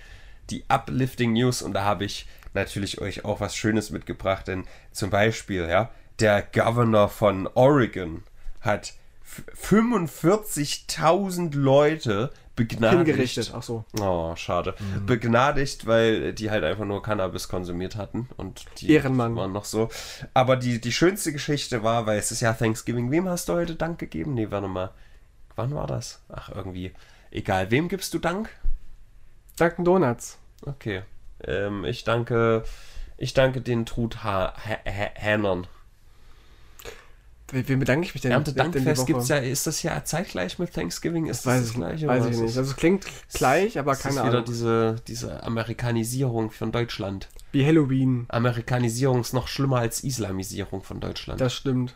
[0.50, 5.10] die Uplifting News und da habe ich natürlich euch auch was Schönes mitgebracht, denn zum
[5.10, 8.24] Beispiel, ja, der Governor von Oregon
[8.62, 8.94] hat
[9.24, 13.06] f- 45.000 Leute begnadigt.
[13.08, 13.84] Hingerichtet, ach so.
[14.00, 14.76] Oh, schade.
[15.08, 19.36] Begnadigt, weil die halt einfach nur Cannabis konsumiert hatten und die Ehrenmann.
[19.36, 19.90] waren noch so.
[20.36, 23.10] Aber die, die schönste Geschichte war, weil es ist ja Thanksgiving.
[23.12, 24.36] Wem hast du heute Dank gegeben?
[24.36, 24.92] Nee, warte mal.
[25.56, 26.22] Wann war das?
[26.30, 26.92] Ach, irgendwie.
[27.32, 27.72] Egal.
[27.72, 28.50] Wem gibst du Dank?
[29.58, 30.38] Dunkin' Donuts.
[30.66, 31.02] Okay.
[31.46, 32.64] Ähm, ich danke.
[33.18, 34.52] Ich danke den Truthähnern.
[34.88, 35.73] We-
[37.54, 38.32] Wem bedanke ich mich denn?
[38.32, 39.06] Erntedankfest Woche?
[39.14, 41.28] gibt's ja, ist das ja zeitgleich mit Thanksgiving?
[41.28, 42.08] Ist das ich, das gleiche?
[42.08, 42.50] weiß ich ist nicht.
[42.52, 44.46] es- Also es klingt gleich, aber ist das keine wieder Ahnung.
[44.46, 47.30] diese, diese Amerikanisierung von Deutschland.
[47.52, 48.26] Wie Halloween.
[48.30, 51.40] Amerikanisierung ist noch schlimmer als Islamisierung von Deutschland.
[51.40, 51.96] Das stimmt.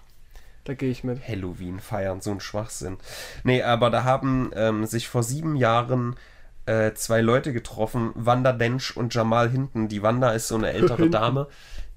[0.66, 1.26] Da gehe ich mit.
[1.28, 2.98] Halloween feiern, so ein Schwachsinn.
[3.44, 6.16] Nee, aber da haben ähm, sich vor sieben Jahren
[6.66, 9.88] äh, zwei Leute getroffen, Wanda Densch und Jamal Hinton.
[9.88, 11.10] Die Wanda ist so eine ältere.
[11.10, 11.48] Dame,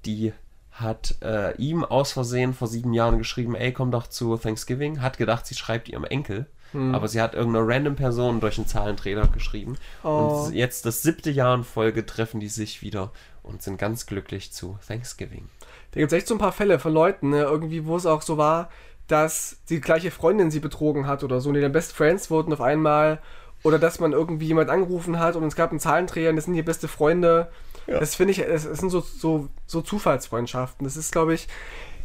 [0.05, 0.31] die
[0.71, 5.01] hat äh, ihm aus Versehen vor sieben Jahren geschrieben, ey, komm doch zu Thanksgiving.
[5.01, 6.47] Hat gedacht, sie schreibt ihrem Enkel.
[6.71, 6.95] Hm.
[6.95, 9.77] Aber sie hat irgendeine random Person durch einen Zahlendreher geschrieben.
[10.03, 10.45] Oh.
[10.45, 13.11] Und jetzt das siebte Jahr in Folge treffen die sich wieder
[13.43, 15.49] und sind ganz glücklich zu Thanksgiving.
[15.91, 18.21] Da gibt es echt so ein paar Fälle von Leuten, ne, irgendwie, wo es auch
[18.21, 18.69] so war,
[19.07, 22.53] dass die gleiche Freundin sie betrogen hat oder so, und die dann Best Friends wurden
[22.53, 23.19] auf einmal.
[23.63, 26.55] Oder dass man irgendwie jemand angerufen hat und es gab einen Zahlendreher und das sind
[26.55, 27.51] die beste Freunde.
[27.87, 27.99] Ja.
[27.99, 30.83] Das finde ich, es, es sind so, so, so Zufallsfreundschaften.
[30.83, 31.47] Das ist, glaube ich,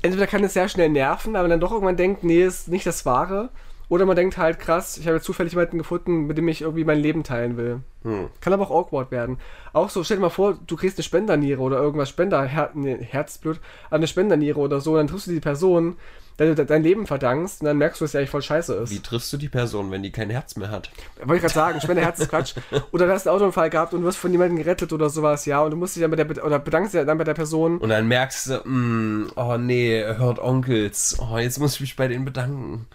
[0.03, 3.07] entweder kann es sehr schnell nerven, aber dann doch irgendwann denkt, nee, ist nicht das
[3.07, 3.51] Wahre.
[3.89, 6.85] Oder man denkt halt, krass, ich habe jetzt zufällig jemanden gefunden, mit dem ich irgendwie
[6.85, 7.81] mein Leben teilen will.
[8.03, 8.29] Hm.
[8.41, 9.39] Kann aber auch awkward werden.
[9.73, 12.97] Auch so, stell dir mal vor, du kriegst eine Spenderniere oder irgendwas, Spender, Her nee,
[13.01, 13.61] Herzblut,
[13.91, 15.97] eine Spenderniere oder so, dann triffst du die Person,
[16.39, 18.75] der du de- dein Leben verdankst und dann merkst du, dass die eigentlich voll scheiße
[18.75, 18.91] ist.
[18.91, 20.91] Wie triffst du die Person, wenn die kein Herz mehr hat?
[21.19, 22.55] Wollte ich gerade sagen, Spenderherz ist Quatsch.
[22.91, 25.63] Oder du hast einen Autounfall gehabt und du wirst von jemandem gerettet oder sowas, ja,
[25.63, 27.79] und du musst dich dann bei der, oder bedankst dich dann bei der Person.
[27.79, 31.17] Und dann merkst du, mm, oh nee, hört Onkels.
[31.21, 32.87] Oh, jetzt muss ich mich bei denen bedanken.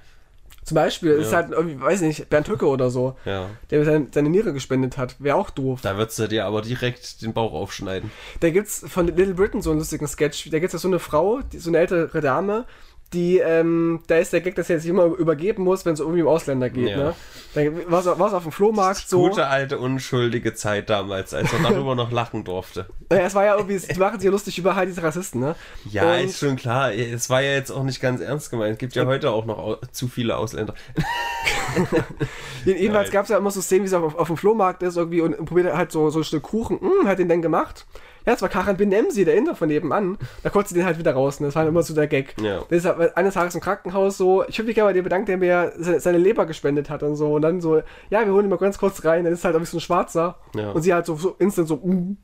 [0.63, 1.37] Zum Beispiel ist Ja.
[1.37, 3.49] halt irgendwie, weiß nicht, Bernd Höcke oder so, Ja.
[3.71, 5.15] der seine, seine Niere gespendet hat.
[5.19, 5.79] Wäre auch doof.
[5.81, 8.11] Da würdest du dir aber direkt den Bauch aufschneiden.
[8.41, 10.49] Da gibt's von Little Britain so einen lustigen Sketch.
[10.51, 12.65] Da gibt's ja so eine Frau, die, so eine ältere Dame,
[13.13, 16.21] die, ähm, da ist der Gag, dass sie jetzt immer übergeben muss, wenn es irgendwie
[16.21, 16.97] um Ausländer geht, Ja.
[16.97, 17.13] ne?
[17.53, 19.27] Da war es auf dem Flohmarkt so.
[19.27, 22.85] Gute alte, unschuldige Zeit damals, als man darüber noch lachen durfte.
[23.09, 25.55] Naja, es war ja irgendwie, die machen sich ja lustig über halt diese Rassisten, ne?
[25.89, 26.93] Ja, Und- ist schon klar.
[26.93, 28.71] Es war ja jetzt auch nicht ganz ernst gemeint.
[28.73, 30.73] Es gibt ja heute auch noch au zu viele Ausländer.
[32.65, 35.21] Jedenfalls gab es ja immer so Szenen, wie es auf, auf dem Flohmarkt ist irgendwie
[35.21, 36.79] und probiert halt so, so ein Stück Kuchen.
[36.79, 37.85] Hm, hat den denn gemacht?
[38.25, 40.17] Ja, es war Karan Benemsi, der Inder von nebenan.
[40.43, 41.49] Da konnte sie den halt wieder rausnehmen.
[41.49, 42.35] Das war immer so der Gag.
[42.41, 42.59] Ja.
[42.69, 45.25] Das ist halt eines Tages im Krankenhaus so, ich würde mich gerne bei dir bedanken,
[45.25, 47.33] der mir se- seine Leber gespendet hat und so.
[47.33, 47.77] Und dann so,
[48.09, 49.23] ja, wir holen ihn mal ganz kurz rein.
[49.23, 50.37] Dann ist halt irgendwie so ein Schwarzer.
[50.55, 50.71] Ja.
[50.71, 52.17] Und sie halt so, so instant so, mm,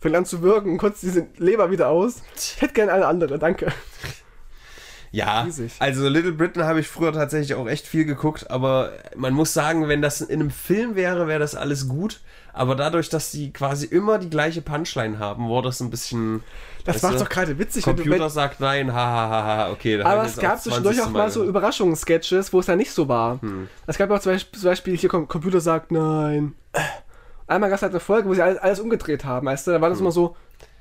[0.00, 2.22] fängt an zu wirken und kotzt diese Leber wieder aus.
[2.36, 3.68] Ich hätte gerne eine andere, danke.
[5.14, 5.72] Ja, Riesig.
[5.78, 9.86] also Little Britain habe ich früher tatsächlich auch echt viel geguckt, aber man muss sagen,
[9.88, 12.20] wenn das in einem Film wäre, wäre das alles gut.
[12.52, 16.42] Aber dadurch, dass die quasi immer die gleiche Punchline haben, wurde das ein bisschen.
[16.84, 19.98] Das macht du, doch gerade witzig, wenn du, Computer wenn, sagt nein, hahaha, okay.
[19.98, 21.08] da hab Aber ich es gab zwischendurch 20.
[21.12, 21.44] auch mal so.
[21.44, 23.40] Überraschungssketches, wo es dann nicht so war.
[23.40, 23.68] Hm.
[23.86, 26.54] Es gab auch zum Beispiel, zum Beispiel hier Com Computer sagt nein.
[27.46, 29.70] Einmal gab es halt eine Folge, wo sie alles, alles umgedreht haben, weißt du?
[29.72, 29.92] Da war Hm.
[29.94, 30.36] das immer so,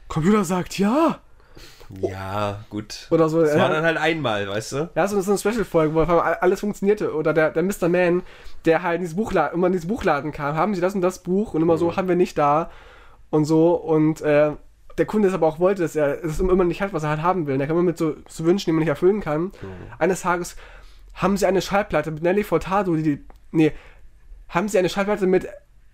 [0.07, 1.19] Computer sagt ja.
[2.01, 3.07] Ja, gut.
[3.11, 3.41] Oder so.
[3.41, 4.89] Das war dann halt einmal, weißt du?
[4.95, 7.13] ja so, so eine Special-Folge, wo alles funktionierte.
[7.13, 7.89] Oder der, der Mr.
[7.89, 8.23] Man,
[8.65, 11.19] der halt in dieses Buchladen, immer in dieses Buchladen kam, haben sie das und das
[11.23, 11.79] Buch und immer Hm.
[11.79, 12.69] so, haben wir nicht da
[13.29, 13.73] und so.
[13.73, 14.51] Und äh,
[14.97, 17.21] der Kunde es aber auch wollte, dass er es immer nicht hat, was er halt
[17.23, 17.59] haben will.
[17.59, 19.51] Er kann immer mit so, so Wünschen, die man nicht erfüllen kann.
[19.97, 20.55] Eines Tages
[21.15, 23.71] haben sie eine Schallplatte mit Nelly Furtado, die, die nee,
[24.49, 25.47] haben sie eine Schallplatte mit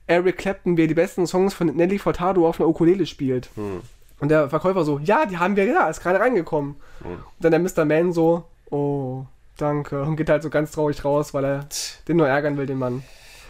[0.07, 3.49] Eric Clapton, wie er die besten Songs von Nelly Furtado auf einer Ukulele spielt.
[3.55, 3.81] Hm.
[4.19, 6.75] Und der Verkäufer so, ja, die haben wir ja, ist gerade reingekommen.
[7.01, 7.11] Hm.
[7.11, 7.85] Und dann der Mr.
[7.85, 9.25] Man so, oh,
[9.57, 10.01] danke.
[10.01, 11.65] Und geht halt so ganz traurig raus, weil er
[12.07, 13.03] den nur ärgern will, den Mann.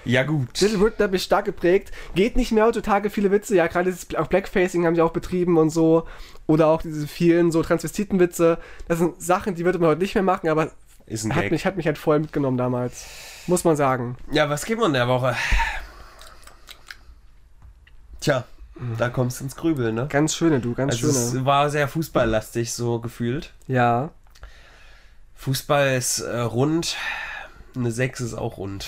[0.06, 0.62] Ja, gut.
[0.62, 1.92] Little Britain hat mich stark geprägt.
[2.16, 3.56] Geht nicht mehr heutzutage viele Witze.
[3.56, 6.08] Ja, gerade dieses auch Blackfacing haben sie auch betrieben und so.
[6.48, 8.60] Oder auch diese vielen so Transvestitenwitze.
[8.88, 10.72] Das sind Sachen, die würde man heute nicht mehr machen, aber
[11.06, 11.52] Ist ein hat Gag.
[11.52, 13.08] mich, hat mich halt voll mitgenommen damals.
[13.48, 14.18] Muss man sagen.
[14.32, 15.36] Ja, was gibt man in der Woche?
[18.22, 18.46] Tja,
[18.98, 20.08] da kommst du ins Grübeln, ne?
[20.10, 21.40] Ganz schöne, du, ganz Also schöne.
[21.40, 23.54] es war sehr fußballlastig so gefühlt.
[23.68, 24.12] Ja.
[25.36, 26.96] Fußball ist äh, rund,
[27.76, 28.88] eine 6 ist auch rund.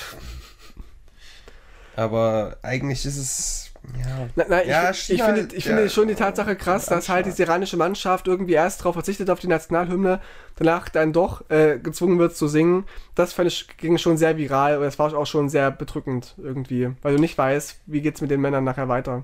[1.95, 4.27] Aber eigentlich ist es Ja.
[4.35, 5.75] Na, na, ich, Ja, ich, China- finde, ich ja.
[5.75, 9.39] finde schon die Tatsache krass, dass halt die iranische Mannschaft irgendwie erst darauf verzichtet auf
[9.39, 10.21] die Nationalhymne,
[10.55, 12.85] danach dann doch äh, gezwungen wird zu singen.
[13.15, 16.91] Das fand ich, ging schon sehr viral und das war auch schon sehr bedrückend irgendwie,
[17.01, 19.23] weil du nicht weißt, wie geht's mit den Männern nachher weiter.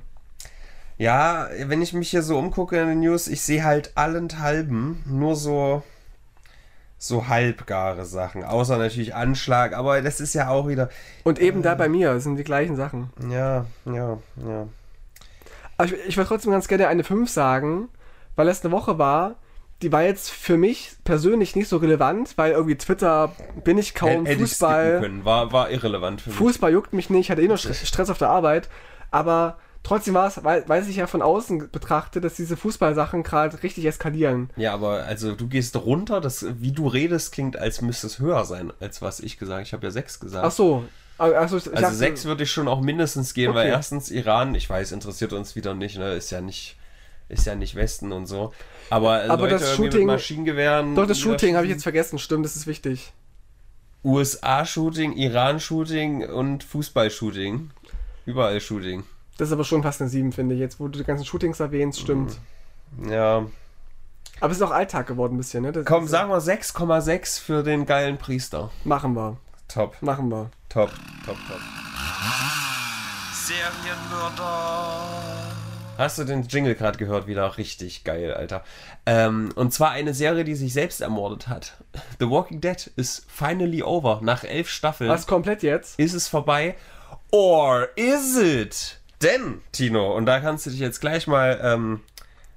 [0.97, 5.35] Ja, wenn ich mich hier so umgucke in den News, ich sehe halt allenthalben nur
[5.35, 5.83] so
[6.99, 10.89] so halbgare Sachen, außer natürlich Anschlag, aber das ist ja auch wieder
[11.23, 13.11] Und eben da bei mir sind die gleichen Sachen.
[13.29, 14.67] ja, ja, ja.
[15.77, 17.89] Aber ich, ich würde trotzdem ganz gerne eine 5 sagen,
[18.35, 19.35] weil es eine Woche war,
[19.83, 23.31] die war jetzt für mich persönlich nicht so relevant, weil irgendwie Twitter
[23.63, 24.99] bin ich kaum, skippen Fußball.
[24.99, 26.37] können, war war irrelevant für mich.
[26.39, 28.69] Fußball juckt mich nicht, ich hatte eh nur St- Stress auf der Arbeit,
[29.11, 33.61] aber trotzdem war es, weil, weil ich ja von außen betrachte, dass diese Fußballsachen gerade
[33.63, 34.49] richtig eskalieren.
[34.55, 38.43] Ja, aber also du gehst runter, das wie du redest klingt, als müsste es höher
[38.45, 39.65] sein, als was ich gesagt.
[39.67, 40.45] Ich habe ja sechs gesagt.
[40.45, 40.83] Ach so.
[41.17, 43.75] Also, Also dachte- sechs würde ich schon auch mindestens gehen, weil Okay.
[43.75, 46.13] erstens Iran, ich weiß, interessiert uns wieder nicht, ne?
[46.13, 46.77] Ist ja nicht,
[47.27, 48.53] ist ja nicht Westen und so.
[48.91, 50.93] Aber, Aber Leute das Shooting- mit Maschinengewehren.
[50.95, 53.13] Doch, das Shooting habe ich jetzt vergessen, stimmt, das ist wichtig.
[54.03, 57.71] USA-Shooting, Iran-Shooting und Fußball-Shooting.
[58.25, 59.03] Überall Shooting.
[59.37, 60.61] Das ist aber schon fast eine 7, finde ich.
[60.61, 62.39] Jetzt, wo du die ganzen Shootings erwähnst, stimmt.
[63.09, 63.45] Ja.
[64.39, 65.71] Aber es ist auch Alltag geworden ein bisschen, ne?
[65.71, 68.71] Das Komm, sagen wir 6,6 für den geilen Priester.
[68.83, 69.37] Machen wir.
[69.67, 70.49] Top, Machen wir.
[70.69, 70.89] top,
[71.25, 71.59] top, top.
[73.33, 75.03] Serienmörder.
[75.97, 77.25] Hast du den Jingle gerade gehört?
[77.27, 78.63] Wieder richtig geil, Alter.
[79.07, 81.77] Ähm, und zwar eine Serie, die sich selbst ermordet hat.
[82.19, 84.19] The Walking Dead is finally over.
[84.21, 85.99] Nach elf Staffeln Was komplett jetzt?
[85.99, 86.75] ist es vorbei.
[87.31, 88.99] Or is it?
[89.21, 92.01] Denn, Tino, und da kannst du dich jetzt gleich mal ähm,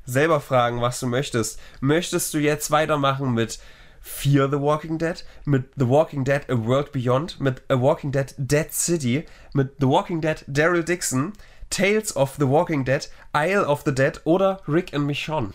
[0.05, 1.59] selber fragen, was du möchtest.
[1.81, 3.59] Möchtest du jetzt weitermachen mit
[4.03, 8.35] Fear the Walking Dead, mit The Walking Dead A World Beyond, mit A Walking Dead
[8.37, 11.33] Dead City, mit The Walking Dead Daryl Dixon,
[11.71, 15.53] Tales of the Walking Dead, Isle of the Dead oder Rick and Michonne?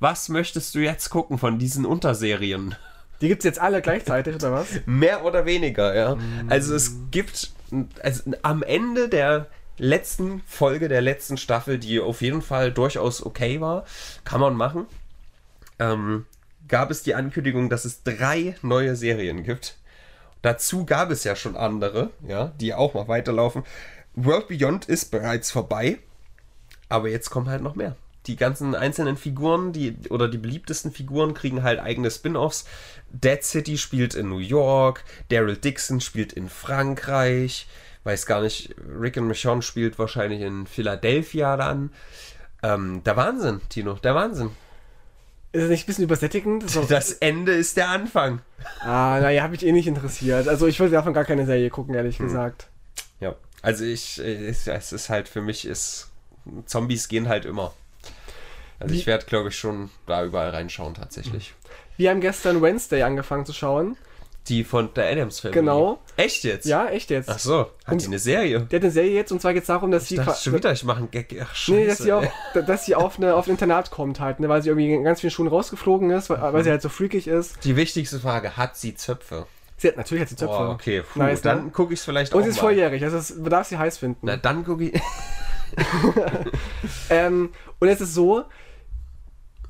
[0.00, 2.74] Was möchtest du jetzt gucken von diesen Unterserien?
[3.20, 4.66] Die gibt's jetzt alle gleichzeitig, oder was?
[4.84, 6.18] Mehr oder weniger, ja.
[6.48, 7.50] Also es gibt
[8.02, 9.46] also am Ende der
[9.78, 13.84] letzten Folge der letzten Staffel, die auf jeden Fall durchaus okay war,
[14.24, 14.86] kann man machen,
[15.78, 16.26] ähm,
[16.68, 19.76] gab es die Ankündigung, dass es drei neue Serien gibt.
[20.42, 23.64] Dazu gab es ja schon andere, ja, die auch noch weiterlaufen.
[24.14, 25.98] World Beyond ist bereits vorbei,
[26.88, 27.96] aber jetzt kommen halt noch mehr.
[28.26, 32.64] Die ganzen einzelnen Figuren, die oder die beliebtesten Figuren kriegen halt eigene Spin-offs.
[33.10, 37.68] Dead City spielt in New York, Daryl Dixon spielt in Frankreich,
[38.06, 41.90] weiß gar nicht, Rick and Michonne spielt wahrscheinlich in Philadelphia dann.
[42.62, 44.50] Ähm, der Wahnsinn, Tino, der Wahnsinn.
[45.52, 46.70] Ist es nicht ein bisschen übersättigend?
[46.70, 48.40] So, Das Ende ist der Anfang.
[48.80, 50.48] ah, naja, habe ich eh nicht interessiert.
[50.48, 52.68] Also ich würde davon gar keine Serie gucken, ehrlich gesagt.
[53.20, 56.08] Ja, also ich, äh, es, es ist halt für mich ist
[56.66, 57.72] Zombies gehen halt immer.
[58.78, 61.54] Also Wie- ich werde, glaube ich, schon da überall reinschauen tatsächlich.
[61.96, 63.96] Wir haben gestern Wednesday angefangen zu schauen.
[64.48, 65.58] Die von der Adams Family.
[65.60, 65.98] Genau.
[66.16, 66.66] Echt jetzt?
[66.66, 67.28] Ja, echt jetzt.
[67.28, 68.60] Ach so, hat Und- die eine Serie?
[68.60, 70.52] Der hat eine Serie jetzt und zwar geht es darum, dass Ich sie dachte schon
[70.54, 71.34] wieder, ich mache einen Gag.
[71.42, 71.72] Ach, scheiße.
[71.78, 72.22] Nee, dass sie, auch,
[72.54, 72.64] ey.
[72.64, 75.20] dass sie auf, eine, auf ein Internat kommt halt, ne, weil sie irgendwie in ganz
[75.20, 77.64] vielen Schulen rausgeflogen ist, weil, weil sie halt so freakig ist.
[77.64, 79.46] Die wichtigste Frage, hat sie Zöpfe?
[79.78, 80.56] Sie hat natürlich hat sie Zöpfe.
[80.56, 81.50] Boah, okay, puh, Nice, ne?
[81.50, 82.62] dann gucke ich es vielleicht Und auch sie ist mal.
[82.62, 84.20] volljährig, also es, man darf sie heiß finden.
[84.22, 85.00] Na, dann gucke ich...
[87.10, 88.44] Ähm, und es ist so,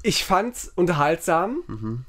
[0.03, 2.05] ich fand's unterhaltsam, Mhm.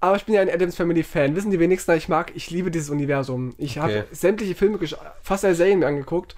[0.00, 1.36] Aber ich bin ja ein Adams Family Fan.
[1.36, 3.54] Wissen die wenigsten, ich mag, ich liebe dieses Universum.
[3.58, 4.00] Ich Okay.
[4.00, 4.78] habe sämtliche Filme,
[5.22, 6.34] fast alle Serien mir angeguckt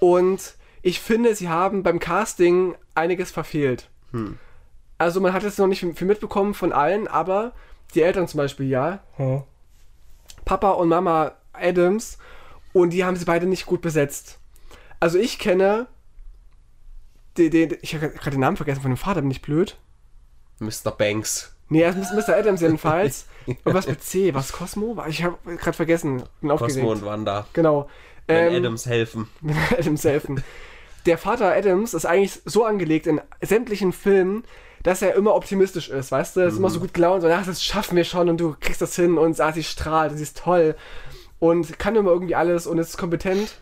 [0.00, 3.88] und ich finde, sie haben beim Casting einiges verfehlt.
[4.12, 4.38] Hm.
[4.98, 7.52] Also man hat es noch nicht viel mitbekommen von allen, aber
[7.94, 9.00] die Eltern zum Beispiel, ja.
[10.44, 12.18] Papa und Mama Adams
[12.72, 14.38] und die haben sie beide nicht gut besetzt.
[15.00, 15.86] Also ich kenne
[17.36, 19.76] den, den, ich habe gerade den Namen vergessen von dem Vater, bin ich blöd?
[20.58, 20.90] Mr.
[20.96, 21.54] Banks.
[21.68, 22.36] Nee, er ist Mr.
[22.36, 23.26] Adams jedenfalls.
[23.46, 24.34] Und was mit C?
[24.34, 24.96] Was Cosmo?
[25.08, 26.22] Ich habe gerade vergessen.
[26.40, 26.76] Bin aufgeregt.
[26.76, 27.46] Cosmo und Wanda.
[27.52, 27.88] Genau.
[28.26, 29.28] Wenn Ähm, Adams helfen.
[29.78, 30.42] Adams helfen.
[31.06, 34.44] Der Vater Adams ist eigentlich so angelegt in sämtlichen Filmen,
[34.82, 36.40] dass er immer optimistisch ist, weißt du?
[36.40, 38.82] Er ist immer so gut gelaunt und ach, das schaffen wir schon und du kriegst
[38.82, 40.76] das hin und ah, sie strahlt und sie ist toll
[41.38, 43.60] und kann immer irgendwie alles und ist kompetent.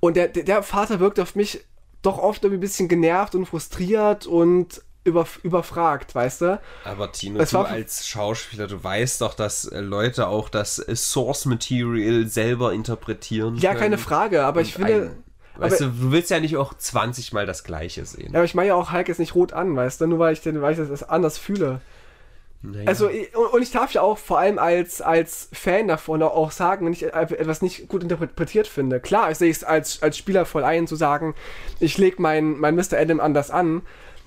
[0.00, 1.64] Und der, der, der Vater wirkt auf mich
[2.02, 6.60] doch oft irgendwie ein bisschen genervt und frustriert und über, überfragt, weißt du?
[6.84, 10.94] Aber Tino, Es du als Schauspieler, du weißt doch, dass äh, Leute auch das äh,
[10.96, 13.80] Source Material selber interpretieren Ja, können.
[13.82, 15.02] keine Frage, aber ich Und finde.
[15.10, 15.22] ein-
[15.58, 18.32] Weißt aber- du, du willst ja nicht auch 20 Mal das Gleiche sehen.
[18.32, 20.06] Ja, aber ich meine ja auch Hulk jetzt nicht rot an, weißt du?
[20.06, 21.80] Nur weil ich, den, weil ich das anders fühle.
[22.62, 22.88] Naja.
[22.88, 26.50] Also, ich- und und ich darf ja auch vor allem als, als Fan davon auch
[26.50, 28.98] sagen, wenn ich etwas nicht gut interpretiert finde.
[28.98, 31.34] Klar, ich sehe es als, als Spieler voll ein, zu sagen,
[31.80, 32.94] ich lege mein, mein Mr.
[32.98, 33.82] Adam anders an.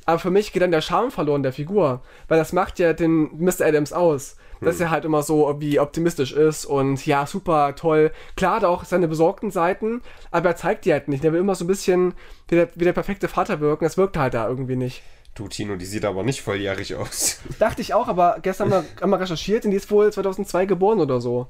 [0.10, 2.02] Aber für mich geht dann der Charme verloren der Figur.
[2.28, 3.62] Weil das macht ja den Mr.
[3.62, 4.38] Adams aus.
[4.60, 8.12] Dass er halt immer so irgendwie optimistisch ist und ja, super toll.
[8.36, 11.24] Klar hat er auch seine besorgten Seiten, aber er zeigt die halt nicht.
[11.24, 12.14] Er will immer so ein bisschen
[12.50, 13.86] wie der, wie der perfekte Vater wirken.
[13.86, 15.02] Das wirkt halt da irgendwie nicht.
[15.36, 17.40] du, Tino, die sieht aber nicht volljährig aus.
[17.60, 20.66] Dachte ich auch, aber gestern haben wir, haben wir recherchiert und die ist wohl 2002
[20.66, 21.48] geboren oder so.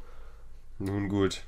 [0.78, 1.44] Nun gut.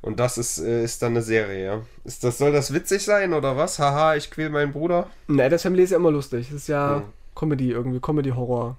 [0.00, 1.82] Und das ist, äh, ist dann eine Serie, ja?
[2.04, 3.78] Ist das, soll das witzig sein oder was?
[3.78, 5.08] Haha, ich quäl meinen Bruder.
[5.26, 6.46] Ne, das Family ist ja immer lustig.
[6.50, 7.02] Das ist ja Hm.
[7.34, 8.76] Comedy irgendwie, Comedy-Horror.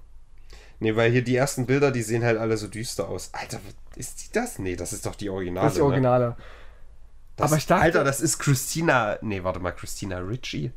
[0.79, 3.29] Nee, weil hier die ersten Bilder, die sehen halt alle so düster aus.
[3.33, 3.59] Alter,
[3.97, 4.59] ist die das?
[4.59, 5.65] Nee, das ist doch die Originale.
[5.65, 5.87] Das ist die Ne?
[5.87, 6.37] Originale.
[7.35, 9.17] Das, Aber ich dachte- Alter, das ist Christina.
[9.21, 10.71] Nee, warte mal, Christina Ritchie.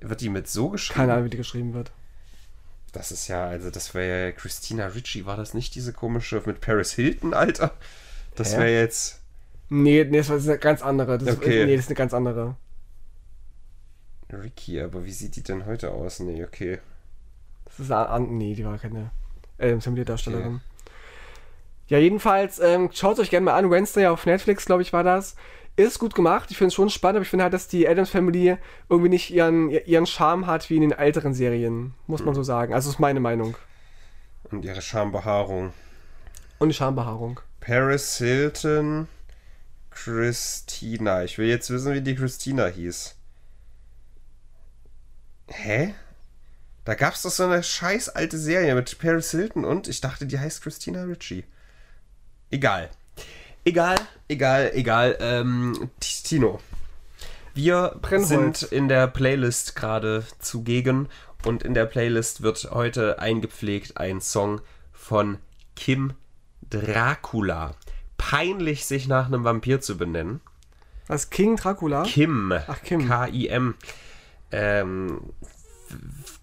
[0.00, 1.00] Wird die mit so geschrieben?
[1.00, 1.90] Keine Ahnung, wie die geschrieben wird.
[2.92, 6.60] Das ist ja, also das wäre ja Christina Ritchie, war das nicht diese komische mit
[6.62, 7.72] Paris Hilton, Alter?
[8.34, 9.19] Das wäre jetzt.
[9.70, 11.16] Nee, nee, das ist eine ganz andere.
[11.18, 11.60] Das Okay.
[11.60, 12.56] ist, nee, das ist eine ganz andere.
[14.32, 16.20] Ricky, aber wie sieht die denn heute aus?
[16.20, 16.78] Nee, okay.
[17.64, 19.10] Das ist eine an Nee, die war keine
[19.58, 20.60] Adams Family-Darstellerin.
[21.88, 23.70] Ja, jedenfalls, ähm, schaut euch gerne mal an.
[23.70, 25.34] Wednesday auf Netflix, glaube ich, war das.
[25.76, 26.50] Ist gut gemacht.
[26.50, 28.56] Ich finde es schon spannend, aber ich finde halt, dass die Adams Family
[28.88, 31.94] irgendwie nicht ihren, ihren Charme hat wie in den älteren Serien.
[32.06, 32.26] Muss Hm.
[32.26, 32.74] man so sagen.
[32.74, 33.56] Also, ist meine Meinung.
[34.50, 35.72] Und ihre Schambehaarung.
[36.58, 37.40] Und die Schambehaarung.
[37.60, 39.08] Paris Hilton,
[40.02, 41.24] Christina.
[41.24, 43.16] Ich will jetzt wissen, wie die Christina hieß.
[45.48, 45.94] Hä?
[46.86, 50.38] Da gab's doch so eine scheiß alte Serie mit Paris Hilton und ich dachte, die
[50.38, 51.44] heißt Christina Ritchie.
[52.50, 52.88] Egal.
[53.64, 53.96] Egal,
[54.28, 55.18] egal, egal.
[55.20, 56.60] Ähm, Tino.
[57.52, 58.60] Wir Brennholz.
[58.60, 61.10] sind in der Playlist gerade zugegen
[61.44, 64.62] und in der Playlist wird heute eingepflegt ein Song
[64.92, 65.38] von
[65.76, 66.14] Kim
[66.70, 67.74] Dracula.
[68.20, 70.40] Peinlich, sich nach einem Vampir zu benennen.
[71.06, 71.30] Was?
[71.30, 72.02] King Dracula?
[72.02, 72.52] Kim.
[72.66, 73.08] Ach, Kim.
[73.08, 73.74] K-I-M.
[74.52, 75.20] Ähm,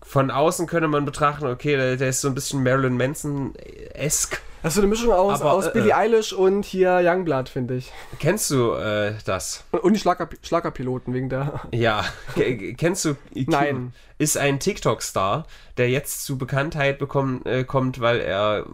[0.01, 4.41] von außen könnte man betrachten, okay, der, der ist so ein bisschen Marilyn Manson-esk.
[4.63, 5.93] Das ist so eine Mischung aus, Aber, aus äh, Billie äh.
[5.93, 7.91] Eilish und hier Youngblood, finde ich.
[8.19, 9.63] Kennst du äh, das?
[9.71, 11.61] Und, und die Schlager, Schlagerpiloten wegen der.
[11.71, 12.03] Ja.
[12.75, 13.45] Kennst du Kim?
[13.47, 13.93] Nein.
[14.17, 15.45] Ist ein TikTok-Star,
[15.77, 18.65] der jetzt zu Bekanntheit bekommen, äh, kommt, weil er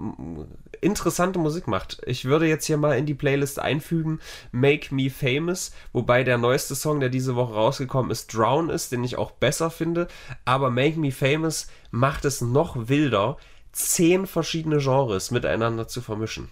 [0.84, 2.02] interessante Musik macht.
[2.06, 4.20] Ich würde jetzt hier mal in die Playlist einfügen
[4.52, 9.04] Make Me Famous, wobei der neueste Song, der diese Woche rausgekommen ist, Drown ist, den
[9.04, 10.08] ich auch besser finde.
[10.46, 13.38] Aber Make Me Famous macht es noch wilder,
[13.72, 16.50] zehn verschiedene Genres miteinander zu vermischen.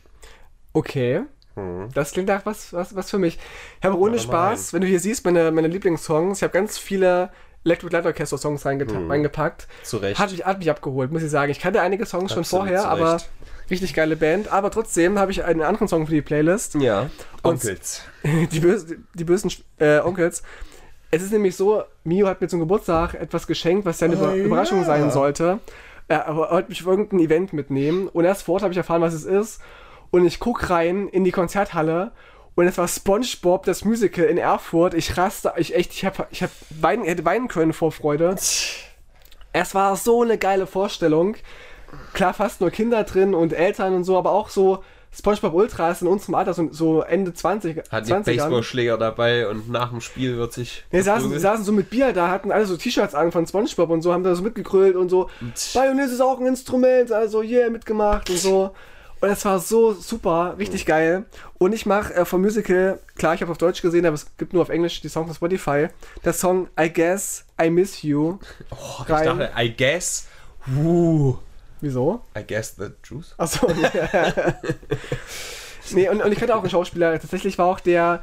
[0.74, 1.24] Okay.
[1.94, 3.38] Das klingt nach was, was, was für mich.
[3.80, 7.30] Ich habe ohne Spaß, wenn du hier siehst, meine, meine Lieblingssongs, ich habe ganz viele
[7.66, 9.68] Electric Light Orchestra Songs reingeta- reingepackt.
[9.84, 10.18] Zu Recht.
[10.18, 11.52] Hat mich, hat mich abgeholt, muss ich sagen.
[11.52, 13.22] Ich kannte einige Songs schon Absolut vorher, zu aber.
[13.72, 14.52] Richtig geile Band.
[14.52, 16.76] Aber trotzdem habe ich einen anderen Song für die Playlist.
[16.76, 17.10] Ja.
[17.43, 18.03] Onkels.
[18.52, 20.43] die, böse, die bösen äh, Onkels.
[21.10, 24.34] Es ist nämlich so, Mio hat mir zum Geburtstag etwas geschenkt, was ja eine Oh,
[24.34, 24.85] Überraschung ja.
[24.85, 25.60] sein sollte.
[26.07, 29.14] Er wollte mich auf irgendein Event mitnehmen und erst vor Ort habe ich erfahren, was
[29.14, 29.61] es ist.
[30.10, 32.11] Und ich gucke rein in die Konzerthalle
[32.56, 34.93] und es war SpongeBob, das Musical in Erfurt.
[34.93, 38.35] Ich raste, ich echt, ich, hab, ich hab weinen, hätte weinen können vor Freude.
[39.53, 41.35] Es war so eine geile Vorstellung.
[42.13, 46.07] Klar, fast nur Kinder drin und Eltern und so, aber auch so SpongeBob Ultras in
[46.07, 50.53] unserem Alter, so, so Ende 20, Hat 20 Baseballschläger dabei und nach dem Spiel wird
[50.53, 50.85] sich.
[50.89, 54.01] Wir saßen, saßen so mit Bier da, hatten alle so T-Shirts an von Spongebob und
[54.01, 55.30] so, haben da so mitgegrölt und so.
[55.73, 58.73] Bayonets ist auch ein Instrument, also yeah, mitgemacht und so.
[59.19, 61.26] Und es war so super, richtig geil.
[61.59, 64.53] Und ich mache äh, vom Musical, klar, ich habe auf Deutsch gesehen, aber es gibt
[64.53, 65.89] nur auf Englisch die Songs auf Spotify,
[66.26, 68.39] der Song I Guess I Miss You.
[68.72, 69.26] Oh, ich rein.
[69.26, 70.27] dachte, I guess.
[70.76, 71.35] Uh,
[71.82, 72.22] Wieso?
[72.38, 73.34] I guess the juice.
[73.38, 73.68] Achso.
[75.91, 78.22] nee, und, und ich hatte auch einen Schauspieler, tatsächlich war auch der,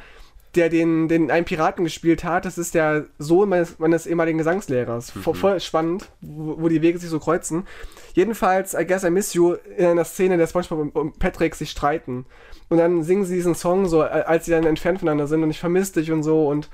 [0.54, 5.12] der den, den einen Piraten gespielt hat, das ist der Sohn meines, meines ehemaligen Gesangslehrers.
[5.12, 7.66] Vo- Voll spannend, wo, wo die Wege sich so kreuzen.
[8.14, 12.26] Jedenfalls, I Guess I Miss You, in einer Szene, der SpongeBob und- Patrick sich streiten.
[12.70, 15.58] Und dann singen sie diesen Song so, als sie dann entfernt voneinander sind und ich
[15.60, 16.68] vermisse dich und so und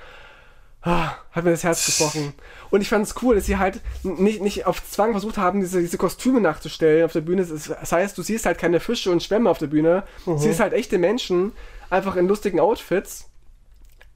[0.85, 2.35] ah, hat mir das Herz gebrochen.
[2.70, 5.81] Und ich fand es cool, dass sie halt nicht, nicht auf Zwang versucht haben, diese,
[5.81, 7.44] diese Kostüme nachzustellen auf der Bühne.
[7.47, 10.05] Das heißt, du siehst halt keine Fische und Schwämme auf der Bühne.
[10.24, 11.52] Du siehst halt echte Menschen,
[11.90, 13.28] einfach in lustigen Outfits.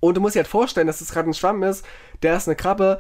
[0.01, 1.85] Und du musst dir halt vorstellen, dass das gerade ein Schwamm ist,
[2.23, 2.99] der ist eine Krabbe.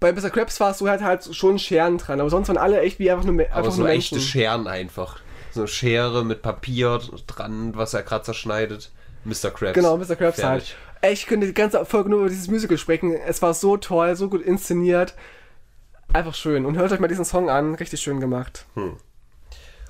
[0.00, 0.30] Bei Mr.
[0.30, 3.10] Krabs war es so halt, halt schon Scheren dran, aber sonst waren alle echt wie
[3.10, 4.28] einfach nur, Me- Aber einfach so nur echte Menschen.
[4.30, 5.20] Scheren einfach.
[5.52, 8.90] So eine Schere mit Papier dran, was er gerade zerschneidet.
[9.24, 9.50] Mr.
[9.50, 9.72] Krabs.
[9.74, 10.16] Genau, Mr.
[10.16, 10.44] Krabs Fertig.
[10.44, 10.76] halt.
[11.02, 13.12] Ich könnte die ganze Folge nur über dieses Musical sprechen.
[13.12, 15.14] Es war so toll, so gut inszeniert.
[16.12, 16.64] Einfach schön.
[16.66, 17.74] Und hört euch mal diesen Song an.
[17.74, 18.66] Richtig schön gemacht.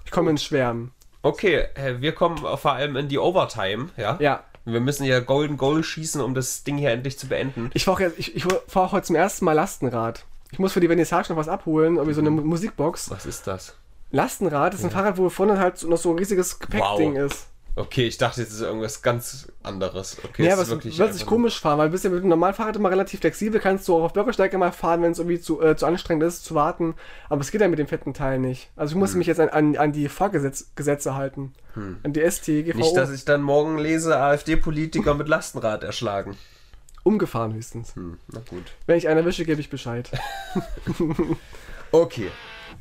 [0.04, 0.92] Ich komme ins Schwärmen.
[1.22, 4.16] Okay, äh, wir kommen vor allem in die Overtime, ja?
[4.20, 4.44] Ja.
[4.64, 7.70] Wir müssen ja Golden Goal schießen, um das Ding hier endlich zu beenden.
[7.74, 10.24] Ich fahre ich, ich fahr heute zum ersten Mal Lastenrad.
[10.50, 13.10] Ich muss für die Vernissage noch was abholen, irgendwie so eine Musikbox.
[13.10, 13.76] Was ist das?
[14.10, 17.30] Lastenrad ist ein Fahrrad, wo vorne halt noch so ein riesiges Gepäckding Wow.
[17.30, 17.46] ist.
[17.78, 20.16] Okay, ich dachte, jetzt ist irgendwas ganz anderes.
[20.24, 22.74] Okay, Ja, sich einfach nur- komisch fahren, weil du bist ja mit dem normalen Fahrrad
[22.76, 25.76] immer relativ flexibel, kannst du auch auf Bürgersteige mal fahren, wenn es irgendwie zu, äh,
[25.76, 26.94] zu anstrengend ist, zu warten.
[27.28, 28.70] Aber es geht ja mit dem fetten Teil nicht.
[28.76, 29.18] Also ich muss Hm.
[29.18, 31.52] mich jetzt an, an, an die Fahrgesetze halten.
[32.02, 32.78] An die STGVO.
[32.78, 36.34] Nicht, dass ich dann morgen lese, AfD-Politiker mit Lastenrad erschlagen.
[37.02, 37.94] Umgefahren höchstens.
[37.94, 38.64] Hm, na gut.
[38.86, 40.10] Wenn ich einer wische, gebe ich Bescheid.
[41.92, 42.30] Okay.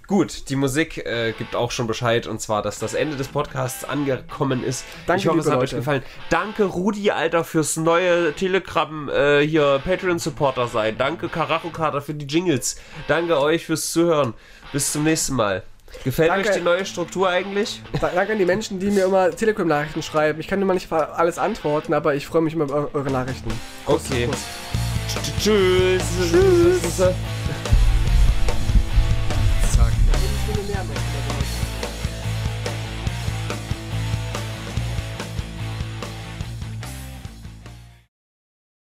[0.08, 3.84] Gut, die Musik äh, gibt auch schon Bescheid und zwar, dass das Ende des Podcasts
[3.84, 4.86] angekommen ist.
[5.08, 5.76] Danke, ich hoffe, es hat euch Leute.
[5.78, 6.04] gefallen.
[6.30, 10.96] Danke, Rudi, Alter, fürs neue Telegram äh, hier Patreon-Supporter sein.
[11.00, 12.76] Danke, Karacho Kater, für die Jingles.
[13.08, 14.36] Danke euch fürs Zuhören.
[14.72, 15.64] Bis zum nächsten Mal.
[16.04, 16.50] Gefällt Danke.
[16.50, 17.82] euch die neue Struktur eigentlich?
[18.00, 20.40] Da- Danke an die Menschen, die mir immer Telegram-Nachrichten schreiben.
[20.40, 23.50] Ich kann immer nicht alles antworten, aber ich freue mich immer über eure Nachrichten.
[23.88, 24.28] Okay.
[24.28, 24.44] Kuss.
[25.42, 26.04] Tschüss.
[26.32, 27.02] Tschüss.